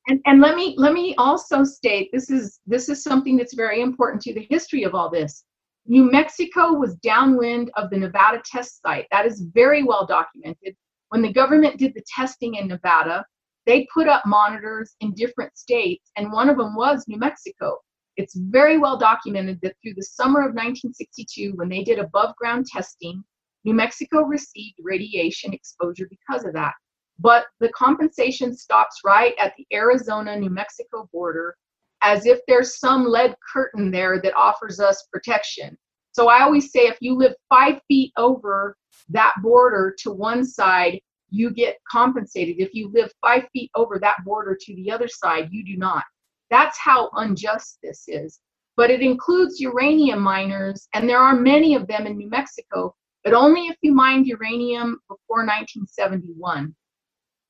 And, 0.07 0.19
and 0.25 0.41
let 0.41 0.55
me 0.55 0.73
let 0.77 0.93
me 0.93 1.13
also 1.17 1.63
state 1.63 2.09
this 2.11 2.29
is 2.31 2.59
this 2.65 2.89
is 2.89 3.03
something 3.03 3.37
that's 3.37 3.53
very 3.53 3.81
important 3.81 4.21
to 4.23 4.33
the 4.33 4.47
history 4.49 4.83
of 4.83 4.95
all 4.95 5.09
this. 5.09 5.43
New 5.89 6.03
Mexico 6.03 6.73
was 6.73 6.93
downwind 6.97 7.71
of 7.75 7.89
the 7.89 7.97
Nevada 7.97 8.39
test 8.45 8.79
site. 8.79 9.07
That 9.11 9.25
is 9.25 9.47
very 9.55 9.81
well 9.81 10.05
documented. 10.05 10.75
When 11.09 11.23
the 11.23 11.33
government 11.33 11.79
did 11.79 11.95
the 11.95 12.03
testing 12.15 12.53
in 12.55 12.67
Nevada, 12.67 13.25
they 13.65 13.87
put 13.91 14.07
up 14.07 14.21
monitors 14.23 14.95
in 14.99 15.15
different 15.15 15.57
states, 15.57 16.11
and 16.15 16.31
one 16.31 16.47
of 16.47 16.57
them 16.57 16.75
was 16.75 17.05
New 17.07 17.17
Mexico. 17.17 17.79
It's 18.17 18.37
very 18.37 18.77
well 18.77 18.99
documented 18.99 19.59
that 19.63 19.73
through 19.81 19.95
the 19.95 20.03
summer 20.03 20.41
of 20.41 20.53
1962, 20.53 21.53
when 21.55 21.69
they 21.69 21.83
did 21.83 21.97
above 21.97 22.35
ground 22.35 22.67
testing, 22.67 23.23
New 23.63 23.73
Mexico 23.73 24.21
received 24.21 24.75
radiation 24.83 25.53
exposure 25.53 26.07
because 26.07 26.45
of 26.45 26.53
that. 26.53 26.73
But 27.17 27.47
the 27.59 27.69
compensation 27.69 28.55
stops 28.55 28.99
right 29.03 29.33
at 29.39 29.53
the 29.57 29.65
Arizona 29.73 30.37
New 30.37 30.51
Mexico 30.51 31.09
border 31.11 31.55
as 32.01 32.25
if 32.25 32.39
there's 32.47 32.79
some 32.79 33.05
lead 33.05 33.35
curtain 33.53 33.91
there 33.91 34.21
that 34.21 34.33
offers 34.35 34.79
us 34.79 35.07
protection. 35.11 35.77
So 36.11 36.27
I 36.27 36.41
always 36.41 36.71
say 36.71 36.81
if 36.81 36.97
you 37.01 37.15
live 37.15 37.33
five 37.49 37.79
feet 37.87 38.11
over 38.17 38.75
that 39.09 39.33
border 39.41 39.95
to 39.99 40.11
one 40.11 40.45
side, 40.45 40.99
you 41.29 41.51
get 41.51 41.77
compensated. 41.89 42.55
If 42.59 42.73
you 42.73 42.91
live 42.93 43.11
five 43.21 43.45
feet 43.53 43.69
over 43.75 43.99
that 43.99 44.17
border 44.25 44.57
to 44.59 44.75
the 44.75 44.91
other 44.91 45.07
side, 45.07 45.49
you 45.51 45.63
do 45.63 45.77
not. 45.77 46.03
That's 46.49 46.77
how 46.77 47.09
unjust 47.13 47.77
this 47.83 48.05
is. 48.07 48.39
But 48.75 48.89
it 48.89 49.01
includes 49.01 49.59
uranium 49.59 50.19
miners, 50.19 50.87
and 50.93 51.07
there 51.07 51.19
are 51.19 51.35
many 51.35 51.75
of 51.75 51.87
them 51.87 52.07
in 52.07 52.17
New 52.17 52.29
Mexico, 52.29 52.95
but 53.23 53.33
only 53.33 53.67
if 53.67 53.75
you 53.81 53.93
mined 53.93 54.25
uranium 54.25 54.99
before 55.07 55.45
1971. 55.45 56.73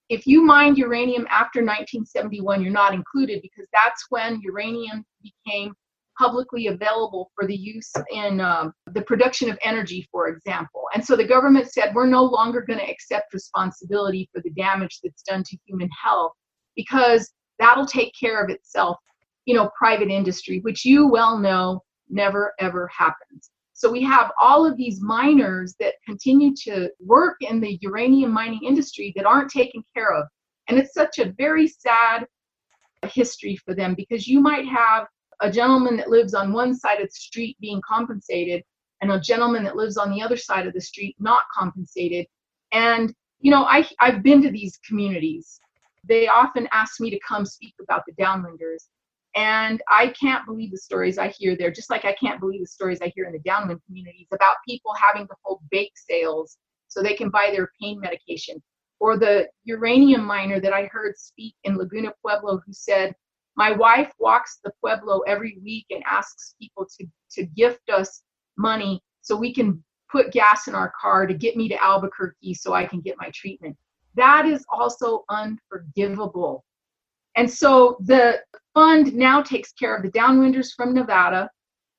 If 0.09 0.25
you 0.25 0.43
mined 0.43 0.77
uranium 0.77 1.27
after 1.29 1.59
1971, 1.59 2.61
you're 2.61 2.71
not 2.71 2.93
included 2.93 3.41
because 3.41 3.67
that's 3.71 4.05
when 4.09 4.41
uranium 4.41 5.05
became 5.21 5.73
publicly 6.17 6.67
available 6.67 7.31
for 7.33 7.47
the 7.47 7.55
use 7.55 7.91
in 8.11 8.41
um, 8.41 8.73
the 8.87 9.01
production 9.03 9.49
of 9.49 9.57
energy, 9.63 10.07
for 10.11 10.27
example. 10.27 10.83
And 10.93 11.05
so 11.05 11.15
the 11.15 11.23
government 11.25 11.71
said, 11.71 11.95
we're 11.95 12.07
no 12.07 12.23
longer 12.23 12.61
going 12.61 12.79
to 12.79 12.89
accept 12.89 13.33
responsibility 13.33 14.29
for 14.33 14.41
the 14.41 14.49
damage 14.49 14.99
that's 15.01 15.21
done 15.21 15.43
to 15.43 15.57
human 15.65 15.89
health 16.03 16.33
because 16.75 17.31
that'll 17.59 17.85
take 17.85 18.13
care 18.19 18.43
of 18.43 18.49
itself 18.49 18.97
you 19.49 19.55
know 19.55 19.69
private 19.77 20.09
industry 20.09 20.59
which 20.59 20.85
you 20.85 21.07
well 21.07 21.37
know 21.37 21.81
never 22.09 22.53
ever 22.59 22.87
happens 22.95 23.49
so 23.79 23.89
we 23.89 24.03
have 24.03 24.33
all 24.37 24.65
of 24.65 24.75
these 24.75 24.99
miners 24.99 25.73
that 25.79 25.93
continue 26.05 26.53
to 26.63 26.91
work 26.99 27.37
in 27.39 27.61
the 27.61 27.79
uranium 27.79 28.29
mining 28.29 28.59
industry 28.65 29.13
that 29.15 29.25
aren't 29.25 29.49
taken 29.49 29.81
care 29.93 30.13
of. 30.13 30.27
And 30.67 30.77
it's 30.77 30.93
such 30.93 31.17
a 31.17 31.31
very 31.37 31.65
sad 31.65 32.27
history 33.05 33.55
for 33.55 33.73
them 33.73 33.93
because 33.95 34.27
you 34.27 34.41
might 34.41 34.67
have 34.67 35.07
a 35.39 35.49
gentleman 35.49 35.95
that 35.95 36.09
lives 36.09 36.33
on 36.33 36.51
one 36.51 36.75
side 36.75 36.99
of 36.99 37.07
the 37.07 37.13
street 37.13 37.55
being 37.61 37.81
compensated 37.87 38.65
and 38.99 39.13
a 39.13 39.19
gentleman 39.21 39.63
that 39.63 39.77
lives 39.77 39.95
on 39.95 40.11
the 40.11 40.21
other 40.21 40.35
side 40.35 40.67
of 40.67 40.73
the 40.73 40.81
street 40.81 41.15
not 41.17 41.43
compensated. 41.57 42.27
And 42.73 43.13
you 43.39 43.49
know 43.49 43.63
I, 43.63 43.87
i've 44.01 44.23
been 44.23 44.41
to 44.41 44.51
these 44.51 44.77
communities. 44.85 45.57
They 46.03 46.27
often 46.27 46.67
ask 46.73 46.99
me 46.99 47.09
to 47.11 47.19
come 47.25 47.45
speak 47.45 47.75
about 47.81 48.03
the 48.05 48.21
downwinders. 48.21 48.89
And 49.35 49.81
I 49.87 50.07
can't 50.19 50.45
believe 50.45 50.71
the 50.71 50.77
stories 50.77 51.17
I 51.17 51.27
hear 51.29 51.55
there, 51.55 51.71
just 51.71 51.89
like 51.89 52.05
I 52.05 52.13
can't 52.13 52.39
believe 52.39 52.61
the 52.61 52.67
stories 52.67 52.99
I 53.01 53.11
hear 53.15 53.25
in 53.25 53.33
the 53.33 53.39
downwind 53.39 53.81
communities 53.85 54.27
about 54.33 54.57
people 54.67 54.93
having 54.93 55.27
to 55.27 55.33
hold 55.43 55.61
bake 55.69 55.93
sales 55.95 56.57
so 56.87 57.01
they 57.01 57.13
can 57.13 57.29
buy 57.29 57.49
their 57.51 57.71
pain 57.79 57.99
medication. 57.99 58.61
Or 58.99 59.17
the 59.17 59.47
uranium 59.63 60.25
miner 60.25 60.59
that 60.59 60.73
I 60.73 60.85
heard 60.85 61.17
speak 61.17 61.55
in 61.63 61.77
Laguna 61.77 62.11
Pueblo 62.21 62.61
who 62.65 62.73
said, 62.73 63.15
My 63.55 63.71
wife 63.71 64.11
walks 64.19 64.59
the 64.63 64.71
Pueblo 64.81 65.19
every 65.21 65.59
week 65.63 65.85
and 65.91 66.03
asks 66.09 66.55
people 66.59 66.87
to, 66.97 67.05
to 67.33 67.45
gift 67.45 67.89
us 67.89 68.23
money 68.57 69.01
so 69.21 69.37
we 69.37 69.53
can 69.53 69.81
put 70.11 70.31
gas 70.31 70.67
in 70.67 70.75
our 70.75 70.91
car 70.99 71.27
to 71.27 71.33
get 71.33 71.55
me 71.55 71.69
to 71.69 71.81
Albuquerque 71.83 72.55
so 72.55 72.73
I 72.73 72.85
can 72.85 72.99
get 72.99 73.15
my 73.17 73.29
treatment 73.33 73.77
that 74.15 74.45
is 74.45 74.65
also 74.71 75.23
unforgivable. 75.29 76.65
And 77.39 77.49
so 77.49 77.95
the 78.01 78.41
fund 78.73 79.13
now 79.13 79.41
takes 79.41 79.71
care 79.71 79.95
of 79.95 80.03
the 80.03 80.11
downwinders 80.11 80.71
from 80.75 80.93
Nevada, 80.93 81.49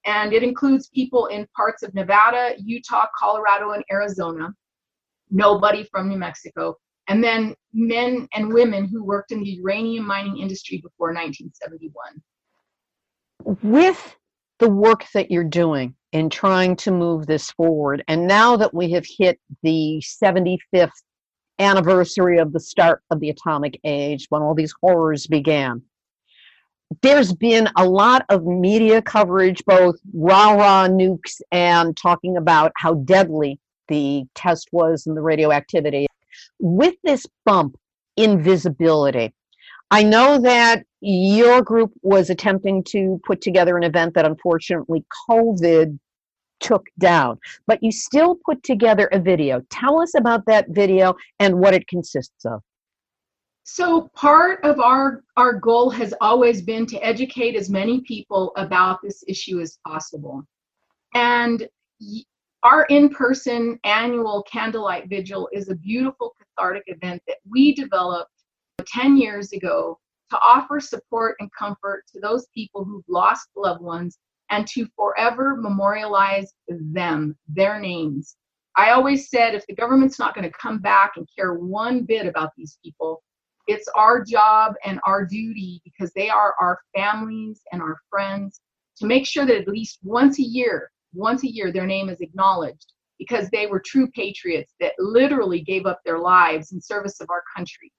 and 0.05 0.35
it 0.35 0.43
includes 0.43 0.91
people 0.91 1.29
in 1.29 1.47
parts 1.57 1.83
of 1.83 1.95
Nevada, 1.95 2.57
Utah, 2.59 3.07
Colorado, 3.19 3.71
and 3.71 3.83
Arizona, 3.91 4.51
nobody 5.31 5.89
from 5.91 6.11
New 6.11 6.19
Mexico, 6.19 6.77
and 7.09 7.25
then 7.25 7.55
men 7.73 8.29
and 8.35 8.53
women 8.53 8.85
who 8.85 9.03
worked 9.03 9.33
in 9.33 9.41
the 9.43 9.49
uranium 9.49 10.07
mining 10.07 10.37
industry 10.37 10.77
before 10.77 11.15
1971. 11.15 12.21
With 13.63 14.17
the 14.59 14.69
work 14.69 15.07
that 15.15 15.31
you're 15.31 15.43
doing 15.43 15.95
in 16.13 16.29
trying 16.29 16.77
to 16.77 16.91
move 16.91 17.27
this 17.27 17.51
forward, 17.53 18.05
and 18.09 18.27
now 18.27 18.59
that 18.59 18.75
we 18.75 18.91
have 18.91 19.07
hit 19.09 19.41
the 19.63 20.03
75th 20.23 20.91
anniversary 21.61 22.39
of 22.39 22.53
the 22.53 22.61
start 22.61 23.03
of 23.11 23.21
the 23.21 23.31
atomic 23.31 23.79
age 23.85 24.27
when 24.31 24.43
all 24.43 24.55
these 24.55 24.75
horrors 24.81 25.27
began. 25.27 25.83
There's 27.03 27.33
been 27.33 27.69
a 27.77 27.89
lot 27.89 28.25
of 28.31 28.45
media 28.45 29.01
coverage, 29.01 29.65
both 29.65 29.97
rah 30.13 30.53
rah 30.53 30.89
nukes 30.89 31.41
and 31.53 31.97
talking 31.97 32.37
about 32.37 32.73
how 32.77 32.95
deadly 32.95 33.61
the 33.87 34.25
test 34.35 34.69
was 34.73 35.07
and 35.07 35.17
the 35.17 35.23
radioactivity. 35.23 36.07
With 36.59 36.95
this 37.05 37.27
bump 37.45 37.77
in 38.17 38.43
visibility, 38.43 39.33
I 39.91 40.03
know 40.03 40.39
that 40.41 40.85
your 41.01 41.63
group 41.63 41.93
was 42.03 42.31
attempting 42.31 42.85
to 42.85 43.21
put 43.25 43.41
together 43.41 43.77
an 43.77 43.83
event 43.85 44.15
that 44.15 44.25
unfortunately 44.25 45.05
COVID 45.29 45.99
took 46.61 46.87
down, 46.99 47.39
but 47.67 47.79
you 47.83 47.91
still 47.91 48.39
put 48.45 48.63
together 48.63 49.09
a 49.13 49.19
video. 49.19 49.63
Tell 49.71 50.01
us 50.01 50.15
about 50.15 50.47
that 50.47 50.67
video 50.69 51.15
and 51.39 51.59
what 51.59 51.75
it 51.75 51.87
consists 51.89 52.45
of. 52.45 52.61
So 53.65 54.11
part 54.17 54.65
of 54.65 54.81
our 54.81 55.23
our 55.37 55.53
goal 55.53 55.91
has 55.91 56.13
always 56.21 56.61
been 56.61 56.87
to 56.87 56.99
educate 57.05 57.55
as 57.55 57.71
many 57.71 58.01
people 58.01 58.53
about 58.57 58.99
this 59.03 59.23
issue 59.29 59.61
as 59.61 59.79
possible. 59.87 60.45
And 61.15 61.69
our 62.63 62.85
in-person 62.87 63.79
annual 63.85 64.43
candlelight 64.43 65.09
vigil 65.09 65.49
is 65.53 65.69
a 65.69 65.75
beautiful 65.75 66.35
cathartic 66.39 66.85
event 66.87 67.23
that 67.27 67.39
we 67.49 67.75
developed 67.75 68.33
10 68.87 69.17
years 69.17 69.53
ago 69.53 69.99
to 70.31 70.39
offer 70.41 70.81
support 70.81 71.37
and 71.41 71.51
comfort 71.53 72.05
to 72.13 72.21
those 72.21 72.47
people 72.55 72.85
who've 72.85 73.05
lost 73.09 73.49
loved 73.57 73.83
ones 73.83 74.19
and 74.51 74.67
to 74.67 74.87
forever 74.97 75.57
memorialize 75.57 76.53
them, 76.69 77.37
their 77.49 77.81
names. 77.81 78.37
I 78.77 78.91
always 78.91 79.31
said 79.31 79.55
if 79.55 79.67
the 79.67 79.75
government's 79.75 80.19
not 80.19 80.35
going 80.35 80.49
to 80.49 80.59
come 80.59 80.79
back 80.79 81.13
and 81.17 81.29
care 81.37 81.55
one 81.55 82.05
bit 82.05 82.27
about 82.27 82.51
these 82.57 82.79
people, 82.85 83.23
it's 83.67 83.89
our 83.95 84.25
job 84.25 84.75
and 84.85 85.01
our 85.05 85.25
duty 85.25 85.81
because 85.85 86.13
they 86.15 86.29
are 86.29 86.55
our 86.61 86.81
families 86.95 87.61
and 87.73 87.81
our 87.81 87.97
friends 88.09 88.61
to 88.97 89.07
make 89.07 89.27
sure 89.27 89.47
that 89.47 89.57
at 89.57 89.69
least 89.69 89.99
once 90.03 90.39
a 90.39 90.43
year, 90.43 90.91
once 91.15 91.45
a 91.45 91.51
year, 91.51 91.73
their 91.73 91.87
name 91.87 92.09
is 92.09 92.21
acknowledged 92.21 92.93
because 93.19 93.49
they 93.51 93.67
were 93.67 93.81
true 93.81 94.09
patriots 94.11 94.75
that 94.81 94.93
literally 94.99 95.61
gave 95.61 95.87
up 95.87 96.01
their 96.05 96.19
lives 96.19 96.73
in 96.73 96.81
service 96.81 97.21
of 97.21 97.29
our 97.31 97.43
country. 97.55 97.93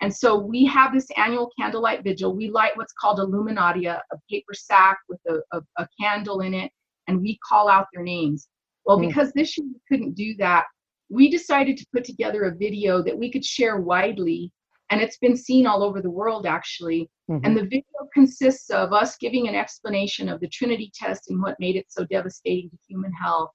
And 0.00 0.14
so 0.14 0.36
we 0.36 0.64
have 0.66 0.92
this 0.92 1.08
annual 1.16 1.50
candlelight 1.58 2.02
vigil. 2.02 2.34
We 2.34 2.50
light 2.50 2.76
what's 2.76 2.92
called 2.92 3.20
a 3.20 3.24
luminaria, 3.24 4.00
a 4.12 4.16
paper 4.30 4.52
sack 4.52 4.98
with 5.08 5.20
a, 5.28 5.38
a, 5.56 5.62
a 5.78 5.88
candle 6.00 6.40
in 6.40 6.52
it, 6.52 6.70
and 7.06 7.20
we 7.20 7.38
call 7.48 7.68
out 7.68 7.86
their 7.92 8.02
names. 8.02 8.48
Well, 8.84 8.98
mm. 8.98 9.08
because 9.08 9.32
this 9.32 9.56
year 9.56 9.66
we 9.66 9.80
couldn't 9.88 10.14
do 10.14 10.34
that, 10.38 10.64
we 11.08 11.30
decided 11.30 11.76
to 11.76 11.86
put 11.92 12.04
together 12.04 12.44
a 12.44 12.54
video 12.54 13.02
that 13.02 13.16
we 13.16 13.30
could 13.30 13.44
share 13.44 13.80
widely 13.80 14.50
and 14.90 15.00
it's 15.00 15.18
been 15.18 15.36
seen 15.36 15.66
all 15.66 15.82
over 15.82 16.00
the 16.00 16.10
world 16.10 16.46
actually 16.46 17.10
Mhm. 17.30 17.40
and 17.44 17.56
the 17.56 17.64
video 17.64 18.08
consists 18.12 18.70
of 18.70 18.92
us 18.92 19.16
giving 19.16 19.48
an 19.48 19.54
explanation 19.54 20.28
of 20.28 20.40
the 20.40 20.48
trinity 20.48 20.90
test 20.94 21.30
and 21.30 21.42
what 21.42 21.58
made 21.58 21.76
it 21.76 21.86
so 21.88 22.04
devastating 22.04 22.70
to 22.70 22.78
human 22.86 23.12
health 23.12 23.50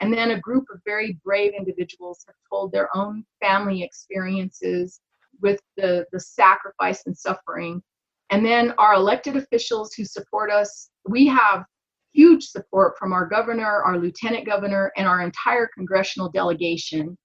and 0.00 0.12
then 0.12 0.30
a 0.30 0.40
group 0.40 0.64
of 0.72 0.80
very 0.84 1.18
brave 1.24 1.52
individuals 1.56 2.24
have 2.26 2.36
told 2.48 2.72
their 2.72 2.88
own 2.96 3.24
family 3.40 3.82
experiences 3.82 5.00
with 5.42 5.60
the, 5.76 6.06
the 6.12 6.20
sacrifice 6.20 7.02
and 7.06 7.16
suffering 7.16 7.82
and 8.30 8.44
then 8.44 8.72
our 8.78 8.94
elected 8.94 9.36
officials 9.36 9.92
who 9.94 10.04
support 10.04 10.50
us 10.50 10.90
we 11.08 11.26
have 11.26 11.64
huge 12.12 12.44
support 12.44 12.98
from 12.98 13.12
our 13.12 13.26
governor 13.26 13.82
our 13.82 13.98
lieutenant 13.98 14.46
governor 14.46 14.92
and 14.96 15.06
our 15.06 15.22
entire 15.22 15.68
congressional 15.76 16.30
delegation 16.30 17.16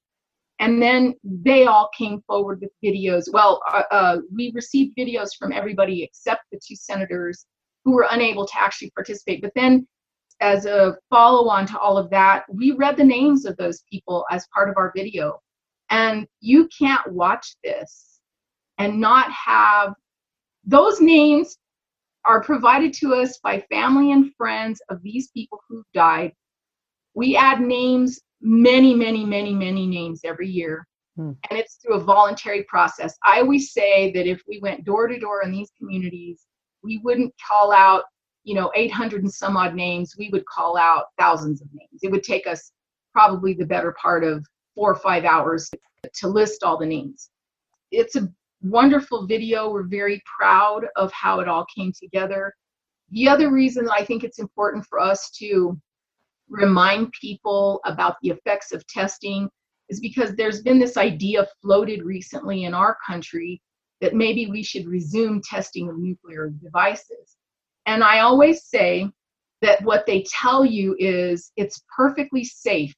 and 0.59 0.82
then 0.82 1.13
they 1.24 1.66
all 1.66 1.89
came 1.97 2.22
forward 2.28 2.61
with 2.61 2.72
videos. 2.84 3.26
Well, 3.32 3.61
uh, 3.70 3.84
uh, 3.91 4.18
we 4.34 4.51
received 4.55 4.95
videos 4.97 5.32
from 5.38 5.51
everybody 5.51 6.03
except 6.03 6.43
the 6.51 6.59
two 6.66 6.76
senators 6.76 7.45
who 7.84 7.91
were 7.91 8.07
unable 8.09 8.45
to 8.47 8.59
actually 8.59 8.91
participate. 8.91 9.41
But 9.41 9.51
then, 9.55 9.88
as 10.41 10.66
a 10.66 10.97
follow 11.09 11.49
on 11.49 11.66
to 11.68 11.80
all 11.80 11.97
of 11.97 12.09
that, 12.09 12.43
we 12.49 12.72
read 12.72 12.97
the 12.97 13.03
names 13.03 13.45
of 13.45 13.57
those 13.57 13.84
people 13.91 14.26
as 14.32 14.47
part 14.53 14.70
of 14.70 14.78
our 14.78 14.91
video. 14.95 15.39
And 15.90 16.28
you 16.42 16.68
can't 16.78 17.12
watch 17.12 17.56
this 17.64 18.20
and 18.78 19.00
not 19.00 19.32
have 19.32 19.94
those 20.66 21.00
names 21.00 21.58
are 22.26 22.42
provided 22.42 22.92
to 22.92 23.14
us 23.14 23.38
by 23.44 23.64
family 23.70 24.12
and 24.12 24.34
friends 24.36 24.82
of 24.90 25.02
these 25.04 25.30
people 25.30 25.60
who've 25.70 25.86
died. 25.94 26.34
We 27.14 27.38
add 27.38 27.62
names 27.62 28.20
many, 28.42 28.96
many, 28.96 29.26
many, 29.26 29.54
many 29.54 29.86
names 29.86 30.22
every 30.24 30.50
year. 30.50 30.88
Hmm. 31.16 31.32
And 31.50 31.60
it's 31.60 31.76
through 31.76 31.96
a 31.96 32.04
voluntary 32.04 32.64
process. 32.64 33.16
I 33.24 33.40
always 33.40 33.72
say 33.72 34.12
that 34.14 34.28
if 34.28 34.42
we 34.48 34.60
went 34.60 34.86
door 34.86 35.08
to 35.08 35.20
door 35.20 35.44
in 35.44 35.52
these 35.52 35.72
communities, 35.78 36.46
we 36.84 37.00
wouldn't 37.04 37.34
call 37.48 37.72
out, 37.72 38.04
you 38.44 38.56
know, 38.56 38.72
800 38.76 39.24
and 39.24 39.34
some 39.34 39.56
odd 39.56 39.76
names. 39.76 40.16
We 40.18 40.30
would 40.30 40.46
call 40.46 40.78
out 40.78 41.06
thousands 41.18 41.62
of 41.62 41.68
names. 41.74 42.00
It 42.02 42.12
would 42.12 42.24
take 42.24 42.48
us 42.48 42.72
probably 43.14 43.54
the 43.54 43.66
better 43.66 43.96
part 44.02 44.24
of 44.24 44.46
four 44.76 44.91
or 44.91 44.95
five 44.95 45.26
hours 45.26 45.69
to 46.13 46.28
list 46.28 46.63
all 46.63 46.78
the 46.78 46.86
names. 46.86 47.30
It's 47.91 48.15
a 48.15 48.30
wonderful 48.61 49.26
video. 49.26 49.71
We're 49.71 49.84
very 49.84 50.21
proud 50.38 50.86
of 50.95 51.11
how 51.11 51.39
it 51.39 51.47
all 51.47 51.65
came 51.76 51.93
together. 51.97 52.53
The 53.11 53.28
other 53.28 53.51
reason 53.51 53.88
I 53.89 54.03
think 54.03 54.23
it's 54.23 54.39
important 54.39 54.86
for 54.86 54.99
us 54.99 55.32
to 55.38 55.80
remind 56.49 57.11
people 57.19 57.80
about 57.86 58.17
the 58.21 58.30
effects 58.30 58.71
of 58.71 58.86
testing 58.88 59.49
is 59.89 59.99
because 59.99 60.36
there's 60.36 60.61
been 60.61 60.80
this 60.80 60.97
idea 60.97 61.47
floated 61.61 62.03
recently 62.03 62.63
in 62.63 62.73
our 62.73 62.97
country 63.05 63.61
that 64.01 64.15
maybe 64.15 64.47
we 64.47 64.63
should 64.63 64.88
resume 64.88 65.41
testing 65.41 65.89
of 65.89 65.97
nuclear 65.97 66.49
devices. 66.61 67.38
And 67.86 68.03
I 68.03 68.19
always 68.19 68.65
say 68.65 69.09
that 69.61 69.84
what 69.84 70.05
they 70.05 70.26
tell 70.30 70.65
you 70.65 70.95
is 70.99 71.51
it's 71.55 71.84
perfectly 71.95 72.43
safe. 72.43 72.93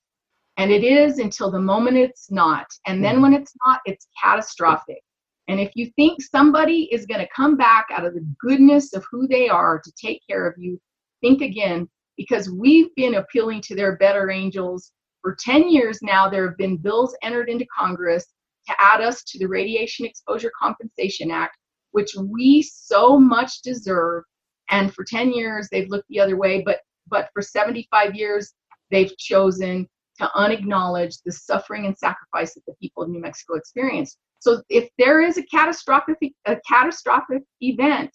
And 0.57 0.71
it 0.71 0.83
is 0.83 1.19
until 1.19 1.51
the 1.51 1.61
moment 1.61 1.97
it's 1.97 2.31
not. 2.31 2.67
And 2.87 3.03
then 3.03 3.17
mm. 3.17 3.21
when 3.21 3.33
it's 3.33 3.53
not, 3.65 3.81
it's 3.85 4.07
catastrophic. 4.21 5.01
And 5.47 5.59
if 5.59 5.71
you 5.75 5.91
think 5.95 6.21
somebody 6.21 6.89
is 6.91 7.05
going 7.05 7.21
to 7.21 7.33
come 7.33 7.55
back 7.55 7.87
out 7.91 8.05
of 8.05 8.13
the 8.13 8.27
goodness 8.39 8.93
of 8.93 9.05
who 9.09 9.27
they 9.27 9.47
are 9.47 9.79
to 9.79 9.91
take 9.93 10.21
care 10.27 10.47
of 10.47 10.55
you, 10.57 10.79
think 11.21 11.41
again 11.41 11.87
because 12.17 12.49
we've 12.49 12.93
been 12.95 13.15
appealing 13.15 13.61
to 13.61 13.75
their 13.75 13.95
better 13.95 14.31
angels 14.31 14.91
for 15.21 15.37
10 15.39 15.69
years 15.69 15.99
now. 16.01 16.27
There 16.27 16.47
have 16.47 16.57
been 16.57 16.77
bills 16.77 17.15
entered 17.21 17.47
into 17.47 17.65
Congress 17.77 18.25
to 18.67 18.73
add 18.79 19.01
us 19.01 19.23
to 19.25 19.39
the 19.39 19.47
Radiation 19.47 20.05
Exposure 20.05 20.51
Compensation 20.59 21.31
Act, 21.31 21.55
which 21.91 22.15
we 22.15 22.61
so 22.63 23.19
much 23.19 23.61
deserve. 23.61 24.23
And 24.69 24.93
for 24.93 25.05
10 25.05 25.31
years, 25.31 25.69
they've 25.71 25.89
looked 25.89 26.09
the 26.09 26.19
other 26.19 26.37
way, 26.37 26.61
but 26.65 26.79
but 27.09 27.29
for 27.33 27.41
75 27.41 28.15
years, 28.15 28.53
they've 28.91 29.15
chosen 29.17 29.87
to 30.19 30.29
unacknowledge 30.35 31.17
the 31.25 31.31
suffering 31.31 31.85
and 31.85 31.97
sacrifice 31.97 32.53
that 32.53 32.65
the 32.67 32.73
people 32.81 33.03
of 33.03 33.09
New 33.09 33.21
Mexico 33.21 33.55
experienced. 33.55 34.17
So 34.39 34.61
if 34.69 34.89
there 34.97 35.21
is 35.21 35.37
a 35.37 35.43
catastrophic 35.43 36.17
a 36.45 36.57
catastrophic 36.67 37.43
event, 37.61 38.11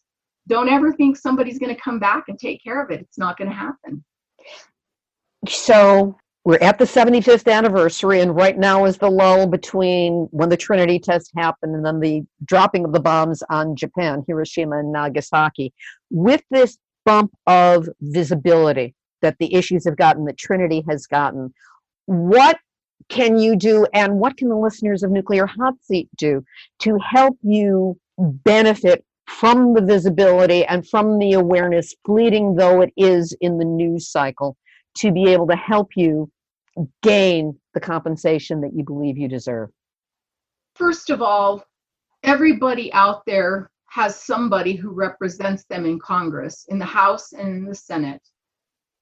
don't 0.48 0.68
ever 0.68 0.92
think 0.92 1.16
somebody's 1.16 1.58
going 1.58 1.74
to 1.74 1.80
come 1.80 1.98
back 1.98 2.24
and 2.28 2.38
take 2.38 2.62
care 2.62 2.82
of 2.82 2.90
it. 2.90 3.00
It's 3.00 3.18
not 3.18 3.36
going 3.36 3.50
to 3.50 3.56
happen. 3.56 4.04
So 5.48 6.16
we're 6.44 6.58
at 6.60 6.78
the 6.78 6.84
75th 6.84 7.50
anniversary, 7.50 8.20
and 8.20 8.34
right 8.34 8.58
now 8.58 8.84
is 8.84 8.98
the 8.98 9.10
lull 9.10 9.46
between 9.46 10.28
when 10.32 10.48
the 10.48 10.56
Trinity 10.56 10.98
test 10.98 11.30
happened 11.36 11.74
and 11.74 11.84
then 11.84 12.00
the 12.00 12.22
dropping 12.44 12.84
of 12.84 12.92
the 12.92 13.00
bombs 13.00 13.42
on 13.48 13.76
Japan, 13.76 14.24
Hiroshima 14.26 14.78
and 14.78 14.92
Nagasaki. 14.92 15.72
With 16.10 16.42
this 16.50 16.78
bump 17.04 17.32
of 17.46 17.88
visibility 18.00 18.94
that 19.20 19.36
the 19.38 19.54
issues 19.54 19.84
have 19.84 19.96
gotten, 19.96 20.24
that 20.24 20.36
Trinity 20.36 20.84
has 20.88 21.06
gotten, 21.06 21.54
what 22.06 22.58
can 23.08 23.38
you 23.38 23.56
do, 23.56 23.86
and 23.92 24.18
what 24.18 24.36
can 24.36 24.48
the 24.48 24.56
listeners 24.56 25.02
of 25.02 25.10
Nuclear 25.10 25.46
Hot 25.46 25.74
Seat 25.82 26.08
do 26.16 26.44
to 26.80 26.98
help 26.98 27.36
you 27.42 27.98
benefit 28.18 29.04
from 29.26 29.74
the 29.74 29.80
visibility 29.80 30.64
and 30.64 30.88
from 30.88 31.18
the 31.18 31.32
awareness, 31.32 31.94
fleeting 32.06 32.54
though 32.54 32.80
it 32.80 32.92
is 32.96 33.36
in 33.40 33.58
the 33.58 33.64
news 33.64 34.08
cycle, 34.08 34.56
to 34.96 35.10
be 35.12 35.32
able 35.32 35.46
to 35.46 35.56
help 35.56 35.90
you 35.96 36.30
gain 37.02 37.58
the 37.74 37.80
compensation 37.80 38.60
that 38.60 38.72
you 38.74 38.84
believe 38.84 39.18
you 39.18 39.28
deserve? 39.28 39.70
First 40.74 41.10
of 41.10 41.22
all, 41.22 41.64
everybody 42.22 42.92
out 42.92 43.24
there 43.26 43.70
has 43.90 44.16
somebody 44.16 44.74
who 44.74 44.90
represents 44.90 45.64
them 45.64 45.84
in 45.84 45.98
Congress, 45.98 46.64
in 46.68 46.78
the 46.78 46.84
House 46.84 47.32
and 47.32 47.48
in 47.48 47.64
the 47.64 47.74
Senate. 47.74 48.22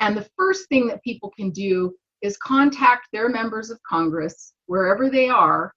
And 0.00 0.16
the 0.16 0.28
first 0.36 0.68
thing 0.68 0.88
that 0.88 1.02
people 1.04 1.32
can 1.36 1.50
do 1.50 1.94
is 2.22 2.36
contact 2.38 3.08
their 3.12 3.28
members 3.28 3.70
of 3.70 3.82
Congress, 3.82 4.52
wherever 4.66 5.10
they 5.10 5.28
are, 5.28 5.72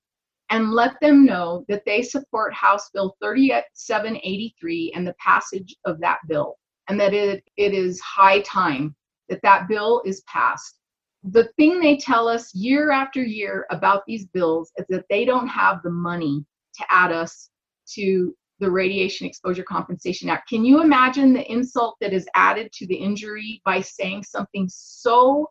and 0.50 0.72
let 0.72 1.00
them 1.02 1.26
know 1.26 1.66
that 1.68 1.84
they 1.86 2.02
support 2.02 2.54
House 2.54 2.90
Bill 2.94 3.16
3783 3.22 4.94
and 4.96 5.08
the 5.08 5.16
passage 5.16 5.76
of 5.86 6.00
that 6.02 6.20
bill, 6.28 6.56
and 6.88 7.00
that 7.00 7.14
it, 7.14 7.44
it 7.58 7.74
is 7.74 8.00
high 8.02 8.42
time 8.42 8.96
that 9.30 9.42
that 9.42 9.68
bill 9.68 10.02
is 10.06 10.22
passed. 10.22 10.78
The 11.24 11.50
thing 11.58 11.80
they 11.80 11.98
tell 11.98 12.28
us 12.28 12.54
year 12.54 12.92
after 12.92 13.24
year 13.24 13.66
about 13.72 14.04
these 14.06 14.26
bills 14.28 14.72
is 14.78 14.86
that 14.90 15.06
they 15.10 15.26
don't 15.26 15.48
have 15.48 15.82
the 15.82 15.90
money 15.90 16.46
to 16.76 16.86
add 16.90 17.12
us 17.12 17.50
to 17.94 18.36
the 18.60 18.70
Radiation 18.70 19.26
Exposure 19.26 19.64
Compensation 19.64 20.30
Act. 20.30 20.50
Can 20.50 20.64
you 20.64 20.82
imagine 20.82 21.34
the 21.34 21.50
insult 21.52 21.96
that 22.02 22.14
is 22.14 22.28
added 22.36 22.72
to 22.74 22.88
the 22.88 22.96
injury 22.96 23.62
by 23.66 23.82
saying 23.82 24.24
something 24.24 24.68
so 24.70 25.50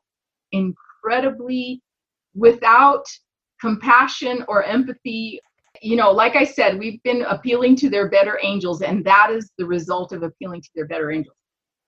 incredibly 0.53 1.83
without 2.35 3.05
compassion 3.61 4.45
or 4.49 4.63
empathy? 4.65 5.41
You 5.81 5.97
know, 5.97 6.11
like 6.11 6.37
I 6.37 6.45
said, 6.45 6.79
we've 6.79 7.03
been 7.03 7.23
appealing 7.23 7.77
to 7.77 7.91
their 7.91 8.09
better 8.09 8.39
angels, 8.43 8.83
and 8.83 9.05
that 9.05 9.31
is 9.31 9.51
the 9.59 9.67
result 9.67 10.13
of 10.13 10.23
appealing 10.23 10.63
to 10.63 10.71
their 10.75 10.87
better 10.87 11.11
angels. 11.11 11.37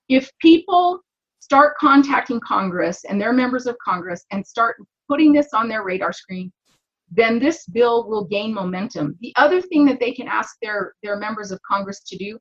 If 0.08 0.30
people 0.40 1.00
start 1.40 1.76
contacting 1.78 2.40
Congress 2.40 3.04
and 3.04 3.20
their 3.20 3.32
members 3.32 3.66
of 3.66 3.76
Congress 3.84 4.24
and 4.30 4.46
start 4.46 4.76
putting 5.08 5.32
this 5.32 5.52
on 5.52 5.68
their 5.68 5.84
radar 5.84 6.12
screen, 6.12 6.50
then 7.10 7.38
this 7.38 7.66
bill 7.66 8.08
will 8.08 8.24
gain 8.24 8.52
momentum. 8.52 9.16
The 9.20 9.32
other 9.36 9.60
thing 9.60 9.84
that 9.84 10.00
they 10.00 10.12
can 10.12 10.26
ask 10.26 10.56
their, 10.62 10.94
their 11.02 11.18
members 11.18 11.50
of 11.50 11.60
Congress 11.70 12.00
to 12.04 12.16
do 12.16 12.38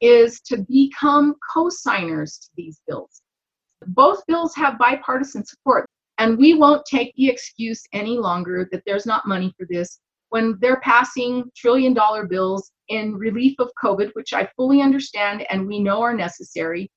is 0.00 0.40
to 0.40 0.64
become 0.68 1.34
co-signers 1.52 2.38
to 2.38 2.48
these 2.56 2.80
bills. 2.88 3.22
Both 3.86 4.26
bills 4.26 4.54
have 4.56 4.78
bipartisan 4.78 5.44
support, 5.44 5.88
and 6.18 6.38
we 6.38 6.54
won't 6.54 6.84
take 6.86 7.14
the 7.16 7.28
excuse 7.28 7.82
any 7.92 8.18
longer 8.18 8.68
that 8.70 8.82
there's 8.86 9.06
not 9.06 9.26
money 9.26 9.52
for 9.58 9.66
this 9.68 10.00
when 10.32 10.56
they're 10.60 10.80
passing 10.80 11.44
trillion 11.54 11.92
dollar 11.92 12.26
bills 12.26 12.70
in 12.88 13.14
relief 13.14 13.54
of 13.58 13.70
COVID, 13.82 14.12
which 14.14 14.32
I 14.32 14.48
fully 14.56 14.80
understand 14.80 15.44
and 15.50 15.66
we 15.66 15.78
know 15.78 16.00
are 16.00 16.14
necessary. 16.14 16.90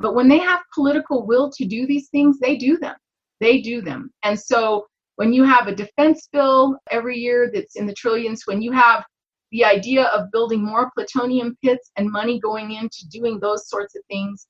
But 0.00 0.14
when 0.14 0.26
they 0.26 0.38
have 0.38 0.62
political 0.74 1.26
will 1.26 1.50
to 1.50 1.66
do 1.66 1.86
these 1.86 2.08
things, 2.08 2.38
they 2.38 2.56
do 2.56 2.78
them. 2.78 2.96
They 3.40 3.60
do 3.60 3.82
them. 3.82 4.10
And 4.22 4.40
so 4.40 4.86
when 5.16 5.34
you 5.34 5.44
have 5.44 5.66
a 5.66 5.74
defense 5.74 6.28
bill 6.32 6.78
every 6.90 7.18
year 7.18 7.50
that's 7.52 7.76
in 7.76 7.86
the 7.86 7.92
trillions, 7.92 8.46
when 8.46 8.62
you 8.62 8.72
have 8.72 9.04
the 9.50 9.66
idea 9.66 10.04
of 10.04 10.30
building 10.32 10.64
more 10.64 10.90
plutonium 10.94 11.54
pits 11.62 11.90
and 11.98 12.10
money 12.10 12.40
going 12.40 12.70
into 12.70 13.06
doing 13.10 13.38
those 13.38 13.68
sorts 13.68 13.94
of 13.94 14.02
things, 14.08 14.46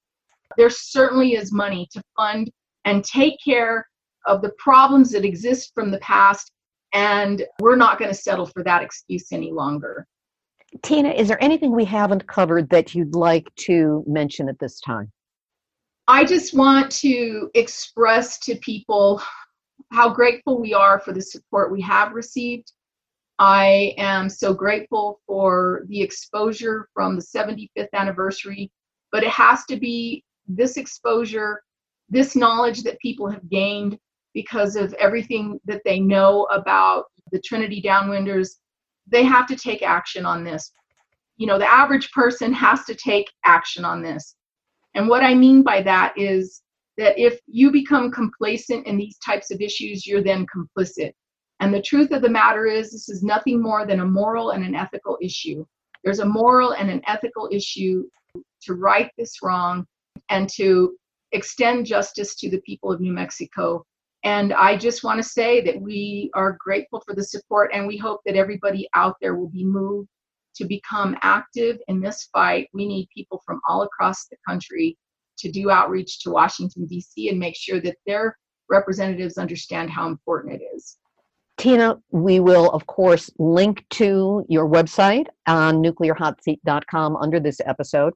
there 0.56 0.70
certainly 0.70 1.34
is 1.34 1.52
money 1.52 1.88
to 1.92 2.02
fund 2.16 2.50
and 2.84 3.04
take 3.04 3.38
care 3.44 3.86
of 4.26 4.42
the 4.42 4.52
problems 4.58 5.10
that 5.12 5.24
exist 5.24 5.72
from 5.74 5.90
the 5.90 5.98
past. 5.98 6.52
And 6.92 7.44
we're 7.60 7.76
not 7.76 7.98
going 7.98 8.10
to 8.10 8.16
settle 8.16 8.46
for 8.46 8.62
that 8.64 8.82
excuse 8.82 9.32
any 9.32 9.50
longer. 9.50 10.06
Tina, 10.82 11.10
is 11.10 11.28
there 11.28 11.42
anything 11.42 11.72
we 11.74 11.84
haven't 11.84 12.26
covered 12.26 12.70
that 12.70 12.94
you'd 12.94 13.14
like 13.14 13.46
to 13.56 14.04
mention 14.06 14.48
at 14.48 14.58
this 14.58 14.80
time? 14.80 15.10
I 16.08 16.24
just 16.24 16.54
want 16.54 16.90
to 16.92 17.50
express 17.54 18.38
to 18.40 18.56
people 18.56 19.22
how 19.92 20.08
grateful 20.08 20.60
we 20.60 20.74
are 20.74 20.98
for 21.00 21.12
the 21.12 21.20
support 21.20 21.70
we 21.70 21.80
have 21.82 22.12
received. 22.12 22.72
I 23.38 23.94
am 23.98 24.28
so 24.28 24.54
grateful 24.54 25.20
for 25.26 25.82
the 25.88 26.00
exposure 26.00 26.88
from 26.94 27.16
the 27.16 27.22
75th 27.22 27.88
anniversary, 27.92 28.70
but 29.10 29.22
it 29.22 29.30
has 29.30 29.64
to 29.66 29.76
be 29.76 30.24
this 30.56 30.76
exposure, 30.76 31.62
this 32.08 32.36
knowledge 32.36 32.82
that 32.82 32.98
people 33.00 33.28
have 33.30 33.48
gained 33.48 33.98
because 34.34 34.76
of 34.76 34.94
everything 34.94 35.60
that 35.64 35.82
they 35.84 36.00
know 36.00 36.44
about 36.44 37.04
the 37.30 37.40
Trinity 37.40 37.82
Downwinders. 37.82 38.50
They 39.06 39.24
have 39.24 39.46
to 39.48 39.56
take 39.56 39.82
action 39.82 40.24
on 40.24 40.44
this. 40.44 40.70
You 41.36 41.46
know, 41.46 41.58
the 41.58 41.70
average 41.70 42.10
person 42.12 42.52
has 42.52 42.84
to 42.84 42.94
take 42.94 43.26
action 43.44 43.84
on 43.84 44.02
this. 44.02 44.36
And 44.94 45.08
what 45.08 45.24
I 45.24 45.34
mean 45.34 45.62
by 45.62 45.82
that 45.82 46.12
is 46.16 46.62
that 46.98 47.18
if 47.18 47.40
you 47.46 47.70
become 47.70 48.10
complacent 48.10 48.86
in 48.86 48.98
these 48.98 49.18
types 49.18 49.50
of 49.50 49.60
issues, 49.60 50.06
you're 50.06 50.22
then 50.22 50.46
complicit. 50.54 51.12
And 51.60 51.72
the 51.72 51.82
truth 51.82 52.10
of 52.10 52.22
the 52.22 52.28
matter 52.28 52.66
is, 52.66 52.90
this 52.90 53.08
is 53.08 53.22
nothing 53.22 53.62
more 53.62 53.86
than 53.86 54.00
a 54.00 54.04
moral 54.04 54.50
and 54.50 54.64
an 54.64 54.74
ethical 54.74 55.16
issue. 55.22 55.64
There's 56.04 56.18
a 56.18 56.26
moral 56.26 56.72
and 56.72 56.90
an 56.90 57.00
ethical 57.06 57.48
issue 57.52 58.04
to 58.62 58.74
right 58.74 59.10
this 59.16 59.36
wrong 59.42 59.86
and 60.28 60.48
to 60.50 60.96
extend 61.32 61.86
justice 61.86 62.34
to 62.36 62.50
the 62.50 62.60
people 62.60 62.92
of 62.92 63.00
New 63.00 63.12
Mexico. 63.12 63.84
And 64.24 64.52
I 64.52 64.76
just 64.76 65.02
want 65.02 65.18
to 65.18 65.28
say 65.28 65.60
that 65.62 65.80
we 65.80 66.30
are 66.34 66.56
grateful 66.60 67.02
for 67.04 67.14
the 67.14 67.24
support 67.24 67.70
and 67.74 67.86
we 67.86 67.96
hope 67.96 68.20
that 68.24 68.36
everybody 68.36 68.88
out 68.94 69.16
there 69.20 69.34
will 69.34 69.48
be 69.48 69.64
moved 69.64 70.08
to 70.56 70.64
become 70.64 71.16
active 71.22 71.78
in 71.88 72.00
this 72.00 72.28
fight. 72.32 72.68
We 72.72 72.86
need 72.86 73.08
people 73.14 73.42
from 73.44 73.60
all 73.66 73.82
across 73.82 74.26
the 74.26 74.36
country 74.46 74.96
to 75.38 75.50
do 75.50 75.70
outreach 75.70 76.20
to 76.20 76.30
Washington, 76.30 76.86
D.C., 76.86 77.28
and 77.28 77.38
make 77.38 77.56
sure 77.56 77.80
that 77.80 77.96
their 78.06 78.36
representatives 78.68 79.38
understand 79.38 79.90
how 79.90 80.06
important 80.06 80.60
it 80.60 80.64
is. 80.74 80.98
Tina, 81.58 81.98
we 82.10 82.40
will, 82.40 82.70
of 82.70 82.86
course, 82.86 83.30
link 83.38 83.84
to 83.90 84.44
your 84.48 84.68
website 84.68 85.26
on 85.46 85.82
nuclearhotseat.com 85.82 87.16
under 87.16 87.40
this 87.40 87.60
episode. 87.64 88.14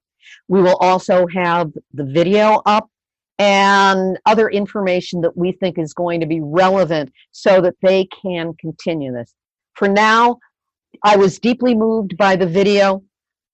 We 0.49 0.63
will 0.63 0.77
also 0.77 1.27
have 1.29 1.73
the 1.95 2.05
video 2.05 2.63
up 2.67 2.89
and 3.39 4.19
other 4.25 4.49
information 4.49 5.21
that 5.21 5.37
we 5.37 5.53
think 5.53 5.79
is 5.79 5.93
going 5.93 6.21
to 6.21 6.27
be 6.27 6.41
relevant 6.41 7.13
so 7.33 7.61
that 7.61 7.75
they 7.83 8.07
can 8.23 8.55
continue 8.55 9.13
this. 9.13 9.35
For 9.75 9.89
now, 9.89 10.39
I 11.05 11.17
was 11.17 11.39
deeply 11.39 11.75
moved 11.75 12.17
by 12.17 12.37
the 12.37 12.47
video. 12.47 13.03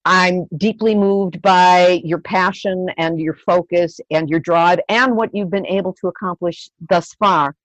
I'm 0.05 0.47
deeply 0.57 0.95
moved 0.95 1.41
by 1.41 2.01
your 2.03 2.19
passion 2.19 2.87
and 2.97 3.19
your 3.19 3.35
focus 3.35 3.99
and 4.11 4.29
your 4.29 4.39
drive 4.39 4.79
and 4.89 5.15
what 5.15 5.29
you've 5.33 5.51
been 5.51 5.65
able 5.65 5.93
to 6.01 6.07
accomplish 6.07 6.69
thus 6.89 7.13
far. 7.15 7.55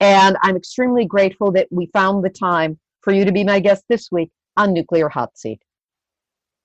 And 0.00 0.36
I'm 0.42 0.56
extremely 0.56 1.06
grateful 1.06 1.50
that 1.52 1.68
we 1.70 1.86
found 1.92 2.24
the 2.24 2.30
time 2.30 2.78
for 3.00 3.12
you 3.12 3.24
to 3.24 3.32
be 3.32 3.44
my 3.44 3.58
guest 3.58 3.84
this 3.88 4.10
week 4.12 4.30
on 4.56 4.72
Nuclear 4.72 5.08
Hot 5.08 5.36
Seat. 5.36 5.60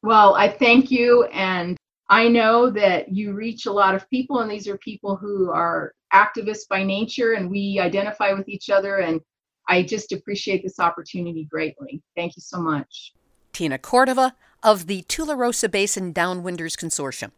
Well, 0.03 0.35
I 0.35 0.49
thank 0.49 0.91
you. 0.91 1.23
And 1.25 1.77
I 2.13 2.27
know 2.27 2.69
that 2.69 3.11
you 3.11 3.33
reach 3.33 3.65
a 3.65 3.71
lot 3.71 3.95
of 3.95 4.07
people, 4.07 4.41
and 4.41 4.51
these 4.51 4.67
are 4.67 4.77
people 4.77 5.15
who 5.15 5.49
are 5.49 5.95
activists 6.13 6.67
by 6.69 6.83
nature, 6.83 7.33
and 7.33 7.49
we 7.49 7.79
identify 7.81 8.33
with 8.33 8.47
each 8.47 8.69
other. 8.69 8.97
And 8.97 9.19
I 9.67 9.81
just 9.81 10.11
appreciate 10.11 10.61
this 10.61 10.79
opportunity 10.79 11.45
greatly. 11.45 12.03
Thank 12.15 12.35
you 12.35 12.43
so 12.43 12.61
much. 12.61 13.13
Tina 13.51 13.79
Cordova 13.79 14.35
of 14.61 14.85
the 14.85 15.01
Tularosa 15.09 15.71
Basin 15.71 16.13
Downwinders 16.13 16.77
Consortium. 16.77 17.31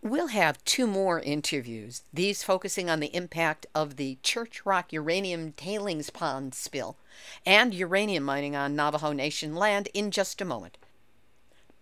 We'll 0.00 0.28
have 0.28 0.62
two 0.62 0.86
more 0.86 1.18
interviews, 1.18 2.04
these 2.14 2.44
focusing 2.44 2.88
on 2.88 3.00
the 3.00 3.12
impact 3.12 3.66
of 3.74 3.96
the 3.96 4.18
Church 4.22 4.64
Rock 4.64 4.92
uranium 4.92 5.54
tailings 5.54 6.10
pond 6.10 6.54
spill 6.54 6.98
and 7.44 7.74
uranium 7.74 8.22
mining 8.22 8.54
on 8.54 8.76
Navajo 8.76 9.10
Nation 9.10 9.56
land 9.56 9.88
in 9.92 10.12
just 10.12 10.40
a 10.40 10.44
moment. 10.44 10.78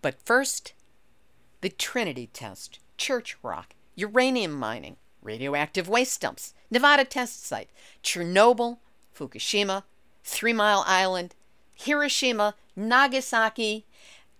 But 0.01 0.15
first, 0.25 0.73
the 1.61 1.69
Trinity 1.69 2.27
test, 2.27 2.79
Church 2.97 3.37
Rock, 3.43 3.73
uranium 3.95 4.53
mining, 4.53 4.97
radioactive 5.21 5.89
waste 5.89 6.21
dumps, 6.21 6.53
Nevada 6.71 7.03
test 7.03 7.45
site, 7.45 7.69
Chernobyl, 8.03 8.77
Fukushima, 9.17 9.83
Three 10.23 10.53
Mile 10.53 10.83
Island, 10.87 11.35
Hiroshima, 11.73 12.55
Nagasaki, 12.75 13.85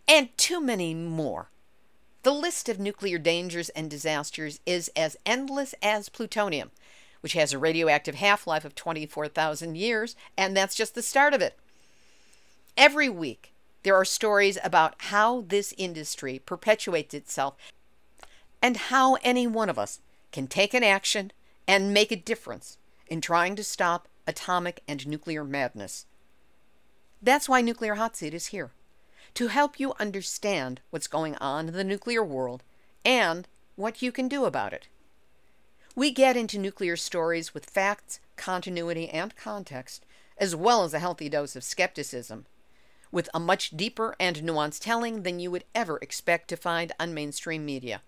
and 0.08 0.36
too 0.38 0.62
many 0.62 0.94
more. 0.94 1.50
The 2.24 2.32
list 2.34 2.68
of 2.68 2.80
nuclear 2.80 3.18
dangers 3.18 3.70
and 3.70 3.90
disasters 3.90 4.60
is 4.66 4.90
as 4.96 5.18
endless 5.26 5.74
as 5.82 6.10
plutonium, 6.10 6.72
which 7.22 7.34
has 7.34 7.54
a 7.54 7.58
radioactive 7.58 8.16
half 8.16 8.46
life 8.46 8.66
of 8.66 8.76
24,000 8.76 9.76
years, 9.76 10.16
and 10.38 10.56
that's 10.56 10.76
just 10.76 10.96
the 10.96 11.02
start 11.02 11.34
of 11.34 11.42
it. 11.42 11.58
Every 12.78 13.10
week, 13.10 13.49
there 13.84 13.96
are 13.96 14.06
stories 14.06 14.58
about 14.64 14.96
how 14.98 15.42
this 15.42 15.74
industry 15.78 16.40
perpetuates 16.46 17.14
itself 17.14 17.56
and 18.62 18.78
how 18.78 19.16
any 19.24 19.48
one 19.48 19.70
of 19.70 19.80
us 19.80 20.00
can 20.32 20.48
take 20.48 20.74
an 20.74 20.84
action 20.84 21.32
and 21.68 21.94
make 21.94 22.12
a 22.12 22.16
difference 22.16 22.78
in 23.08 23.22
trying 23.22 23.56
to 23.56 23.64
stop 23.64 24.08
atomic 24.28 24.84
and 24.88 25.08
nuclear 25.08 25.44
madness. 25.44 26.06
That's 27.22 27.50
why 27.50 27.62
Nuclear 27.62 27.96
Hot 27.96 28.16
Seat 28.16 28.34
is 28.34 28.48
here 28.48 28.72
to 29.36 29.48
help 29.48 29.80
you 29.80 29.94
understand 30.00 30.82
what's 30.90 31.08
going 31.08 31.36
on 31.36 31.68
in 31.68 31.74
the 31.74 31.84
nuclear 31.84 32.24
world 32.24 32.64
and 33.06 33.48
what 33.76 34.02
you 34.02 34.12
can 34.12 34.28
do 34.28 34.46
about 34.46 34.74
it. 34.74 34.88
We 35.96 36.12
get 36.12 36.38
into 36.38 36.58
nuclear 36.58 36.96
stories 36.96 37.54
with 37.54 37.70
facts, 37.70 38.20
continuity, 38.36 39.10
and 39.10 39.36
context, 39.36 40.06
as 40.38 40.56
well 40.56 40.84
as 40.84 40.94
a 40.94 41.00
healthy 41.00 41.30
dose 41.30 41.56
of 41.56 41.64
skepticism, 41.64 42.46
with 43.12 43.30
a 43.34 43.40
much 43.40 43.72
deeper 43.72 44.16
and 44.20 44.38
nuanced 44.38 44.82
telling 44.82 45.24
than 45.24 45.40
you 45.40 45.52
would 45.52 45.64
ever 45.74 45.98
expect 46.02 46.48
to 46.50 46.58
find 46.58 46.92
on 47.00 47.14
mainstream 47.14 47.66
media. 47.66 48.02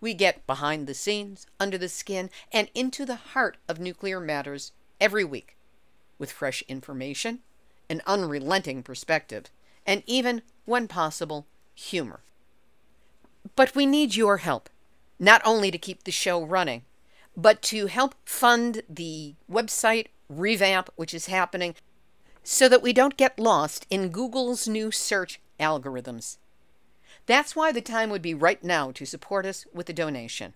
We 0.00 0.14
get 0.14 0.46
behind 0.46 0.86
the 0.86 0.94
scenes, 0.94 1.46
under 1.58 1.78
the 1.78 1.88
skin, 1.88 2.30
and 2.52 2.68
into 2.74 3.04
the 3.04 3.16
heart 3.16 3.56
of 3.68 3.80
nuclear 3.80 4.20
matters 4.20 4.72
every 5.00 5.24
week, 5.24 5.56
with 6.18 6.30
fresh 6.30 6.62
information, 6.68 7.40
an 7.90 8.02
unrelenting 8.06 8.82
perspective, 8.82 9.46
and 9.86 10.02
even, 10.06 10.42
when 10.66 10.86
possible, 10.88 11.46
humor. 11.74 12.20
But 13.56 13.74
we 13.74 13.86
need 13.86 14.14
your 14.14 14.38
help, 14.38 14.68
not 15.18 15.42
only 15.44 15.70
to 15.70 15.78
keep 15.78 16.04
the 16.04 16.12
show 16.12 16.44
running, 16.44 16.82
but 17.36 17.62
to 17.62 17.86
help 17.86 18.14
fund 18.24 18.82
the 18.88 19.34
website 19.50 20.06
revamp 20.28 20.90
which 20.96 21.14
is 21.14 21.26
happening 21.26 21.74
so 22.50 22.66
that 22.66 22.80
we 22.80 22.94
don't 22.94 23.18
get 23.18 23.38
lost 23.38 23.86
in 23.90 24.08
Google's 24.08 24.66
new 24.66 24.90
search 24.90 25.38
algorithms. 25.60 26.38
That's 27.26 27.54
why 27.54 27.72
the 27.72 27.82
time 27.82 28.08
would 28.08 28.22
be 28.22 28.32
right 28.32 28.64
now 28.64 28.90
to 28.92 29.04
support 29.04 29.44
us 29.44 29.66
with 29.74 29.90
a 29.90 29.92
donation. 29.92 30.54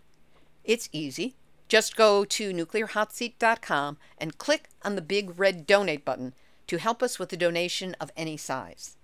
It's 0.64 0.88
easy. 0.90 1.34
Just 1.68 1.95
go 1.95 2.24
to 2.24 2.55
nuclearhotseat.com 2.55 3.99
and 4.16 4.38
click 4.38 4.70
on 4.80 4.95
the 4.95 5.03
big 5.03 5.38
red 5.38 5.66
donate 5.66 6.03
button 6.03 6.32
to 6.66 6.78
help 6.78 7.03
us 7.03 7.18
with 7.18 7.30
a 7.34 7.36
donation 7.36 7.95
of 8.01 8.11
any 8.16 8.38
size. 8.38 8.97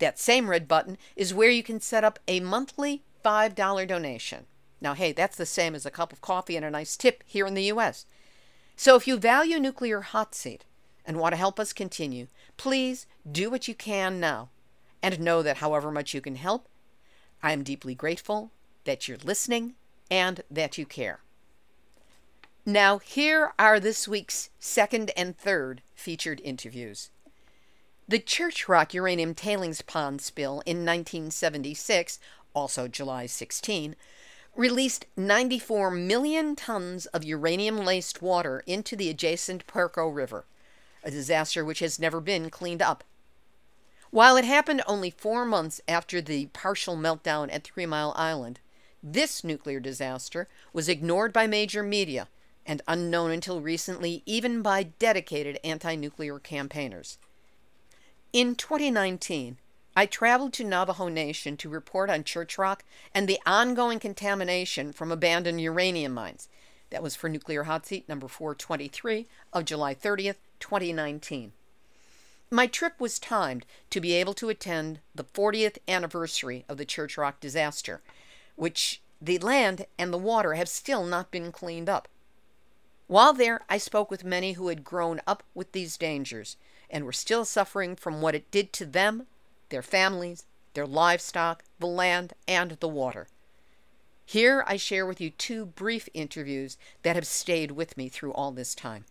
That 0.00 0.18
same 0.18 0.50
red 0.50 0.66
button 0.66 0.98
is 1.14 1.32
where 1.32 1.50
you 1.50 1.62
can 1.62 1.78
set 1.78 2.02
up 2.02 2.18
a 2.26 2.40
monthly 2.40 3.04
$5 3.24 3.86
donation. 3.86 4.46
Now, 4.80 4.94
hey, 4.94 5.12
that's 5.12 5.36
the 5.36 5.46
same 5.46 5.76
as 5.76 5.86
a 5.86 5.92
cup 5.92 6.12
of 6.12 6.22
coffee 6.22 6.56
and 6.56 6.64
a 6.64 6.72
nice 6.72 6.96
tip 6.96 7.22
here 7.24 7.46
in 7.46 7.54
the 7.54 7.70
U.S. 7.74 8.04
So 8.74 8.96
if 8.96 9.06
you 9.06 9.16
value 9.16 9.60
Nuclear 9.60 10.00
Hot 10.00 10.34
Seat 10.34 10.64
and 11.06 11.18
want 11.18 11.32
to 11.32 11.38
help 11.38 11.60
us 11.60 11.72
continue, 11.72 12.26
please 12.56 13.06
do 13.30 13.50
what 13.50 13.68
you 13.68 13.74
can 13.74 14.20
now. 14.20 14.50
And 15.02 15.20
know 15.20 15.42
that 15.42 15.58
however 15.58 15.90
much 15.90 16.14
you 16.14 16.20
can 16.20 16.36
help, 16.36 16.68
I 17.42 17.52
am 17.52 17.62
deeply 17.62 17.94
grateful 17.94 18.50
that 18.84 19.06
you're 19.06 19.18
listening 19.18 19.74
and 20.10 20.42
that 20.50 20.78
you 20.78 20.86
care. 20.86 21.20
Now, 22.64 22.98
here 22.98 23.52
are 23.58 23.78
this 23.78 24.08
week's 24.08 24.50
second 24.58 25.12
and 25.16 25.38
third 25.38 25.82
featured 25.94 26.40
interviews. 26.42 27.10
The 28.08 28.18
Church 28.18 28.68
Rock 28.68 28.94
uranium 28.94 29.34
tailings 29.34 29.82
pond 29.82 30.20
spill 30.20 30.62
in 30.66 30.78
1976, 30.84 32.18
also 32.54 32.88
July 32.88 33.26
16, 33.26 33.94
released 34.56 35.06
94 35.16 35.90
million 35.90 36.56
tons 36.56 37.06
of 37.06 37.24
uranium 37.24 37.78
laced 37.78 38.22
water 38.22 38.62
into 38.66 38.96
the 38.96 39.10
adjacent 39.10 39.66
Puerco 39.66 40.08
River, 40.08 40.46
a 41.06 41.10
disaster 41.10 41.64
which 41.64 41.78
has 41.78 42.00
never 42.00 42.20
been 42.20 42.50
cleaned 42.50 42.82
up. 42.82 43.04
While 44.10 44.36
it 44.36 44.44
happened 44.44 44.82
only 44.86 45.10
four 45.10 45.44
months 45.44 45.80
after 45.86 46.20
the 46.20 46.46
partial 46.46 46.96
meltdown 46.96 47.48
at 47.52 47.64
Three 47.64 47.86
Mile 47.86 48.12
Island, 48.16 48.58
this 49.02 49.44
nuclear 49.44 49.78
disaster 49.78 50.48
was 50.72 50.88
ignored 50.88 51.32
by 51.32 51.46
major 51.46 51.82
media 51.82 52.28
and 52.66 52.82
unknown 52.88 53.30
until 53.30 53.60
recently 53.60 54.24
even 54.26 54.62
by 54.62 54.82
dedicated 54.82 55.60
anti 55.62 55.94
nuclear 55.94 56.40
campaigners. 56.40 57.18
In 58.32 58.56
2019, 58.56 59.58
I 59.94 60.06
traveled 60.06 60.52
to 60.54 60.64
Navajo 60.64 61.08
Nation 61.08 61.56
to 61.58 61.68
report 61.68 62.10
on 62.10 62.24
Church 62.24 62.58
Rock 62.58 62.84
and 63.14 63.28
the 63.28 63.38
ongoing 63.46 64.00
contamination 64.00 64.92
from 64.92 65.12
abandoned 65.12 65.60
uranium 65.60 66.12
mines, 66.12 66.48
That 66.90 67.02
was 67.02 67.14
for 67.14 67.28
Nuclear 67.28 67.62
Hot 67.62 67.86
Seat 67.86 68.08
number 68.08 68.26
423 68.28 69.26
of 69.52 69.64
July 69.64 69.94
30th, 69.94 70.36
2019. 70.60 71.52
My 72.50 72.66
trip 72.66 73.00
was 73.00 73.18
timed 73.18 73.66
to 73.90 74.00
be 74.00 74.12
able 74.12 74.34
to 74.34 74.48
attend 74.48 75.00
the 75.14 75.24
40th 75.24 75.78
anniversary 75.88 76.64
of 76.68 76.76
the 76.76 76.84
Church 76.84 77.16
Rock 77.16 77.40
disaster, 77.40 78.02
which 78.54 79.00
the 79.20 79.38
land 79.38 79.86
and 79.98 80.12
the 80.12 80.18
water 80.18 80.54
have 80.54 80.68
still 80.68 81.04
not 81.04 81.30
been 81.30 81.50
cleaned 81.50 81.88
up. 81.88 82.08
While 83.08 83.32
there, 83.32 83.62
I 83.68 83.78
spoke 83.78 84.10
with 84.10 84.24
many 84.24 84.52
who 84.52 84.68
had 84.68 84.84
grown 84.84 85.20
up 85.26 85.42
with 85.54 85.72
these 85.72 85.96
dangers 85.96 86.56
and 86.90 87.04
were 87.04 87.12
still 87.12 87.44
suffering 87.44 87.96
from 87.96 88.20
what 88.20 88.34
it 88.34 88.50
did 88.50 88.72
to 88.74 88.86
them, 88.86 89.26
their 89.68 89.82
families, 89.82 90.44
their 90.74 90.86
livestock, 90.86 91.64
the 91.78 91.86
land, 91.86 92.34
and 92.46 92.72
the 92.72 92.88
water. 92.88 93.28
Here 94.24 94.64
I 94.66 94.76
share 94.76 95.06
with 95.06 95.20
you 95.20 95.30
two 95.30 95.66
brief 95.66 96.08
interviews 96.12 96.76
that 97.02 97.16
have 97.16 97.26
stayed 97.26 97.72
with 97.72 97.96
me 97.96 98.08
through 98.08 98.32
all 98.32 98.52
this 98.52 98.74
time. 98.74 99.04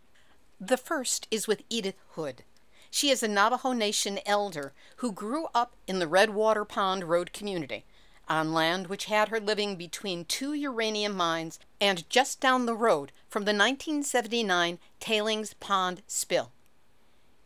The 0.59 0.77
first 0.77 1.27
is 1.29 1.47
with 1.47 1.63
Edith 1.69 1.97
Hood. 2.11 2.43
She 2.89 3.09
is 3.09 3.21
a 3.21 3.27
Navajo 3.27 3.73
Nation 3.73 4.19
elder 4.25 4.71
who 4.97 5.11
grew 5.11 5.47
up 5.53 5.75
in 5.85 5.99
the 5.99 6.07
Redwater 6.07 6.63
Pond 6.63 7.03
Road 7.03 7.33
community 7.33 7.83
on 8.27 8.53
land 8.53 8.87
which 8.87 9.05
had 9.05 9.29
her 9.29 9.39
living 9.39 9.75
between 9.75 10.25
two 10.25 10.53
uranium 10.53 11.15
mines 11.15 11.59
and 11.79 12.09
just 12.09 12.39
down 12.39 12.65
the 12.65 12.75
road 12.75 13.11
from 13.29 13.43
the 13.43 13.51
1979 13.51 14.79
Tailings 14.99 15.53
Pond 15.55 16.01
spill. 16.07 16.51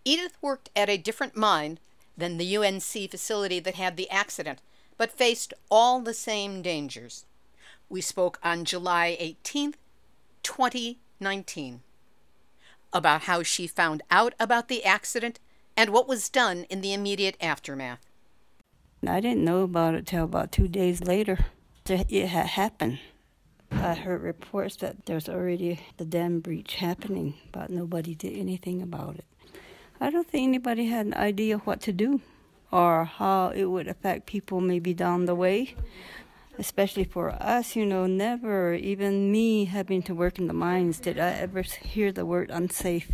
Edith 0.06 0.38
worked 0.42 0.70
at 0.76 0.90
a 0.90 0.98
different 0.98 1.36
mine 1.36 1.80
than 2.16 2.38
the 2.38 2.58
UNC 2.58 3.10
facility 3.10 3.60
that 3.60 3.76
had 3.76 3.98
the 3.98 4.10
accident, 4.10 4.60
but 4.98 5.12
faced 5.12 5.54
all 5.70 6.00
the 6.00 6.14
same 6.14 6.62
dangers. 6.62 7.26
We 7.90 8.02
spoke 8.02 8.40
on 8.44 8.66
July 8.66 9.18
18th, 9.20 9.76
2019, 10.44 11.82
about 12.94 13.22
how 13.22 13.44
she 13.44 13.68
found 13.68 14.02
out 14.10 14.34
about 14.40 14.68
the 14.68 14.84
accident 14.84 15.40
and 15.78 15.92
what 15.92 16.08
was 16.08 16.30
done 16.30 16.66
in 16.70 16.82
the 16.82 16.94
immediate 16.94 17.38
aftermath. 17.40 18.00
I 19.08 19.20
didn't 19.22 19.46
know 19.46 19.62
about 19.62 19.96
it 19.96 20.06
till 20.06 20.26
about 20.26 20.52
two 20.52 20.68
days 20.68 21.02
later. 21.04 21.38
It 21.86 22.28
had 22.28 22.48
happened. 22.48 23.00
I 23.72 23.94
heard 23.94 24.22
reports 24.22 24.76
that 24.78 25.06
there's 25.06 25.30
already 25.30 25.80
the 25.98 26.06
dam 26.06 26.40
breach 26.40 26.76
happening, 26.76 27.36
but 27.52 27.70
nobody 27.70 28.16
did 28.16 28.38
anything 28.38 28.82
about 28.82 29.16
it. 29.16 29.26
I 30.02 30.10
don't 30.10 30.28
think 30.28 30.48
anybody 30.48 30.88
had 30.88 31.06
an 31.06 31.14
idea 31.14 31.60
what 31.60 31.82
to 31.82 31.94
do 31.94 32.22
or 32.72 33.06
how 33.06 33.50
it 33.50 33.66
would 33.66 33.88
affect 33.88 34.26
people 34.26 34.62
maybe 34.62 34.94
down 34.94 35.26
the 35.26 35.36
way 35.36 35.76
especially 36.60 37.06
for 37.06 37.32
us, 37.32 37.76
you 37.76 37.86
know, 37.86 38.06
never, 38.06 38.74
even 38.74 39.32
me 39.32 39.66
having 39.66 40.04
to 40.04 40.14
work 40.14 40.38
in 40.38 40.48
the 40.48 40.54
mines, 40.54 41.00
did 41.00 41.18
I 41.18 41.32
ever 41.32 41.62
hear 41.62 42.12
the 42.12 42.26
word 42.26 42.52
unsafe. 42.52 43.10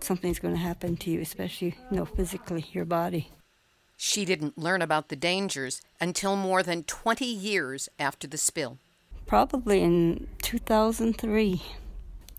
Something's 0.00 0.40
going 0.40 0.54
to 0.54 0.60
happen 0.60 0.96
to 0.98 1.10
you, 1.10 1.20
especially, 1.20 1.76
you 1.90 1.96
know, 1.96 2.04
physically, 2.04 2.66
your 2.72 2.84
body. 2.84 3.30
She 3.96 4.24
didn't 4.24 4.58
learn 4.58 4.82
about 4.82 5.08
the 5.08 5.16
dangers 5.16 5.80
until 6.00 6.36
more 6.36 6.62
than 6.62 6.82
20 6.84 7.24
years 7.24 7.88
after 7.98 8.26
the 8.26 8.38
spill. 8.38 8.78
Probably 9.26 9.80
in 9.80 10.28
2003. 10.42 11.62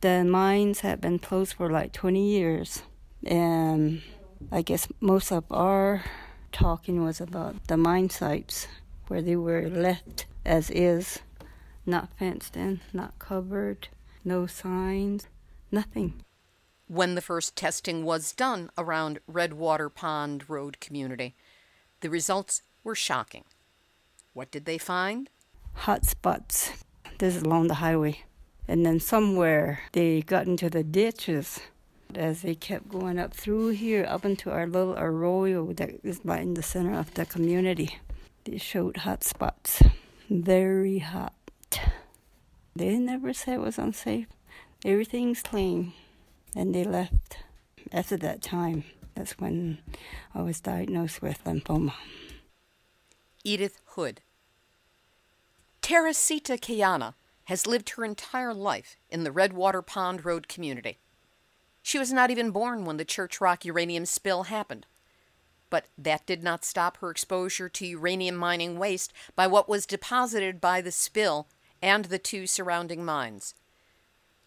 The 0.01 0.23
mines 0.23 0.81
had 0.81 1.01
been 1.01 1.19
closed 1.19 1.53
for 1.53 1.69
like 1.69 1.91
20 1.91 2.29
years. 2.29 2.83
And 3.25 4.01
I 4.51 4.61
guess 4.61 4.87
most 4.99 5.31
of 5.31 5.45
our 5.51 6.03
talking 6.51 7.03
was 7.03 7.21
about 7.21 7.67
the 7.67 7.77
mine 7.77 8.09
sites 8.09 8.67
where 9.09 9.21
they 9.21 9.35
were 9.35 9.67
left 9.67 10.25
as 10.45 10.69
is, 10.69 11.19
not 11.85 12.09
fenced 12.17 12.55
in, 12.55 12.79
not 12.93 13.19
covered, 13.19 13.89
no 14.23 14.47
signs, 14.47 15.27
nothing. 15.71 16.23
When 16.87 17.15
the 17.15 17.21
first 17.21 17.55
testing 17.55 18.05
was 18.05 18.31
done 18.31 18.69
around 18.77 19.19
Redwater 19.27 19.89
Pond 19.89 20.49
Road 20.49 20.79
community, 20.79 21.35
the 22.01 22.09
results 22.09 22.61
were 22.83 22.95
shocking. 22.95 23.43
What 24.33 24.51
did 24.51 24.65
they 24.65 24.77
find? 24.77 25.29
Hot 25.73 26.05
spots. 26.05 26.71
This 27.17 27.35
is 27.35 27.43
along 27.43 27.67
the 27.67 27.75
highway. 27.75 28.23
And 28.67 28.85
then 28.85 28.99
somewhere 28.99 29.81
they 29.91 30.21
got 30.21 30.45
into 30.45 30.69
the 30.69 30.83
ditches 30.83 31.59
as 32.15 32.41
they 32.41 32.55
kept 32.55 32.89
going 32.89 33.19
up 33.19 33.33
through 33.33 33.69
here, 33.69 34.05
up 34.07 34.25
into 34.25 34.51
our 34.51 34.65
little 34.65 34.95
arroyo 34.97 35.73
that 35.73 35.91
is 36.03 36.21
right 36.23 36.41
in 36.41 36.53
the 36.53 36.63
center 36.63 36.97
of 36.97 37.13
the 37.15 37.25
community. 37.25 37.97
They 38.49 38.57
showed 38.57 38.97
hot 38.97 39.23
spots. 39.23 39.83
Very 40.27 40.97
hot. 40.99 41.35
They 42.75 42.97
never 42.97 43.31
said 43.31 43.55
it 43.55 43.61
was 43.61 43.77
unsafe. 43.77 44.25
Everything's 44.83 45.43
clean. 45.43 45.93
And 46.55 46.73
they 46.73 46.83
left. 46.83 47.37
After 47.91 48.17
that 48.17 48.41
time, 48.41 48.85
that's 49.13 49.37
when 49.37 49.77
I 50.33 50.41
was 50.41 50.61
diagnosed 50.61 51.21
with 51.21 51.43
lymphoma. 51.43 51.93
Edith 53.43 53.77
Hood. 53.89 54.21
Teresita 55.83 56.53
Keyanna 56.53 57.13
has 57.45 57.67
lived 57.67 57.91
her 57.91 58.03
entire 58.03 58.53
life 58.53 58.95
in 59.11 59.23
the 59.23 59.31
Redwater 59.31 59.83
Pond 59.83 60.25
Road 60.25 60.47
community. 60.47 60.97
She 61.83 61.99
was 61.99 62.11
not 62.11 62.31
even 62.31 62.49
born 62.49 62.85
when 62.85 62.97
the 62.97 63.05
Church 63.05 63.39
Rock 63.39 63.63
uranium 63.63 64.07
spill 64.07 64.43
happened 64.43 64.87
but 65.69 65.85
that 65.97 66.25
did 66.25 66.43
not 66.43 66.65
stop 66.65 66.97
her 66.97 67.09
exposure 67.09 67.69
to 67.69 67.85
uranium 67.85 68.35
mining 68.35 68.77
waste 68.77 69.13
by 69.35 69.47
what 69.47 69.69
was 69.69 69.85
deposited 69.85 70.59
by 70.59 70.81
the 70.81 70.91
spill 70.91 71.47
and 71.81 72.05
the 72.05 72.19
two 72.19 72.47
surrounding 72.47 73.05
mines. 73.05 73.55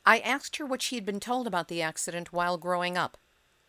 I 0.05 0.19
asked 0.19 0.57
her 0.57 0.67
what 0.67 0.83
she 0.83 0.97
had 0.97 1.05
been 1.05 1.21
told 1.21 1.47
about 1.47 1.69
the 1.69 1.83
accident 1.83 2.33
while 2.33 2.59
growing 2.59 2.97
up. 2.97 3.17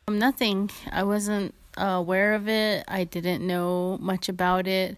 Um, 0.07 0.17
nothing. 0.17 0.71
I 0.91 1.03
wasn't 1.03 1.53
uh, 1.77 1.83
aware 1.83 2.33
of 2.33 2.49
it. 2.49 2.83
I 2.87 3.03
didn't 3.03 3.45
know 3.45 3.97
much 4.01 4.27
about 4.27 4.67
it. 4.67 4.97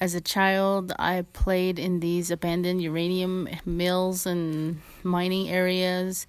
As 0.00 0.14
a 0.14 0.20
child, 0.20 0.92
I 0.98 1.22
played 1.32 1.78
in 1.78 2.00
these 2.00 2.30
abandoned 2.30 2.82
uranium 2.82 3.48
mills 3.64 4.26
and 4.26 4.80
mining 5.02 5.48
areas, 5.48 6.26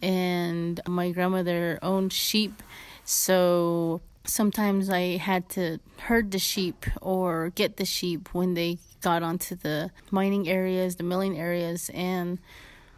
and 0.00 0.80
my 0.86 1.10
grandmother 1.10 1.80
owned 1.82 2.12
sheep. 2.12 2.62
So 3.04 4.00
sometimes 4.24 4.90
I 4.90 5.16
had 5.16 5.48
to 5.50 5.78
herd 5.98 6.30
the 6.30 6.38
sheep 6.38 6.86
or 7.00 7.50
get 7.54 7.76
the 7.76 7.84
sheep 7.84 8.34
when 8.34 8.54
they 8.54 8.78
got 9.00 9.22
onto 9.22 9.54
the 9.54 9.90
mining 10.10 10.48
areas, 10.48 10.96
the 10.96 11.02
milling 11.02 11.38
areas, 11.38 11.90
and 11.94 12.38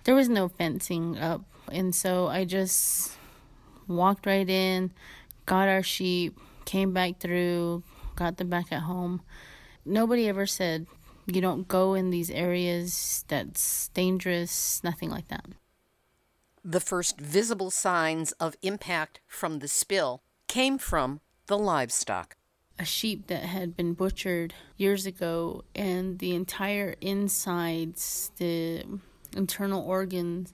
there 0.04 0.14
was 0.14 0.28
no 0.28 0.48
fencing 0.48 1.18
up. 1.18 1.42
And 1.70 1.94
so 1.94 2.26
I 2.26 2.44
just 2.44 3.12
walked 3.86 4.26
right 4.26 4.48
in, 4.48 4.90
got 5.46 5.68
our 5.68 5.82
sheep, 5.82 6.38
came 6.64 6.92
back 6.92 7.18
through, 7.20 7.82
got 8.16 8.36
them 8.36 8.48
back 8.48 8.72
at 8.72 8.82
home. 8.82 9.22
Nobody 9.84 10.28
ever 10.28 10.46
said, 10.46 10.86
you 11.26 11.40
don't 11.40 11.68
go 11.68 11.94
in 11.94 12.10
these 12.10 12.30
areas, 12.30 13.24
that's 13.28 13.88
dangerous, 13.88 14.82
nothing 14.82 15.10
like 15.10 15.28
that. 15.28 15.46
The 16.64 16.80
first 16.80 17.20
visible 17.20 17.70
signs 17.70 18.32
of 18.32 18.56
impact 18.62 19.20
from 19.26 19.58
the 19.58 19.68
spill 19.68 20.22
came 20.52 20.76
from 20.76 21.18
the 21.46 21.56
livestock. 21.56 22.36
A 22.78 22.84
sheep 22.84 23.26
that 23.28 23.44
had 23.44 23.74
been 23.74 23.94
butchered 23.94 24.52
years 24.76 25.06
ago, 25.06 25.64
and 25.74 26.18
the 26.18 26.34
entire 26.34 26.94
insides, 27.00 28.30
the 28.36 28.84
internal 29.34 29.82
organs, 29.82 30.52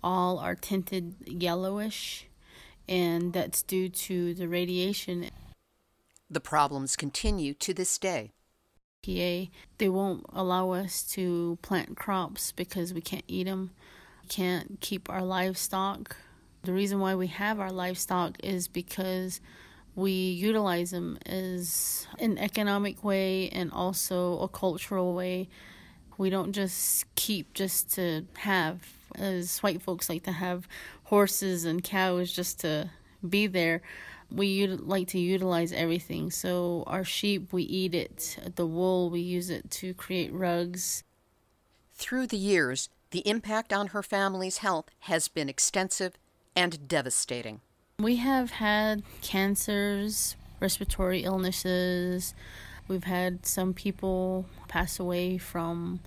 all 0.00 0.38
are 0.38 0.54
tinted 0.54 1.16
yellowish, 1.26 2.28
and 2.88 3.32
that's 3.32 3.62
due 3.62 3.88
to 3.88 4.32
the 4.32 4.46
radiation. 4.46 5.28
The 6.30 6.38
problems 6.38 6.94
continue 6.94 7.52
to 7.54 7.74
this 7.74 7.98
day. 7.98 8.30
PA, 9.04 9.50
they 9.78 9.88
won't 9.88 10.24
allow 10.32 10.70
us 10.70 11.02
to 11.14 11.58
plant 11.62 11.96
crops 11.96 12.52
because 12.52 12.94
we 12.94 13.00
can't 13.00 13.24
eat 13.26 13.46
them. 13.46 13.72
Can't 14.28 14.78
keep 14.80 15.10
our 15.10 15.24
livestock 15.24 16.16
the 16.62 16.72
reason 16.72 17.00
why 17.00 17.14
we 17.14 17.26
have 17.26 17.58
our 17.58 17.72
livestock 17.72 18.36
is 18.42 18.68
because 18.68 19.40
we 19.94 20.12
utilize 20.12 20.92
them 20.92 21.18
as 21.26 22.06
an 22.18 22.38
economic 22.38 23.02
way 23.04 23.48
and 23.50 23.70
also 23.72 24.38
a 24.38 24.48
cultural 24.48 25.14
way. 25.14 25.48
We 26.18 26.30
don't 26.30 26.52
just 26.52 27.12
keep 27.14 27.52
just 27.52 27.92
to 27.94 28.26
have, 28.38 28.88
as 29.16 29.58
white 29.58 29.82
folks 29.82 30.08
like 30.08 30.22
to 30.24 30.32
have 30.32 30.68
horses 31.04 31.64
and 31.64 31.82
cows 31.82 32.32
just 32.32 32.60
to 32.60 32.90
be 33.28 33.46
there. 33.46 33.82
We 34.30 34.66
like 34.66 35.08
to 35.08 35.18
utilize 35.18 35.72
everything. 35.72 36.30
So, 36.30 36.84
our 36.86 37.04
sheep, 37.04 37.52
we 37.52 37.64
eat 37.64 37.94
it. 37.94 38.38
The 38.54 38.66
wool, 38.66 39.10
we 39.10 39.20
use 39.20 39.50
it 39.50 39.70
to 39.72 39.92
create 39.92 40.32
rugs. 40.32 41.04
Through 41.94 42.28
the 42.28 42.38
years, 42.38 42.88
the 43.10 43.28
impact 43.28 43.74
on 43.74 43.88
her 43.88 44.02
family's 44.02 44.58
health 44.58 44.86
has 45.00 45.28
been 45.28 45.50
extensive 45.50 46.14
and 46.54 46.88
devastating. 46.88 47.60
We 47.98 48.16
have 48.16 48.52
had 48.52 49.02
cancers, 49.20 50.36
respiratory 50.60 51.24
illnesses. 51.24 52.34
We've 52.88 53.04
had 53.04 53.46
some 53.46 53.74
people 53.74 54.46
pass 54.68 54.98
away 54.98 55.38
from 55.38 56.00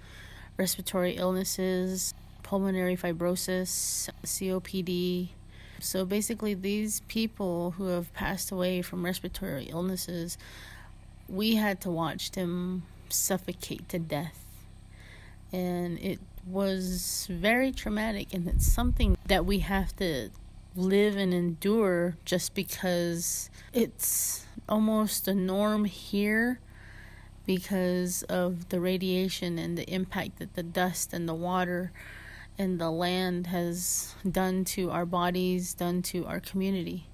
respiratory 0.57 1.15
illnesses. 1.17 2.13
pulmonary 2.43 2.95
fibrosis, 2.95 4.07
COPD. 4.23 5.29
So 5.79 6.05
basically, 6.05 6.53
these 6.53 6.99
people 7.07 7.71
who 7.71 7.87
have 7.87 8.13
passed 8.13 8.51
away 8.51 8.83
from 8.83 9.03
respiratory 9.03 9.65
illnesses, 9.65 10.37
we 11.27 11.55
had 11.55 11.81
to 11.81 11.89
watch 11.89 12.31
them 12.31 12.83
suffocate 13.09 13.89
to 13.89 13.99
death. 13.99 14.45
And 15.51 15.97
it 15.99 16.19
was 16.45 17.27
very 17.29 17.71
traumatic, 17.71 18.33
and 18.33 18.47
it's 18.47 18.65
something 18.65 19.17
that 19.25 19.45
we 19.45 19.59
have 19.59 19.95
to 19.97 20.29
live 20.75 21.15
and 21.15 21.33
endure 21.33 22.17
just 22.25 22.53
because 22.53 23.49
it's 23.73 24.45
almost 24.67 25.27
a 25.27 25.33
norm 25.33 25.85
here 25.85 26.59
because 27.45 28.23
of 28.23 28.69
the 28.69 28.79
radiation 28.79 29.57
and 29.57 29.77
the 29.77 29.89
impact 29.89 30.39
that 30.39 30.55
the 30.55 30.63
dust 30.63 31.13
and 31.13 31.29
the 31.29 31.33
water 31.33 31.91
and 32.57 32.79
the 32.79 32.89
land 32.89 33.47
has 33.47 34.15
done 34.29 34.65
to 34.65 34.89
our 34.89 35.05
bodies, 35.05 35.73
done 35.73 36.01
to 36.01 36.25
our 36.25 36.39
community. 36.39 37.05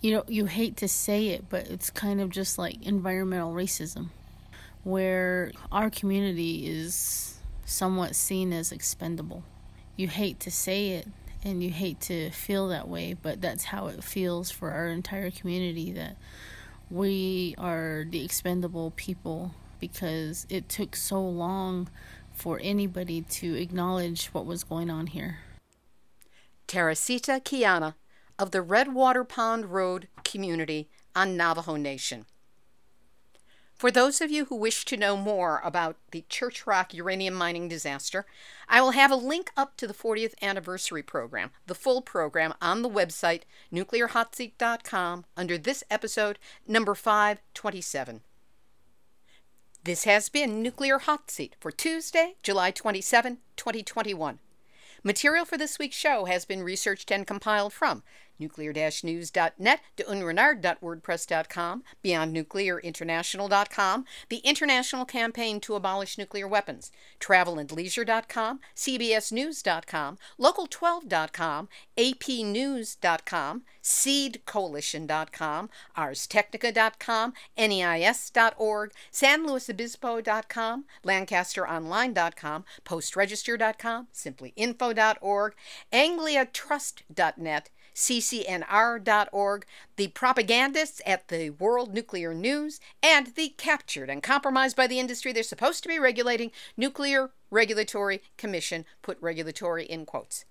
You 0.00 0.12
know, 0.12 0.24
you 0.28 0.46
hate 0.46 0.76
to 0.78 0.88
say 0.88 1.28
it, 1.28 1.46
but 1.48 1.68
it's 1.68 1.90
kind 1.90 2.20
of 2.20 2.30
just 2.30 2.58
like 2.58 2.84
environmental 2.86 3.52
racism, 3.52 4.08
where 4.84 5.52
our 5.72 5.90
community 5.90 6.68
is 6.68 7.37
somewhat 7.68 8.16
seen 8.16 8.52
as 8.52 8.72
expendable. 8.72 9.44
You 9.96 10.08
hate 10.08 10.40
to 10.40 10.50
say 10.50 10.90
it 10.90 11.08
and 11.44 11.62
you 11.62 11.70
hate 11.70 12.00
to 12.02 12.30
feel 12.30 12.68
that 12.68 12.88
way, 12.88 13.14
but 13.14 13.40
that's 13.40 13.64
how 13.64 13.86
it 13.88 14.02
feels 14.02 14.50
for 14.50 14.70
our 14.70 14.88
entire 14.88 15.30
community 15.30 15.92
that 15.92 16.16
we 16.90 17.54
are 17.58 18.06
the 18.08 18.24
expendable 18.24 18.92
people 18.96 19.54
because 19.80 20.46
it 20.48 20.68
took 20.68 20.96
so 20.96 21.22
long 21.22 21.88
for 22.32 22.58
anybody 22.62 23.20
to 23.22 23.54
acknowledge 23.54 24.26
what 24.26 24.46
was 24.46 24.64
going 24.64 24.90
on 24.90 25.08
here. 25.08 25.38
Teresita 26.66 27.40
Keyanna 27.44 27.94
of 28.38 28.50
the 28.50 28.62
Redwater 28.62 29.24
Pond 29.24 29.66
Road 29.66 30.08
community 30.24 30.88
on 31.14 31.36
Navajo 31.36 31.76
Nation. 31.76 32.26
For 33.78 33.92
those 33.92 34.20
of 34.20 34.28
you 34.28 34.46
who 34.46 34.56
wish 34.56 34.84
to 34.86 34.96
know 34.96 35.16
more 35.16 35.60
about 35.62 35.98
the 36.10 36.24
Church 36.28 36.66
Rock 36.66 36.92
uranium 36.92 37.34
mining 37.34 37.68
disaster, 37.68 38.26
I 38.68 38.80
will 38.80 38.90
have 38.90 39.12
a 39.12 39.16
link 39.16 39.52
up 39.56 39.76
to 39.76 39.86
the 39.86 39.94
40th 39.94 40.34
anniversary 40.42 41.04
program, 41.04 41.52
the 41.68 41.76
full 41.76 42.02
program, 42.02 42.54
on 42.60 42.82
the 42.82 42.90
website 42.90 43.42
nuclearhotseat.com 43.72 45.26
under 45.36 45.56
this 45.56 45.84
episode, 45.88 46.40
number 46.66 46.96
527. 46.96 48.22
This 49.84 50.02
has 50.02 50.28
been 50.28 50.60
Nuclear 50.60 50.98
Hot 50.98 51.30
Seat 51.30 51.54
for 51.60 51.70
Tuesday, 51.70 52.34
July 52.42 52.72
27, 52.72 53.38
2021. 53.56 54.40
Material 55.04 55.44
for 55.44 55.56
this 55.56 55.78
week's 55.78 55.96
show 55.96 56.24
has 56.24 56.44
been 56.44 56.64
researched 56.64 57.12
and 57.12 57.28
compiled 57.28 57.72
from 57.72 58.02
nuclear-news.net, 58.38 59.80
dunrenard.wordpress.com, 59.96 61.82
beyondnuclearinternational.com, 62.04 64.04
the 64.28 64.36
International 64.38 65.04
Campaign 65.04 65.60
to 65.60 65.74
Abolish 65.74 66.18
Nuclear 66.18 66.48
Weapons, 66.48 66.90
travelandleisure.com, 67.20 68.60
cbsnews.com, 68.76 70.18
local12.com, 70.40 71.68
apnews.com, 71.96 73.62
seedcoalition.com, 73.82 75.70
arstechnica.com, 75.96 77.32
neis.org, 77.56 78.92
sanluisobispo.com, 79.12 80.84
lancasteronline.com, 81.04 82.64
postregister.com, 82.84 84.08
simplyinfo.org, 84.14 85.54
angliatrust.net, 85.92 87.70
ccnr.org, 87.98 89.66
the 89.96 90.08
propagandists 90.08 91.02
at 91.04 91.26
the 91.26 91.50
World 91.50 91.92
Nuclear 91.92 92.32
News, 92.32 92.78
and 93.02 93.34
the 93.34 93.48
captured 93.56 94.08
and 94.08 94.22
compromised 94.22 94.76
by 94.76 94.86
the 94.86 95.00
industry 95.00 95.32
they're 95.32 95.42
supposed 95.42 95.82
to 95.82 95.88
be 95.88 95.98
regulating 95.98 96.52
Nuclear 96.76 97.30
Regulatory 97.50 98.22
Commission, 98.36 98.84
put 99.02 99.20
regulatory 99.20 99.84
in 99.84 100.06
quotes. 100.06 100.44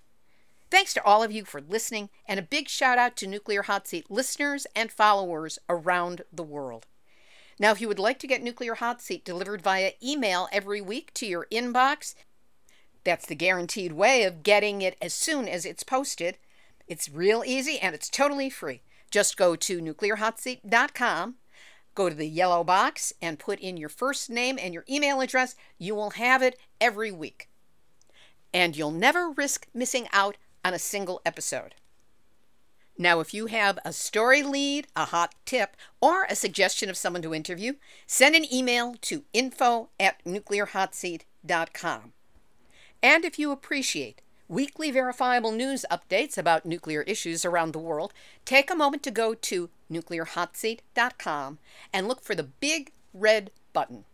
Thanks 0.70 0.94
to 0.96 1.04
all 1.06 1.24
of 1.24 1.32
you 1.32 1.46
for 1.46 1.62
listening, 1.62 2.10
and 2.28 2.38
a 2.38 2.44
big 2.44 2.68
shout 2.68 2.98
out 2.98 3.16
to 3.16 3.28
Nuclear 3.28 3.62
Hot 3.62 3.88
Seat 3.88 4.12
listeners 4.12 4.68
and 4.76 4.92
followers 4.92 5.58
around 5.70 6.24
the 6.34 6.44
world. 6.44 6.86
Now, 7.58 7.72
if 7.72 7.80
you 7.80 7.88
would 7.88 7.98
like 7.98 8.20
to 8.20 8.28
get 8.28 8.44
Nuclear 8.44 8.76
Hot 8.76 9.02
Seat 9.02 9.24
delivered 9.24 9.62
via 9.62 9.94
email 10.04 10.50
every 10.52 10.82
week 10.82 11.14
to 11.14 11.26
your 11.26 11.48
inbox, 11.50 12.14
that's 13.06 13.26
the 13.26 13.36
guaranteed 13.36 13.94
way 13.94 14.24
of 14.24 14.44
getting 14.44 14.82
it 14.82 14.98
as 15.02 15.14
soon 15.14 15.48
as 15.48 15.66
it's 15.66 15.84
posted. 15.84 16.38
It's 16.88 17.10
real 17.10 17.44
easy 17.46 17.80
and 17.80 17.94
it's 17.94 18.10
totally 18.10 18.50
free. 18.50 18.82
Just 19.12 19.38
go 19.38 19.56
to 19.56 19.80
nuclearhotseat.com, 19.80 21.36
go 21.96 22.10
to 22.10 22.16
the 22.16 22.28
yellow 22.28 22.64
box, 22.64 23.14
and 23.22 23.40
put 23.40 23.60
in 23.60 23.78
your 23.78 23.90
first 23.90 24.30
name 24.30 24.58
and 24.62 24.74
your 24.74 24.86
email 24.90 25.22
address. 25.22 25.56
You 25.78 25.96
will 25.96 26.12
have 26.12 26.42
it 26.42 26.60
every 26.80 27.12
week. 27.12 27.50
And 28.54 28.76
you'll 28.76 28.92
never 28.92 29.30
risk 29.30 29.68
missing 29.74 30.08
out 30.14 30.38
on 30.64 30.74
a 30.74 30.80
single 30.80 31.22
episode. 31.26 31.76
Now, 32.98 33.20
if 33.20 33.34
you 33.34 33.46
have 33.46 33.78
a 33.86 33.94
story 33.94 34.42
lead, 34.42 34.88
a 34.96 35.06
hot 35.06 35.36
tip, 35.46 35.78
or 36.02 36.24
a 36.24 36.36
suggestion 36.36 36.90
of 36.90 36.98
someone 36.98 37.22
to 37.22 37.34
interview, 37.34 37.74
send 38.08 38.36
an 38.36 38.52
email 38.52 38.96
to 39.02 39.24
info 39.34 39.90
at 40.00 40.24
nuclearhotseat.com. 40.26 42.14
And 43.04 43.24
if 43.24 43.38
you 43.38 43.52
appreciate 43.52 44.22
weekly 44.50 44.92
verifiable 44.92 45.52
news 45.52 45.86
updates 45.92 46.38
about 46.38 46.66
nuclear 46.66 47.02
issues 47.04 47.44
around 47.44 47.74
the 47.74 47.80
world, 47.80 48.14
take 48.46 48.72
a 48.72 48.76
moment 48.76 49.04
to 49.04 49.12
go 49.12 49.34
to 49.34 49.70
nuclearhotseat.com 49.92 51.60
and 51.94 52.08
look 52.08 52.22
for 52.22 52.36
the 52.36 52.44
big 52.44 52.92
red 53.14 53.52
button. 53.74 54.06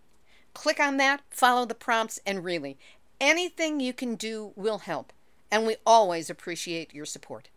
Click 0.54 0.80
on 0.80 0.98
that, 0.98 1.22
follow 1.30 1.66
the 1.66 1.76
prompts, 1.76 2.20
and 2.26 2.44
really, 2.44 2.78
anything 3.20 3.80
you 3.80 3.94
can 3.94 4.16
do 4.16 4.54
will 4.56 4.80
help, 4.80 5.12
and 5.52 5.66
we 5.66 5.76
always 5.86 6.30
appreciate 6.30 6.94
your 6.94 7.06
support. 7.06 7.50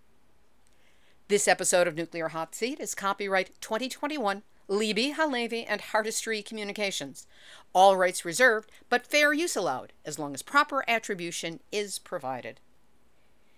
This 1.28 1.48
episode 1.48 1.86
of 1.86 1.96
Nuclear 1.96 2.28
Hot 2.28 2.54
Seat 2.54 2.78
is 2.78 2.94
copyright 2.94 3.50
2021 3.60 4.42
Libbe 4.68 5.14
HaLevy 5.14 5.64
and 5.68 5.80
Heartistry 5.80 6.44
Communications. 6.44 7.26
All 7.72 7.96
rights 7.96 8.24
reserved, 8.24 8.70
but 8.88 9.06
fair 9.06 9.32
use 9.32 9.56
allowed, 9.56 9.92
as 10.04 10.18
long 10.18 10.34
as 10.34 10.42
proper 10.42 10.84
attribution 10.88 11.60
is 11.70 11.98
provided. 11.98 12.60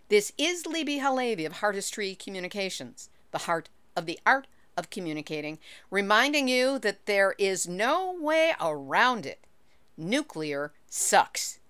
This 0.08 0.32
is 0.38 0.62
Libbe 0.62 1.00
HaLevy 1.00 1.44
of 1.44 1.54
Heartistry 1.54 2.18
Communications, 2.18 3.10
the 3.30 3.40
heart 3.40 3.68
of 3.94 4.06
the 4.06 4.18
art 4.24 4.46
of 4.74 4.88
communicating, 4.88 5.58
reminding 5.90 6.48
you 6.48 6.78
that 6.78 7.04
there 7.04 7.34
is 7.36 7.68
no 7.68 8.16
way 8.18 8.54
around 8.58 9.26
it. 9.26 9.46
Nuclear 9.98 10.72
sucks. 10.88 11.60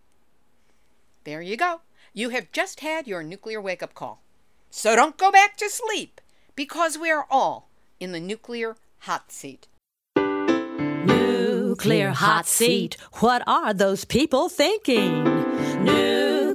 There 1.24 1.43
you 1.43 1.57
go. 1.57 1.80
You 2.14 2.28
have 2.28 2.53
just 2.53 2.78
had 2.78 3.09
your 3.09 3.24
nuclear 3.24 3.61
wake 3.61 3.82
up 3.82 3.95
call. 3.95 4.22
So 4.70 4.95
don't 4.95 5.16
go 5.16 5.32
back 5.32 5.57
to 5.57 5.68
sleep, 5.68 6.20
because 6.55 6.97
we 6.97 7.11
are 7.11 7.26
all 7.28 7.68
in 7.99 8.12
the 8.12 8.20
nuclear 8.20 8.76
hot 9.01 9.32
seat. 9.32 9.66
Nuclear 10.16 12.11
hot 12.11 12.47
seat. 12.47 12.97
What 13.14 13.43
are 13.49 13.74
those 13.74 14.05
people 14.05 14.49
thinking? 14.49 15.24